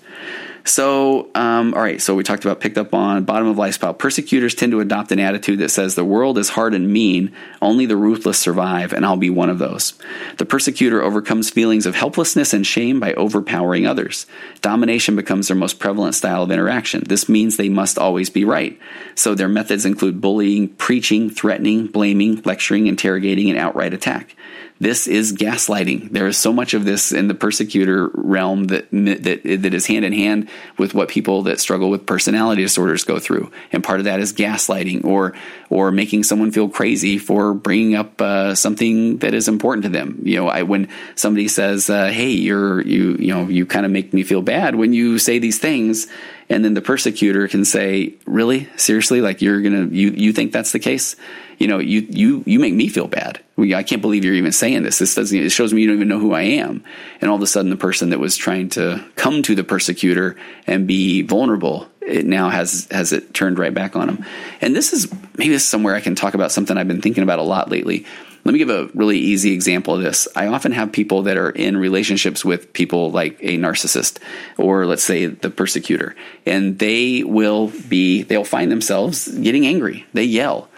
So, 0.66 1.28
um, 1.36 1.74
all 1.74 1.80
right. 1.80 2.02
So 2.02 2.16
we 2.16 2.24
talked 2.24 2.44
about 2.44 2.60
picked 2.60 2.76
up 2.76 2.92
on 2.92 3.22
bottom 3.24 3.46
of 3.46 3.56
life's 3.56 3.78
pile. 3.78 3.94
Persecutors 3.94 4.52
tend 4.52 4.72
to 4.72 4.80
adopt 4.80 5.12
an 5.12 5.20
attitude 5.20 5.60
that 5.60 5.70
says 5.70 5.94
the 5.94 6.04
world 6.04 6.38
is 6.38 6.48
hard 6.48 6.74
and 6.74 6.92
mean. 6.92 7.32
Only 7.62 7.86
the 7.86 7.96
ruthless 7.96 8.36
survive, 8.36 8.92
and 8.92 9.06
I'll 9.06 9.16
be 9.16 9.30
one 9.30 9.48
of 9.48 9.60
those. 9.60 9.94
The 10.38 10.44
persecutor 10.44 11.00
overcomes 11.02 11.50
feelings 11.50 11.86
of 11.86 11.94
helplessness 11.94 12.52
and 12.52 12.66
shame 12.66 12.98
by 12.98 13.14
overpowering 13.14 13.86
others. 13.86 14.26
Domination 14.60 15.14
becomes 15.14 15.46
their 15.46 15.56
most 15.56 15.78
prevalent 15.78 16.16
style 16.16 16.42
of 16.42 16.50
interaction. 16.50 17.04
This 17.06 17.28
means 17.28 17.56
they 17.56 17.68
must 17.68 17.96
always 17.96 18.28
be 18.28 18.44
right. 18.44 18.76
So 19.14 19.36
their 19.36 19.48
methods 19.48 19.86
include 19.86 20.20
bullying, 20.20 20.68
preaching, 20.70 21.30
threatening, 21.30 21.86
blaming, 21.86 22.42
lecturing, 22.42 22.88
interrogating, 22.88 23.50
and 23.50 23.58
outright 23.58 23.94
attack. 23.94 24.34
This 24.78 25.06
is 25.06 25.32
gaslighting. 25.32 26.10
There 26.10 26.26
is 26.26 26.36
so 26.36 26.52
much 26.52 26.74
of 26.74 26.84
this 26.84 27.10
in 27.10 27.28
the 27.28 27.34
persecutor 27.34 28.10
realm 28.12 28.64
that 28.64 28.90
that 28.90 29.62
that 29.62 29.74
is 29.74 29.86
hand 29.86 30.04
in 30.04 30.12
hand 30.12 30.50
with 30.76 30.92
what 30.92 31.08
people 31.08 31.44
that 31.44 31.60
struggle 31.60 31.88
with 31.88 32.04
personality 32.04 32.62
disorders 32.62 33.02
go 33.02 33.18
through, 33.18 33.50
and 33.72 33.82
part 33.82 34.00
of 34.00 34.04
that 34.04 34.20
is 34.20 34.34
gaslighting 34.34 35.04
or 35.04 35.32
or 35.70 35.90
making 35.90 36.24
someone 36.24 36.50
feel 36.50 36.68
crazy 36.68 37.16
for 37.16 37.54
bringing 37.54 37.94
up 37.94 38.20
uh, 38.20 38.54
something 38.54 39.16
that 39.18 39.32
is 39.32 39.48
important 39.48 39.84
to 39.84 39.88
them. 39.88 40.20
You 40.22 40.36
know, 40.36 40.48
I, 40.48 40.62
when 40.62 40.88
somebody 41.14 41.48
says, 41.48 41.88
uh, 41.88 42.08
"Hey, 42.08 42.30
you're 42.30 42.82
you 42.82 43.16
you 43.18 43.32
know 43.32 43.48
you 43.48 43.64
kind 43.64 43.86
of 43.86 43.92
make 43.92 44.12
me 44.12 44.24
feel 44.24 44.42
bad 44.42 44.74
when 44.74 44.92
you 44.92 45.18
say 45.18 45.38
these 45.38 45.58
things," 45.58 46.06
and 46.48 46.64
then 46.64 46.74
the 46.74 46.82
persecutor 46.82 47.48
can 47.48 47.64
say, 47.64 48.14
"Really, 48.26 48.68
seriously, 48.76 49.20
like 49.20 49.42
you're 49.42 49.60
gonna 49.62 49.86
you 49.86 50.10
you 50.10 50.32
think 50.32 50.52
that's 50.52 50.72
the 50.72 50.78
case?" 50.78 51.16
you 51.58 51.68
know, 51.68 51.78
you 51.78 52.06
you 52.10 52.42
you 52.46 52.58
make 52.58 52.74
me 52.74 52.88
feel 52.88 53.08
bad. 53.08 53.40
I 53.58 53.82
can't 53.82 54.02
believe 54.02 54.24
you're 54.24 54.34
even 54.34 54.52
saying 54.52 54.82
this. 54.82 54.98
This 54.98 55.14
doesn't. 55.14 55.38
It 55.38 55.50
shows 55.50 55.72
me 55.72 55.80
you 55.80 55.88
don't 55.88 55.96
even 55.96 56.08
know 56.08 56.18
who 56.18 56.34
I 56.34 56.42
am. 56.42 56.84
And 57.20 57.30
all 57.30 57.36
of 57.36 57.42
a 57.42 57.46
sudden, 57.46 57.70
the 57.70 57.76
person 57.76 58.10
that 58.10 58.18
was 58.18 58.36
trying 58.36 58.68
to 58.70 59.02
come 59.16 59.42
to 59.42 59.54
the 59.54 59.64
persecutor 59.64 60.36
and 60.66 60.86
be 60.86 61.22
vulnerable, 61.22 61.88
it 62.02 62.26
now 62.26 62.50
has 62.50 62.86
has 62.90 63.12
it 63.12 63.32
turned 63.32 63.58
right 63.58 63.72
back 63.72 63.96
on 63.96 64.06
them. 64.06 64.24
And 64.60 64.76
this 64.76 64.92
is 64.92 65.10
maybe 65.36 65.52
this 65.52 65.62
is 65.62 65.68
somewhere 65.68 65.94
I 65.94 66.00
can 66.00 66.14
talk 66.14 66.34
about 66.34 66.52
something 66.52 66.76
I've 66.76 66.88
been 66.88 67.00
thinking 67.00 67.22
about 67.22 67.38
a 67.38 67.42
lot 67.42 67.70
lately. 67.70 68.04
Let 68.46 68.52
me 68.52 68.58
give 68.58 68.70
a 68.70 68.88
really 68.94 69.18
easy 69.18 69.52
example 69.52 69.94
of 69.94 70.02
this. 70.02 70.28
I 70.34 70.46
often 70.46 70.72
have 70.72 70.92
people 70.92 71.24
that 71.24 71.36
are 71.36 71.50
in 71.50 71.76
relationships 71.76 72.44
with 72.44 72.72
people 72.72 73.10
like 73.10 73.38
a 73.40 73.58
narcissist 73.58 74.18
or 74.56 74.86
let's 74.86 75.02
say 75.02 75.26
the 75.26 75.50
persecutor, 75.50 76.14
and 76.46 76.78
they 76.78 77.24
will 77.24 77.72
be 77.88 78.22
they'll 78.22 78.44
find 78.44 78.70
themselves 78.70 79.28
getting 79.28 79.66
angry. 79.66 80.06
They 80.14 80.24
yell 80.24 80.68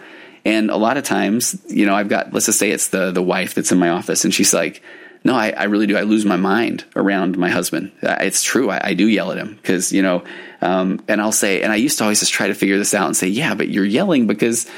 and 0.45 0.71
a 0.71 0.77
lot 0.77 0.97
of 0.97 1.03
times, 1.03 1.61
you 1.67 1.85
know, 1.85 1.93
I've 1.93 2.09
got, 2.09 2.33
let's 2.33 2.45
just 2.45 2.59
say 2.59 2.71
it's 2.71 2.89
the, 2.89 3.11
the 3.11 3.21
wife 3.21 3.53
that's 3.53 3.71
in 3.71 3.79
my 3.79 3.89
office 3.89 4.25
and 4.25 4.33
she's 4.33 4.53
like, 4.53 4.81
no, 5.23 5.35
I, 5.35 5.49
I 5.49 5.65
really 5.65 5.85
do. 5.85 5.97
I 5.97 6.03
lose 6.03 6.25
my 6.25 6.37
mind 6.37 6.85
around 6.95 7.37
my 7.37 7.49
husband. 7.49 7.91
It's 8.01 8.41
true. 8.41 8.69
I, 8.69 8.79
I 8.89 8.93
do 8.93 9.05
yell 9.05 9.31
at 9.33 9.37
him 9.37 9.55
because, 9.55 9.91
you 9.91 10.01
know, 10.01 10.23
um, 10.61 11.03
and 11.09 11.21
I'll 11.21 11.33
say, 11.33 11.61
and 11.61 11.73
I 11.73 11.75
used 11.75 11.97
to 11.97 12.05
always 12.05 12.21
just 12.21 12.31
try 12.31 12.47
to 12.47 12.53
figure 12.53 12.77
this 12.77 12.93
out 12.93 13.05
and 13.05 13.17
say, 13.17 13.27
yeah, 13.27 13.53
but 13.53 13.67
you're 13.67 13.85
yelling 13.85 14.27
because 14.27 14.69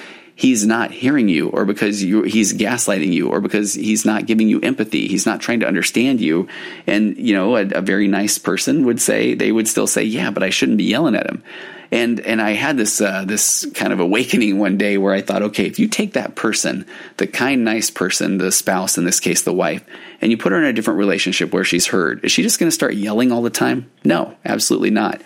he's 0.41 0.65
not 0.65 0.89
hearing 0.89 1.30
you 1.30 1.49
or 1.49 1.65
because 1.65 2.04
you, 2.04 2.23
he's 2.23 2.51
gaslighting 2.51 3.13
you 3.13 3.30
or 3.30 3.39
because 3.41 3.75
he's 3.75 4.06
not 4.06 4.25
giving 4.25 4.47
you 4.47 4.60
empathy. 4.62 5.08
He's 5.08 5.27
not 5.27 5.39
trying 5.39 5.60
to 5.60 5.67
understand 5.67 6.19
you. 6.19 6.47
And, 6.88 7.15
you 7.15 7.36
know, 7.36 7.58
a, 7.58 7.67
a 7.67 7.82
very 7.82 8.08
nice 8.08 8.39
person 8.39 8.84
would 8.86 8.99
say, 8.99 9.36
they 9.36 9.51
would 9.51 9.67
still 9.67 9.86
say, 9.86 10.01
yeah, 10.04 10.32
but 10.32 10.41
I 10.41 10.49
shouldn't 10.49 10.80
be 10.80 10.86
yelling 10.86 11.13
at 11.13 11.30
him. 11.30 11.43
And 11.91 12.21
and 12.21 12.41
I 12.41 12.51
had 12.54 12.77
this 12.77 13.01
uh, 13.01 13.25
this 13.25 13.67
kind 13.75 13.91
of 13.93 13.99
awakening 13.99 14.58
one 14.58 14.77
day 14.77 14.97
where 14.97 15.13
I 15.13 15.21
thought, 15.21 15.43
okay, 15.43 15.65
if 15.65 15.77
you 15.77 15.89
take 15.89 16.13
that 16.13 16.36
person, 16.36 16.88
the 17.17 17.27
kind, 17.27 17.65
nice 17.65 17.91
person, 17.91 18.38
the 18.38 18.51
spouse, 18.51 18.97
in 18.97 19.04
this 19.04 19.19
case, 19.19 19.43
the 19.43 19.54
wife, 19.54 19.84
and 20.21 20.32
you 20.32 20.38
put 20.38 20.54
her 20.54 20.58
in 20.58 20.63
a 20.63 20.73
different 20.73 20.99
relationship 20.99 21.54
where 21.54 21.65
she's 21.65 21.88
heard, 21.88 22.23
is 22.23 22.32
she 22.32 22.43
just 22.43 22.60
going 22.60 22.69
to 22.69 22.73
start 22.73 22.93
yelling 22.93 23.34
all 23.34 23.41
the 23.41 23.49
time? 23.49 23.91
No, 24.06 24.36
absolutely 24.45 24.89
not. 24.89 25.21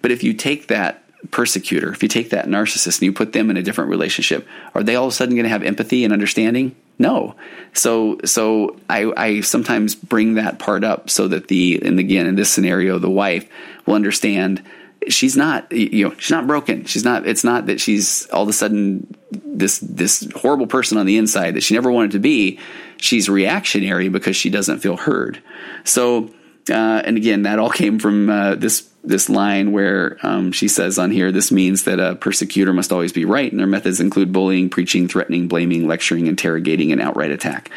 But 0.00 0.10
if 0.10 0.24
you 0.24 0.32
take 0.32 0.68
that 0.68 0.99
persecutor, 1.30 1.92
if 1.92 2.02
you 2.02 2.08
take 2.08 2.30
that 2.30 2.46
narcissist 2.46 2.98
and 2.98 3.02
you 3.02 3.12
put 3.12 3.32
them 3.32 3.50
in 3.50 3.56
a 3.56 3.62
different 3.62 3.90
relationship, 3.90 4.46
are 4.74 4.82
they 4.82 4.96
all 4.96 5.06
of 5.06 5.12
a 5.12 5.14
sudden 5.14 5.34
going 5.34 5.44
to 5.44 5.50
have 5.50 5.62
empathy 5.62 6.04
and 6.04 6.12
understanding? 6.12 6.74
No. 6.98 7.34
So 7.72 8.18
so 8.24 8.78
I, 8.88 9.12
I 9.16 9.40
sometimes 9.40 9.94
bring 9.94 10.34
that 10.34 10.58
part 10.58 10.84
up 10.84 11.08
so 11.10 11.28
that 11.28 11.48
the 11.48 11.80
and 11.84 11.98
again 11.98 12.26
in 12.26 12.34
this 12.34 12.50
scenario 12.50 12.98
the 12.98 13.10
wife 13.10 13.48
will 13.86 13.94
understand 13.94 14.62
she's 15.08 15.36
not 15.36 15.70
you 15.72 16.06
know 16.08 16.14
she's 16.18 16.30
not 16.30 16.46
broken 16.46 16.84
she's 16.84 17.04
not 17.04 17.26
it's 17.26 17.42
not 17.42 17.66
that 17.66 17.80
she's 17.80 18.26
all 18.30 18.42
of 18.42 18.48
a 18.50 18.52
sudden 18.52 19.06
this 19.30 19.78
this 19.78 20.28
horrible 20.36 20.66
person 20.66 20.98
on 20.98 21.06
the 21.06 21.16
inside 21.16 21.54
that 21.54 21.62
she 21.62 21.74
never 21.74 21.90
wanted 21.90 22.10
to 22.10 22.18
be 22.18 22.58
she's 22.98 23.28
reactionary 23.28 24.10
because 24.10 24.36
she 24.36 24.50
doesn't 24.50 24.80
feel 24.80 24.98
heard 24.98 25.42
so 25.84 26.30
uh, 26.70 27.02
and 27.04 27.16
again, 27.16 27.42
that 27.42 27.58
all 27.58 27.70
came 27.70 27.98
from 27.98 28.30
uh, 28.30 28.54
this 28.54 28.88
this 29.02 29.28
line 29.30 29.72
where 29.72 30.18
um, 30.22 30.52
she 30.52 30.68
says 30.68 30.98
on 30.98 31.10
here, 31.10 31.32
this 31.32 31.50
means 31.50 31.84
that 31.84 31.98
a 31.98 32.16
persecutor 32.16 32.72
must 32.72 32.92
always 32.92 33.12
be 33.12 33.24
right, 33.24 33.50
and 33.50 33.58
their 33.58 33.66
methods 33.66 33.98
include 33.98 34.32
bullying, 34.32 34.68
preaching, 34.68 35.08
threatening, 35.08 35.48
blaming, 35.48 35.86
lecturing, 35.86 36.26
interrogating, 36.26 36.92
and 36.92 37.00
outright 37.00 37.30
attack. 37.30 37.70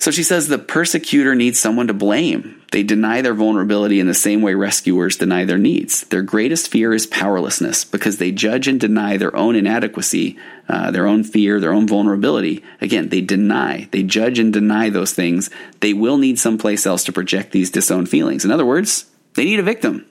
So 0.00 0.10
she 0.10 0.22
says 0.22 0.48
the 0.48 0.58
persecutor 0.58 1.34
needs 1.34 1.60
someone 1.60 1.86
to 1.88 1.94
blame. 1.94 2.62
They 2.72 2.82
deny 2.82 3.20
their 3.20 3.34
vulnerability 3.34 4.00
in 4.00 4.06
the 4.06 4.14
same 4.14 4.40
way 4.40 4.54
rescuers 4.54 5.18
deny 5.18 5.44
their 5.44 5.58
needs. 5.58 6.04
Their 6.04 6.22
greatest 6.22 6.68
fear 6.68 6.94
is 6.94 7.06
powerlessness 7.06 7.84
because 7.84 8.16
they 8.16 8.32
judge 8.32 8.66
and 8.66 8.80
deny 8.80 9.18
their 9.18 9.36
own 9.36 9.56
inadequacy, 9.56 10.38
uh, 10.70 10.90
their 10.90 11.06
own 11.06 11.22
fear, 11.22 11.60
their 11.60 11.74
own 11.74 11.86
vulnerability. 11.86 12.64
Again, 12.80 13.10
they 13.10 13.20
deny, 13.20 13.88
they 13.90 14.02
judge 14.02 14.38
and 14.38 14.50
deny 14.50 14.88
those 14.88 15.12
things. 15.12 15.50
They 15.80 15.92
will 15.92 16.16
need 16.16 16.38
someplace 16.38 16.86
else 16.86 17.04
to 17.04 17.12
project 17.12 17.52
these 17.52 17.70
disowned 17.70 18.08
feelings. 18.08 18.42
In 18.42 18.50
other 18.50 18.66
words, 18.66 19.04
they 19.34 19.44
need 19.44 19.60
a 19.60 19.64
victim. 19.64 20.06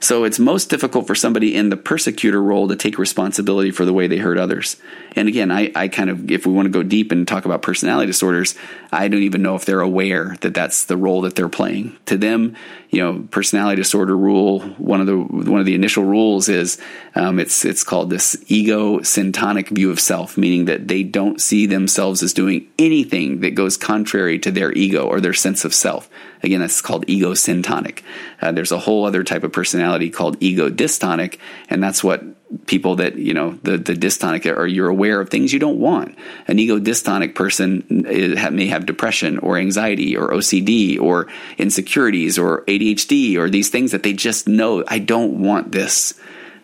So 0.00 0.24
it's 0.24 0.38
most 0.38 0.68
difficult 0.70 1.06
for 1.06 1.14
somebody 1.14 1.54
in 1.54 1.70
the 1.70 1.76
persecutor 1.76 2.42
role 2.42 2.68
to 2.68 2.76
take 2.76 2.98
responsibility 2.98 3.70
for 3.70 3.84
the 3.84 3.92
way 3.92 4.06
they 4.06 4.18
hurt 4.18 4.38
others. 4.38 4.76
And 5.16 5.28
again, 5.28 5.50
I, 5.50 5.70
I 5.74 5.88
kind 5.88 6.10
of, 6.10 6.30
if 6.30 6.46
we 6.46 6.52
want 6.52 6.66
to 6.66 6.70
go 6.70 6.82
deep 6.82 7.12
and 7.12 7.26
talk 7.26 7.44
about 7.44 7.62
personality 7.62 8.06
disorders, 8.06 8.54
I 8.92 9.08
don't 9.08 9.22
even 9.22 9.42
know 9.42 9.54
if 9.54 9.64
they're 9.64 9.80
aware 9.80 10.36
that 10.40 10.54
that's 10.54 10.84
the 10.84 10.96
role 10.96 11.22
that 11.22 11.36
they're 11.36 11.48
playing. 11.48 11.96
To 12.06 12.16
them, 12.16 12.56
you 12.90 13.00
know, 13.02 13.26
personality 13.30 13.80
disorder 13.80 14.16
rule. 14.16 14.60
One 14.60 15.00
of 15.00 15.06
the 15.06 15.16
one 15.16 15.60
of 15.60 15.66
the 15.66 15.74
initial 15.74 16.04
rules 16.04 16.48
is 16.48 16.78
um, 17.14 17.40
it's 17.40 17.64
it's 17.64 17.82
called 17.82 18.10
this 18.10 18.36
ego 18.46 18.98
syntonic 19.00 19.68
view 19.68 19.90
of 19.90 19.98
self, 19.98 20.36
meaning 20.36 20.66
that 20.66 20.86
they 20.88 21.02
don't 21.02 21.40
see 21.40 21.66
themselves 21.66 22.22
as 22.22 22.32
doing 22.32 22.68
anything 22.78 23.40
that 23.40 23.54
goes 23.54 23.76
contrary 23.76 24.38
to 24.40 24.50
their 24.50 24.72
ego 24.72 25.06
or 25.06 25.20
their 25.20 25.32
sense 25.32 25.64
of 25.64 25.74
self. 25.74 26.08
Again, 26.42 26.60
that's 26.60 26.82
called 26.82 27.04
ego 27.08 27.32
syntonic. 27.32 28.02
Uh, 28.40 28.52
there's 28.52 28.72
a 28.72 28.78
whole 28.78 29.06
other 29.06 29.24
type 29.24 29.44
of 29.44 29.52
personality 29.52 29.93
called 30.10 30.36
ego 30.40 30.70
dystonic, 30.70 31.38
and 31.68 31.82
that's 31.82 32.02
what 32.02 32.22
people 32.66 32.96
that 32.96 33.16
you 33.16 33.34
know 33.34 33.58
the 33.62 33.76
the 33.76 33.94
dystonic 33.94 34.46
are 34.46 34.66
you're 34.66 34.88
aware 34.88 35.20
of 35.20 35.28
things 35.28 35.52
you 35.52 35.58
don't 35.58 35.78
want. 35.78 36.16
An 36.46 36.58
ego 36.58 36.78
dystonic 36.78 37.34
person 37.34 37.84
may 37.88 38.66
have 38.66 38.86
depression 38.86 39.38
or 39.38 39.56
anxiety 39.56 40.16
or 40.16 40.30
OCD 40.30 41.00
or 41.00 41.28
insecurities 41.58 42.38
or 42.38 42.62
ADHD 42.62 43.36
or 43.36 43.50
these 43.50 43.70
things 43.70 43.92
that 43.92 44.02
they 44.02 44.12
just 44.12 44.48
know 44.48 44.84
I 44.88 44.98
don't 44.98 45.42
want 45.42 45.72
this. 45.72 46.14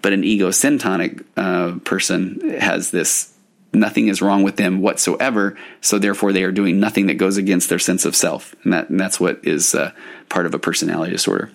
But 0.03 0.15
an 0.15 0.25
ego 0.25 0.49
syntonic 0.49 1.25
uh, 1.37 1.79
person 1.81 2.59
has 2.59 2.91
this 2.91 3.35
nothing 3.73 4.09
is 4.09 4.23
wrong 4.23 4.43
with 4.43 4.57
them 4.57 4.81
whatsoever. 4.81 5.57
So 5.81 5.99
therefore, 5.99 6.33
they 6.33 6.45
are 6.45 6.53
doing 6.53 6.81
nothing 6.81 7.07
that 7.07 7.15
goes 7.15 7.37
against 7.37 7.69
their 7.69 7.79
sense 7.79 8.05
of 8.05 8.17
self, 8.17 8.55
and 8.65 8.73
that 8.73 8.91
and 8.91 8.99
that's 8.99 9.21
what 9.21 9.41
is 9.45 9.75
uh, 9.75 9.93
part 10.29 10.47
of 10.47 10.55
a 10.55 10.59
personality 10.59 11.13
disorder. 11.13 11.51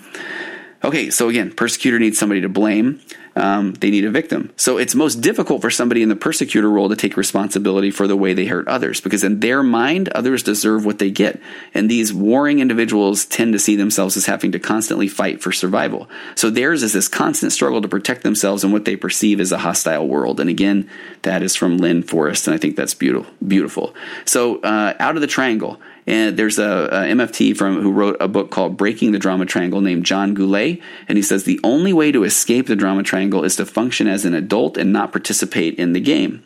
Okay, 0.85 1.09
so 1.09 1.29
again, 1.29 1.51
persecutor 1.51 1.97
needs 1.97 2.19
somebody 2.19 2.41
to 2.41 2.49
blame. 2.49 3.01
Um, 3.35 3.73
they 3.73 3.89
need 3.89 4.05
a 4.05 4.11
victim. 4.11 4.53
So 4.55 4.77
it's 4.77 4.93
most 4.93 5.15
difficult 5.15 5.61
for 5.61 5.71
somebody 5.71 6.03
in 6.03 6.09
the 6.09 6.15
persecutor 6.15 6.69
role 6.69 6.89
to 6.89 6.95
take 6.95 7.17
responsibility 7.17 7.89
for 7.89 8.07
the 8.07 8.15
way 8.15 8.35
they 8.35 8.45
hurt 8.45 8.67
others 8.67 9.01
because 9.01 9.23
in 9.23 9.39
their 9.39 9.63
mind, 9.63 10.09
others 10.09 10.43
deserve 10.43 10.85
what 10.85 10.99
they 10.99 11.09
get. 11.09 11.41
And 11.73 11.89
these 11.89 12.13
warring 12.13 12.59
individuals 12.59 13.25
tend 13.25 13.51
to 13.53 13.59
see 13.59 13.75
themselves 13.75 14.15
as 14.15 14.27
having 14.27 14.51
to 14.51 14.59
constantly 14.59 15.07
fight 15.07 15.41
for 15.41 15.51
survival. 15.51 16.07
So 16.35 16.51
theirs 16.51 16.83
is 16.83 16.93
this 16.93 17.07
constant 17.07 17.51
struggle 17.51 17.81
to 17.81 17.87
protect 17.87 18.21
themselves 18.21 18.63
in 18.63 18.71
what 18.71 18.85
they 18.85 18.95
perceive 18.95 19.41
as 19.41 19.51
a 19.51 19.57
hostile 19.57 20.07
world. 20.07 20.39
And 20.39 20.51
again, 20.51 20.87
that 21.23 21.41
is 21.41 21.55
from 21.55 21.77
Lynne 21.77 22.03
Forrest, 22.03 22.47
and 22.47 22.53
I 22.53 22.59
think 22.59 22.75
that's 22.75 22.93
beautiful. 22.93 23.33
Beautiful. 23.45 23.95
So 24.23 24.61
uh, 24.61 24.93
out 24.99 25.15
of 25.15 25.21
the 25.21 25.27
triangle, 25.27 25.81
and 26.07 26.37
there's 26.37 26.59
a, 26.59 26.87
a, 26.91 27.13
MFT 27.13 27.57
from 27.57 27.81
who 27.81 27.91
wrote 27.91 28.17
a 28.19 28.27
book 28.27 28.51
called 28.51 28.77
Breaking 28.77 29.11
the 29.11 29.19
Drama 29.19 29.45
Triangle 29.45 29.81
named 29.81 30.05
John 30.05 30.33
Goulet, 30.33 30.79
and 31.07 31.17
he 31.17 31.21
says 31.21 31.43
the 31.43 31.59
only 31.63 31.93
way 31.93 32.11
to 32.11 32.23
escape 32.23 32.67
the 32.67 32.75
drama 32.75 33.03
triangle 33.03 33.43
is 33.43 33.55
to 33.55 33.65
function 33.65 34.07
as 34.07 34.25
an 34.25 34.35
adult 34.35 34.77
and 34.77 34.93
not 34.93 35.11
participate 35.11 35.75
in 35.75 35.93
the 35.93 35.99
game. 35.99 36.43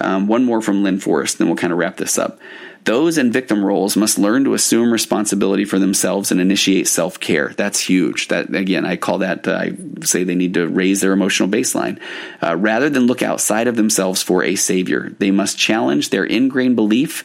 Um, 0.00 0.26
one 0.26 0.44
more 0.44 0.60
from 0.60 0.82
Lynne 0.82 1.00
Forrest, 1.00 1.38
then 1.38 1.48
we'll 1.48 1.56
kind 1.56 1.72
of 1.72 1.78
wrap 1.78 1.98
this 1.98 2.18
up. 2.18 2.40
Those 2.84 3.16
in 3.16 3.32
victim 3.32 3.64
roles 3.64 3.96
must 3.96 4.18
learn 4.18 4.44
to 4.44 4.52
assume 4.52 4.92
responsibility 4.92 5.64
for 5.64 5.78
themselves 5.78 6.30
and 6.30 6.38
initiate 6.38 6.86
self 6.86 7.18
care. 7.18 7.54
That's 7.56 7.80
huge. 7.80 8.28
That 8.28 8.54
again, 8.54 8.84
I 8.84 8.96
call 8.96 9.18
that. 9.18 9.48
Uh, 9.48 9.54
I 9.54 9.72
say 10.02 10.22
they 10.22 10.34
need 10.34 10.52
to 10.54 10.68
raise 10.68 11.00
their 11.00 11.12
emotional 11.12 11.48
baseline 11.48 11.98
uh, 12.42 12.56
rather 12.56 12.90
than 12.90 13.06
look 13.06 13.22
outside 13.22 13.68
of 13.68 13.76
themselves 13.76 14.22
for 14.22 14.44
a 14.44 14.54
savior. 14.54 15.14
They 15.18 15.30
must 15.30 15.56
challenge 15.56 16.10
their 16.10 16.24
ingrained 16.24 16.76
belief 16.76 17.24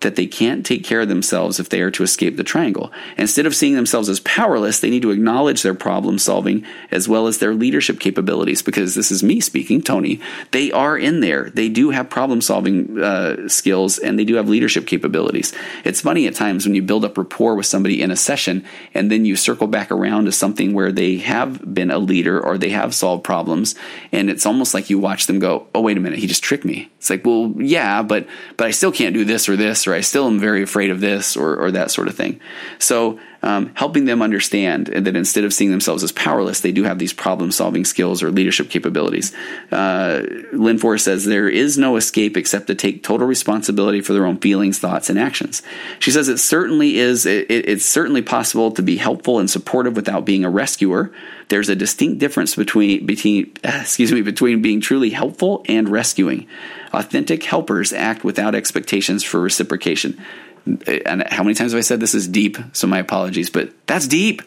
that 0.00 0.16
they 0.16 0.26
can't 0.26 0.64
take 0.64 0.84
care 0.84 1.02
of 1.02 1.08
themselves 1.08 1.60
if 1.60 1.68
they 1.68 1.80
are 1.80 1.90
to 1.90 2.02
escape 2.02 2.36
the 2.36 2.44
triangle. 2.44 2.92
Instead 3.16 3.46
of 3.46 3.54
seeing 3.54 3.74
themselves 3.74 4.08
as 4.08 4.20
powerless, 4.20 4.80
they 4.80 4.90
need 4.90 5.02
to 5.02 5.10
acknowledge 5.10 5.62
their 5.62 5.74
problem 5.74 6.18
solving 6.18 6.64
as 6.90 7.08
well 7.08 7.26
as 7.26 7.38
their 7.38 7.54
leadership 7.54 8.00
capabilities. 8.00 8.62
Because 8.62 8.94
this 8.94 9.10
is 9.10 9.22
me 9.22 9.40
speaking, 9.40 9.82
Tony. 9.82 10.20
They 10.52 10.72
are 10.72 10.96
in 10.96 11.20
there. 11.20 11.50
They 11.50 11.68
do 11.68 11.90
have 11.90 12.10
problem 12.10 12.40
solving 12.40 12.98
uh, 12.98 13.48
skills 13.48 13.98
and 13.98 14.18
they 14.18 14.24
do 14.24 14.36
have 14.36 14.48
leadership 14.48 14.86
capabilities. 14.86 15.52
It's 15.84 16.00
funny 16.00 16.26
at 16.26 16.34
times 16.34 16.66
when 16.66 16.74
you 16.74 16.82
build 16.82 17.04
up 17.04 17.18
rapport 17.18 17.54
with 17.54 17.66
somebody 17.66 18.02
in 18.02 18.10
a 18.10 18.16
session 18.16 18.64
and 18.94 19.10
then 19.10 19.24
you 19.24 19.36
circle 19.36 19.66
back 19.66 19.90
around 19.90 20.24
to 20.24 20.32
something 20.32 20.72
where 20.72 20.92
they 20.92 21.18
have 21.18 21.74
been 21.74 21.90
a 21.90 21.98
leader 21.98 22.40
or 22.40 22.58
they 22.58 22.70
have 22.70 22.94
solved 22.94 23.24
problems, 23.24 23.74
and 24.12 24.30
it's 24.30 24.46
almost 24.46 24.74
like 24.74 24.90
you 24.90 24.98
watch 24.98 25.26
them 25.26 25.38
go, 25.38 25.66
"Oh, 25.74 25.80
wait 25.80 25.96
a 25.96 26.00
minute, 26.00 26.18
he 26.18 26.26
just 26.26 26.42
tricked 26.42 26.64
me." 26.64 26.90
It's 26.98 27.10
like, 27.10 27.24
well, 27.24 27.52
yeah, 27.56 28.02
but 28.02 28.26
but 28.56 28.66
I 28.66 28.70
still 28.72 28.92
can't 28.92 29.14
do 29.14 29.24
this 29.24 29.48
or 29.48 29.56
this 29.56 29.86
or 29.86 29.89
I 29.94 30.00
still 30.00 30.26
am 30.26 30.38
very 30.38 30.62
afraid 30.62 30.90
of 30.90 31.00
this 31.00 31.36
or, 31.36 31.56
or 31.56 31.70
that 31.70 31.90
sort 31.90 32.08
of 32.08 32.14
thing. 32.14 32.40
So 32.78 33.18
um, 33.42 33.72
helping 33.74 34.04
them 34.04 34.20
understand 34.20 34.86
that 34.88 35.16
instead 35.16 35.44
of 35.44 35.54
seeing 35.54 35.70
themselves 35.70 36.02
as 36.02 36.12
powerless, 36.12 36.60
they 36.60 36.72
do 36.72 36.84
have 36.84 36.98
these 36.98 37.12
problem 37.12 37.50
solving 37.50 37.84
skills 37.84 38.22
or 38.22 38.30
leadership 38.30 38.68
capabilities. 38.68 39.34
Uh, 39.72 40.22
Lynne 40.52 40.78
Forrest 40.78 41.06
says 41.06 41.24
there 41.24 41.48
is 41.48 41.78
no 41.78 41.96
escape 41.96 42.36
except 42.36 42.66
to 42.66 42.74
take 42.74 43.02
total 43.02 43.26
responsibility 43.26 44.00
for 44.00 44.12
their 44.12 44.26
own 44.26 44.38
feelings, 44.38 44.78
thoughts, 44.78 45.08
and 45.08 45.18
actions. 45.18 45.62
She 45.98 46.10
says 46.10 46.28
it 46.28 46.38
certainly 46.38 46.98
is. 46.98 47.24
It, 47.24 47.50
it's 47.50 47.84
certainly 47.84 48.22
possible 48.22 48.72
to 48.72 48.82
be 48.82 48.96
helpful 48.96 49.38
and 49.38 49.50
supportive 49.50 49.96
without 49.96 50.24
being 50.24 50.44
a 50.44 50.50
rescuer. 50.50 51.10
There's 51.48 51.68
a 51.68 51.76
distinct 51.76 52.18
difference 52.18 52.54
between 52.54 53.06
between 53.06 53.52
excuse 53.64 54.12
me 54.12 54.22
between 54.22 54.60
being 54.60 54.80
truly 54.80 55.10
helpful 55.10 55.64
and 55.68 55.88
rescuing. 55.88 56.46
Authentic 56.92 57.44
helpers 57.44 57.92
act 57.92 58.24
without 58.24 58.54
expectations 58.54 59.22
for 59.22 59.40
reciprocation 59.40 60.20
and 60.66 61.26
how 61.28 61.42
many 61.42 61.54
times 61.54 61.72
have 61.72 61.78
I 61.78 61.82
said 61.82 62.00
this 62.00 62.14
is 62.14 62.28
deep? 62.28 62.58
So 62.72 62.86
my 62.86 62.98
apologies, 62.98 63.50
but 63.50 63.72
that's 63.86 64.06
deep. 64.06 64.42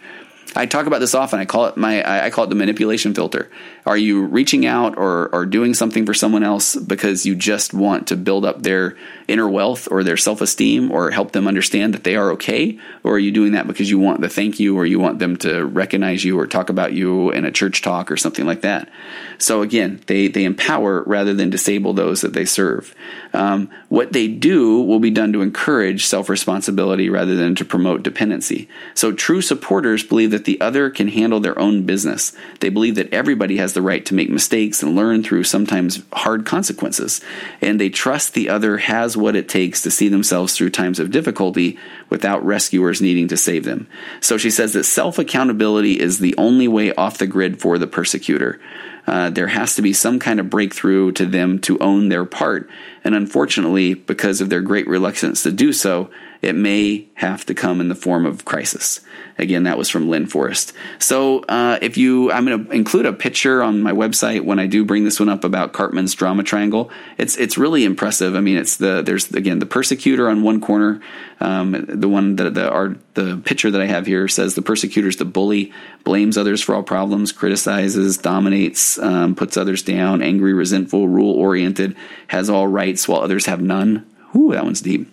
I 0.55 0.65
talk 0.65 0.85
about 0.85 0.99
this 0.99 1.15
often. 1.15 1.39
I 1.39 1.45
call 1.45 1.65
it 1.65 1.77
my 1.77 2.25
I 2.25 2.29
call 2.29 2.43
it 2.43 2.49
the 2.49 2.55
manipulation 2.55 3.13
filter. 3.13 3.49
Are 3.85 3.97
you 3.97 4.23
reaching 4.23 4.65
out 4.65 4.97
or 4.97 5.29
or 5.33 5.45
doing 5.45 5.73
something 5.73 6.05
for 6.05 6.13
someone 6.13 6.43
else 6.43 6.75
because 6.75 7.25
you 7.25 7.35
just 7.35 7.73
want 7.73 8.07
to 8.07 8.15
build 8.15 8.45
up 8.45 8.61
their 8.61 8.95
inner 9.27 9.49
wealth 9.49 9.87
or 9.91 10.03
their 10.03 10.17
self-esteem 10.17 10.91
or 10.91 11.11
help 11.11 11.31
them 11.31 11.47
understand 11.47 11.93
that 11.93 12.03
they 12.03 12.15
are 12.15 12.31
okay 12.31 12.79
or 13.03 13.15
are 13.15 13.19
you 13.19 13.31
doing 13.31 13.53
that 13.53 13.67
because 13.67 13.89
you 13.89 13.99
want 13.99 14.21
the 14.21 14.29
thank 14.29 14.59
you 14.59 14.77
or 14.77 14.85
you 14.85 14.99
want 14.99 15.19
them 15.19 15.37
to 15.37 15.65
recognize 15.65 16.23
you 16.23 16.39
or 16.39 16.47
talk 16.47 16.69
about 16.69 16.93
you 16.93 17.31
in 17.31 17.45
a 17.45 17.51
church 17.51 17.81
talk 17.81 18.11
or 18.11 18.17
something 18.17 18.45
like 18.45 18.61
that? 18.61 18.89
So 19.37 19.61
again, 19.61 20.01
they 20.07 20.27
they 20.27 20.45
empower 20.45 21.03
rather 21.03 21.33
than 21.33 21.49
disable 21.49 21.93
those 21.93 22.21
that 22.21 22.33
they 22.33 22.45
serve. 22.45 22.95
Um, 23.33 23.69
what 23.89 24.13
they 24.13 24.27
do 24.27 24.81
will 24.81 24.99
be 24.99 25.11
done 25.11 25.33
to 25.33 25.41
encourage 25.41 26.05
self-responsibility 26.05 27.09
rather 27.09 27.35
than 27.35 27.55
to 27.55 27.65
promote 27.65 28.03
dependency. 28.03 28.69
So 28.93 29.11
true 29.11 29.41
supporters 29.41 30.03
believe 30.03 30.31
that 30.31 30.45
the 30.45 30.61
other 30.61 30.89
can 30.89 31.07
handle 31.07 31.39
their 31.39 31.57
own 31.57 31.85
business. 31.85 32.33
They 32.59 32.69
believe 32.69 32.95
that 32.95 33.13
everybody 33.13 33.57
has 33.57 33.73
the 33.73 33.81
right 33.81 34.05
to 34.05 34.13
make 34.13 34.29
mistakes 34.29 34.83
and 34.83 34.95
learn 34.95 35.23
through 35.23 35.43
sometimes 35.43 36.03
hard 36.13 36.45
consequences. 36.45 37.21
And 37.61 37.79
they 37.79 37.89
trust 37.89 38.33
the 38.33 38.49
other 38.49 38.77
has 38.77 39.12
what 39.17 39.35
it 39.35 39.49
takes 39.49 39.81
to 39.81 39.91
see 39.91 40.09
themselves 40.09 40.55
through 40.55 40.69
times 40.69 40.99
of 40.99 41.11
difficulty 41.11 41.77
without 42.09 42.45
rescuers 42.45 43.01
needing 43.01 43.27
to 43.27 43.37
save 43.37 43.63
them. 43.63 43.87
So 44.21 44.37
she 44.37 44.51
says 44.51 44.73
that 44.73 44.83
self 44.83 45.19
accountability 45.19 45.99
is 45.99 46.19
the 46.19 46.35
only 46.37 46.67
way 46.67 46.93
off 46.93 47.17
the 47.17 47.27
grid 47.27 47.61
for 47.61 47.77
the 47.77 47.87
persecutor. 47.87 48.59
Uh, 49.05 49.29
there 49.29 49.47
has 49.47 49.75
to 49.75 49.81
be 49.81 49.93
some 49.93 50.19
kind 50.19 50.39
of 50.39 50.49
breakthrough 50.49 51.11
to 51.11 51.25
them 51.25 51.59
to 51.59 51.77
own 51.79 52.09
their 52.09 52.25
part. 52.25 52.69
And 53.03 53.15
unfortunately, 53.15 53.95
because 53.95 54.39
of 54.39 54.49
their 54.49 54.61
great 54.61 54.87
reluctance 54.87 55.43
to 55.43 55.51
do 55.51 55.73
so, 55.73 56.09
it 56.43 56.55
may 56.55 57.07
have 57.13 57.45
to 57.45 57.53
come 57.55 57.79
in 57.79 57.87
the 57.87 57.95
form 57.95 58.25
of 58.25 58.43
crisis. 58.43 58.99
Again, 59.37 59.63
that 59.63 59.77
was 59.77 59.89
from 59.89 60.09
Lynne 60.09 60.27
Forrest. 60.27 60.73
So, 60.99 61.39
uh, 61.43 61.79
if 61.81 61.97
you, 61.97 62.31
I'm 62.31 62.45
going 62.45 62.65
to 62.65 62.71
include 62.71 63.05
a 63.05 63.13
picture 63.13 63.63
on 63.63 63.81
my 63.81 63.93
website 63.93 64.43
when 64.43 64.59
I 64.59 64.67
do 64.67 64.83
bring 64.83 65.05
this 65.05 65.19
one 65.19 65.29
up 65.29 65.45
about 65.45 65.71
Karpman's 65.71 66.13
drama 66.13 66.43
triangle. 66.43 66.91
It's 67.17 67.37
it's 67.37 67.57
really 67.57 67.85
impressive. 67.85 68.35
I 68.35 68.41
mean, 68.41 68.57
it's 68.57 68.77
the 68.77 69.01
there's 69.01 69.31
again 69.31 69.59
the 69.59 69.65
persecutor 69.65 70.29
on 70.29 70.43
one 70.43 70.59
corner. 70.59 71.01
Um, 71.39 71.85
the 71.87 72.09
one 72.09 72.35
that 72.35 72.53
the 72.53 72.69
art 72.69 72.99
the 73.15 73.37
picture 73.37 73.71
that 73.71 73.81
I 73.81 73.85
have 73.85 74.05
here 74.05 74.27
says 74.27 74.53
the 74.53 74.61
persecutor 74.61 75.07
is 75.07 75.15
the 75.15 75.25
bully, 75.25 75.71
blames 76.03 76.37
others 76.37 76.61
for 76.61 76.75
all 76.75 76.83
problems, 76.83 77.31
criticizes, 77.31 78.17
dominates, 78.17 78.99
um, 78.99 79.33
puts 79.33 79.55
others 79.55 79.81
down, 79.81 80.21
angry, 80.21 80.53
resentful, 80.53 81.07
rule 81.07 81.33
oriented, 81.33 81.95
has 82.27 82.49
all 82.49 82.67
rights 82.67 83.07
while 83.07 83.21
others 83.21 83.45
have 83.45 83.61
none. 83.61 84.05
Ooh, 84.35 84.51
that 84.51 84.63
one's 84.63 84.81
deep 84.81 85.07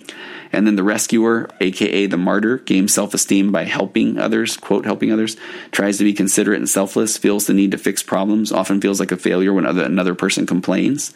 And 0.52 0.66
then 0.66 0.76
the 0.76 0.82
rescuer, 0.82 1.48
aka 1.60 2.06
the 2.06 2.16
martyr, 2.16 2.58
gains 2.58 2.92
self 2.92 3.14
esteem 3.14 3.52
by 3.52 3.64
helping 3.64 4.18
others, 4.18 4.56
quote, 4.56 4.84
helping 4.84 5.12
others, 5.12 5.36
tries 5.70 5.98
to 5.98 6.04
be 6.04 6.12
considerate 6.12 6.58
and 6.58 6.68
selfless, 6.68 7.16
feels 7.16 7.46
the 7.46 7.54
need 7.54 7.70
to 7.70 7.78
fix 7.78 8.02
problems, 8.02 8.50
often 8.50 8.80
feels 8.80 8.98
like 8.98 9.12
a 9.12 9.16
failure 9.16 9.52
when 9.52 9.66
other, 9.66 9.84
another 9.84 10.14
person 10.14 10.46
complains. 10.46 11.14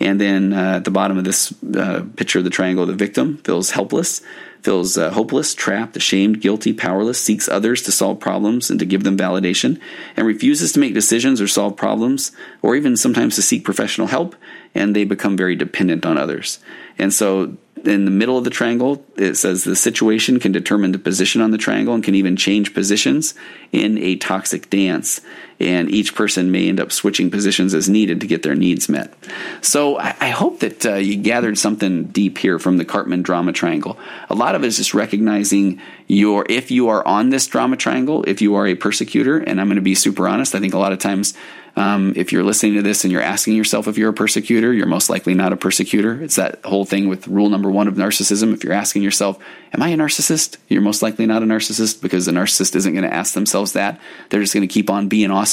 And 0.00 0.20
then 0.20 0.52
uh, 0.52 0.76
at 0.76 0.84
the 0.84 0.90
bottom 0.90 1.16
of 1.16 1.24
this 1.24 1.54
uh, 1.74 2.04
picture 2.16 2.38
of 2.38 2.44
the 2.44 2.50
triangle, 2.50 2.84
the 2.86 2.92
victim 2.92 3.38
feels 3.38 3.70
helpless, 3.70 4.20
feels 4.62 4.96
uh, 4.98 5.10
hopeless, 5.10 5.54
trapped, 5.54 5.96
ashamed, 5.96 6.40
guilty, 6.40 6.72
powerless, 6.72 7.20
seeks 7.20 7.48
others 7.48 7.82
to 7.82 7.92
solve 7.92 8.18
problems 8.18 8.70
and 8.70 8.78
to 8.78 8.86
give 8.86 9.04
them 9.04 9.16
validation, 9.16 9.78
and 10.16 10.26
refuses 10.26 10.72
to 10.72 10.80
make 10.80 10.94
decisions 10.94 11.40
or 11.40 11.46
solve 11.46 11.76
problems, 11.76 12.32
or 12.62 12.74
even 12.74 12.96
sometimes 12.96 13.36
to 13.36 13.42
seek 13.42 13.64
professional 13.64 14.06
help, 14.06 14.34
and 14.74 14.94
they 14.94 15.04
become 15.04 15.36
very 15.36 15.54
dependent 15.54 16.04
on 16.04 16.18
others. 16.18 16.58
And 16.98 17.12
so 17.12 17.56
in 17.86 18.04
the 18.04 18.10
middle 18.10 18.38
of 18.38 18.44
the 18.44 18.50
triangle, 18.50 19.04
it 19.16 19.34
says 19.34 19.64
the 19.64 19.76
situation 19.76 20.40
can 20.40 20.52
determine 20.52 20.92
the 20.92 20.98
position 20.98 21.40
on 21.40 21.50
the 21.50 21.58
triangle 21.58 21.94
and 21.94 22.02
can 22.02 22.14
even 22.14 22.36
change 22.36 22.74
positions 22.74 23.34
in 23.72 23.98
a 23.98 24.16
toxic 24.16 24.70
dance. 24.70 25.20
And 25.60 25.90
each 25.90 26.14
person 26.14 26.50
may 26.50 26.68
end 26.68 26.80
up 26.80 26.92
switching 26.92 27.30
positions 27.30 27.74
as 27.74 27.88
needed 27.88 28.20
to 28.20 28.26
get 28.26 28.42
their 28.42 28.54
needs 28.54 28.88
met. 28.88 29.14
So 29.62 29.98
I, 29.98 30.30
hope 30.34 30.60
that 30.60 30.84
uh, 30.84 30.94
you 30.94 31.16
gathered 31.16 31.56
something 31.56 32.04
deep 32.06 32.38
here 32.38 32.58
from 32.58 32.76
the 32.76 32.84
Karpman 32.84 33.22
drama 33.22 33.52
triangle. 33.52 33.96
A 34.28 34.34
lot 34.34 34.54
of 34.54 34.64
it 34.64 34.66
is 34.66 34.78
just 34.78 34.94
recognizing 34.94 35.80
your, 36.08 36.44
if 36.48 36.70
you 36.70 36.88
are 36.88 37.06
on 37.06 37.30
this 37.30 37.46
drama 37.46 37.76
triangle, 37.76 38.24
if 38.26 38.42
you 38.42 38.56
are 38.56 38.66
a 38.66 38.74
persecutor, 38.74 39.38
and 39.38 39.60
I'm 39.60 39.68
going 39.68 39.76
to 39.76 39.82
be 39.82 39.94
super 39.94 40.26
honest, 40.26 40.54
I 40.54 40.60
think 40.60 40.74
a 40.74 40.78
lot 40.78 40.92
of 40.92 40.98
times 40.98 41.34
um, 41.76 42.12
if 42.14 42.30
you're 42.30 42.44
listening 42.44 42.74
to 42.74 42.82
this 42.82 43.04
and 43.04 43.12
you're 43.12 43.22
asking 43.22 43.54
yourself 43.54 43.88
if 43.88 43.98
you're 43.98 44.10
a 44.10 44.14
persecutor, 44.14 44.72
you're 44.72 44.86
most 44.86 45.10
likely 45.10 45.34
not 45.34 45.52
a 45.52 45.56
persecutor. 45.56 46.22
It's 46.22 46.36
that 46.36 46.64
whole 46.64 46.84
thing 46.84 47.08
with 47.08 47.26
rule 47.26 47.48
number 47.48 47.70
one 47.70 47.88
of 47.88 47.94
narcissism. 47.94 48.52
If 48.52 48.62
you're 48.62 48.72
asking 48.72 49.02
yourself, 49.02 49.38
Am 49.74 49.82
I 49.82 49.88
a 49.88 49.96
narcissist? 49.96 50.58
You're 50.68 50.82
most 50.82 51.02
likely 51.02 51.26
not 51.26 51.42
a 51.42 51.46
narcissist 51.46 52.00
because 52.00 52.26
the 52.26 52.32
narcissist 52.32 52.76
isn't 52.76 52.92
going 52.92 53.02
to 53.02 53.12
ask 53.12 53.34
themselves 53.34 53.72
that. 53.72 53.98
They're 54.30 54.40
just 54.40 54.54
going 54.54 54.66
to 54.66 54.72
keep 54.72 54.88
on 54.88 55.08
being 55.08 55.32
awesome. 55.32 55.43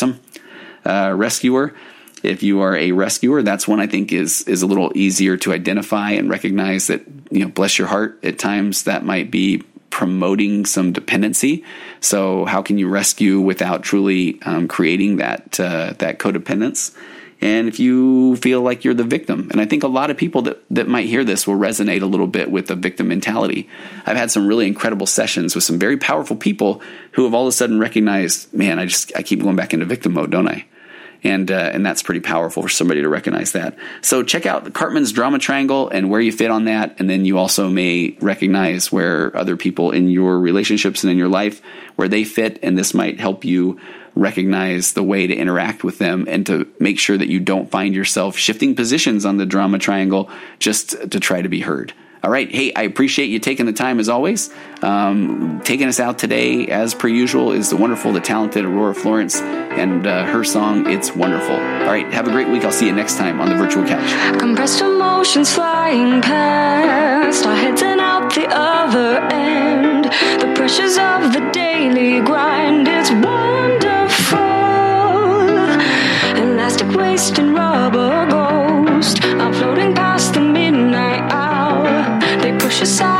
Uh, 0.84 1.14
rescuer. 1.16 1.76
If 2.24 2.44
you 2.44 2.62
are 2.62 2.76
a 2.76 2.92
rescuer, 2.92 3.44
that's 3.44 3.68
one 3.68 3.80
I 3.80 3.88
think 3.88 4.12
is 4.12 4.42
is 4.48 4.62
a 4.62 4.68
little 4.68 4.92
easier 4.96 5.38
to 5.38 5.54
identify 5.54 6.12
and 6.12 6.30
recognize 6.30 6.88
that 6.88 7.02
you 7.30 7.46
know, 7.46 7.50
bless 7.50 7.78
your 7.78 7.88
heart. 7.88 8.20
At 8.24 8.40
times 8.40 8.84
that 8.84 9.06
might 9.06 9.32
be 9.32 9.64
promoting 9.92 10.66
some 10.66 10.92
dependency. 10.92 11.64
So 12.00 12.46
how 12.46 12.62
can 12.62 12.78
you 12.78 12.88
rescue 12.88 13.40
without 13.40 13.84
truly 13.84 14.42
um, 14.44 14.68
creating 14.68 15.18
that 15.18 15.60
uh, 15.60 15.94
that 16.00 16.18
codependence? 16.18 16.96
And 17.42 17.68
if 17.68 17.80
you 17.80 18.36
feel 18.36 18.62
like 18.62 18.84
you're 18.84 18.94
the 18.94 19.04
victim, 19.04 19.50
and 19.52 19.60
I 19.60 19.66
think 19.66 19.82
a 19.82 19.88
lot 19.88 20.12
of 20.12 20.18
people 20.18 20.44
that, 20.44 20.62
that 20.70 20.88
might 20.88 21.08
hear 21.08 21.24
this 21.24 21.48
will 21.48 21.56
resonate 21.56 22.04
a 22.04 22.06
little 22.06 22.28
bit 22.28 22.52
with 22.52 22.68
the 22.68 22.76
victim 22.76 23.08
mentality. 23.08 23.68
I've 24.06 24.18
had 24.18 24.30
some 24.30 24.46
really 24.46 24.68
incredible 24.68 25.08
sessions 25.08 25.56
with 25.56 25.64
some 25.64 25.80
very 25.80 25.98
powerful 25.98 26.36
people 26.36 26.82
who 27.14 27.24
have 27.24 27.34
all 27.34 27.48
of 27.48 27.50
a 27.50 27.52
sudden 27.52 27.80
recognized, 27.80 28.54
man, 28.54 28.78
I 28.78 28.86
just 28.86 29.12
I 29.16 29.24
keep 29.24 29.42
going 29.42 29.56
back 29.56 29.74
into 29.74 29.86
victim 29.86 30.14
mode, 30.14 30.30
don't 30.30 30.48
I? 30.48 30.66
And 31.24 31.52
uh, 31.52 31.70
and 31.74 31.86
that's 31.86 32.02
pretty 32.02 32.22
powerful 32.22 32.64
for 32.64 32.70
somebody 32.70 33.02
to 33.02 33.10
recognize 33.10 33.52
that. 33.52 33.78
So 34.02 34.24
check 34.24 34.48
out 34.48 34.66
Karpman's 34.74 35.12
drama 35.12 35.38
triangle 35.38 35.88
and 35.88 36.10
where 36.10 36.20
you 36.20 36.32
fit 36.32 36.50
on 36.50 36.66
that, 36.66 37.00
and 37.00 37.08
then 37.08 37.26
you 37.26 37.38
also 37.38 37.70
may 37.70 38.18
recognize 38.22 38.92
where 38.92 39.36
other 39.38 39.56
people 39.56 39.92
in 39.92 40.10
your 40.10 40.40
relationships 40.40 41.04
and 41.04 41.12
in 41.12 41.18
your 41.20 41.30
life 41.30 41.62
where 41.96 42.08
they 42.08 42.24
fit, 42.24 42.58
and 42.64 42.76
this 42.76 42.96
might 42.96 43.20
help 43.20 43.46
you 43.46 43.80
recognize 44.16 44.94
the 44.94 45.04
way 45.04 45.28
to 45.28 45.36
interact 45.36 45.84
with 45.84 46.00
them 46.00 46.26
and 46.28 46.46
to 46.46 46.68
make 46.80 47.00
sure 47.00 47.18
that 47.18 47.30
you 47.30 47.40
don't 47.40 47.72
find 47.72 47.96
yourself 47.96 48.36
shifting 48.36 48.76
positions 48.76 49.26
on 49.26 49.38
the 49.38 49.46
drama 49.46 49.80
triangle 49.80 50.30
just 50.60 50.90
to 51.12 51.20
try 51.20 51.42
to 51.42 51.50
be 51.50 51.62
heard. 51.62 51.94
All 52.24 52.30
right. 52.30 52.52
Hey, 52.52 52.72
I 52.74 52.84
appreciate 52.84 53.28
you 53.32 53.40
taking 53.40 53.66
the 53.66 53.74
time 53.74 54.00
as 54.00 54.08
always. 54.08 54.52
Um, 54.84 55.60
taking 55.64 55.88
us 55.88 56.00
out 56.00 56.20
today, 56.20 56.68
as 56.68 56.94
per 56.94 57.08
usual, 57.08 57.52
is 57.52 57.72
the 57.72 57.78
wonderful, 57.78 58.14
the 58.14 58.20
talented 58.20 58.64
Aurora 58.64 58.94
Florence 58.94 59.42
and 59.42 60.06
uh, 60.06 60.26
her 60.26 60.44
song, 60.44 60.88
It's 60.88 61.16
Wonderful. 61.16 61.56
All 61.56 61.88
right. 61.88 62.06
Have 62.14 62.28
a 62.28 62.32
great 62.32 62.48
week. 62.48 62.64
I'll 62.64 62.72
see 62.72 62.86
you 62.86 62.94
next 62.94 63.18
time 63.18 63.42
on 63.42 63.50
the 63.50 63.56
virtual 63.56 63.88
couch. 63.88 64.40
Compressed 64.40 64.82
emotions 64.82 65.52
flying 65.52 66.22
past, 66.22 67.44
our 67.46 67.56
heads 67.56 67.82
and 67.82 68.00
out 68.00 68.34
the 68.36 68.48
other 68.50 69.18
end. 69.32 70.06
The 70.06 70.54
pressures 70.56 70.98
of 71.00 71.34
the 71.34 71.50
daily 71.52 72.24
grind, 72.24 72.88
it's 72.88 73.10
wonderful. 73.10 74.38
Elastic 76.38 76.90
waste 76.96 77.40
and 77.40 77.56
rubber 77.56 78.21
They 82.82 83.11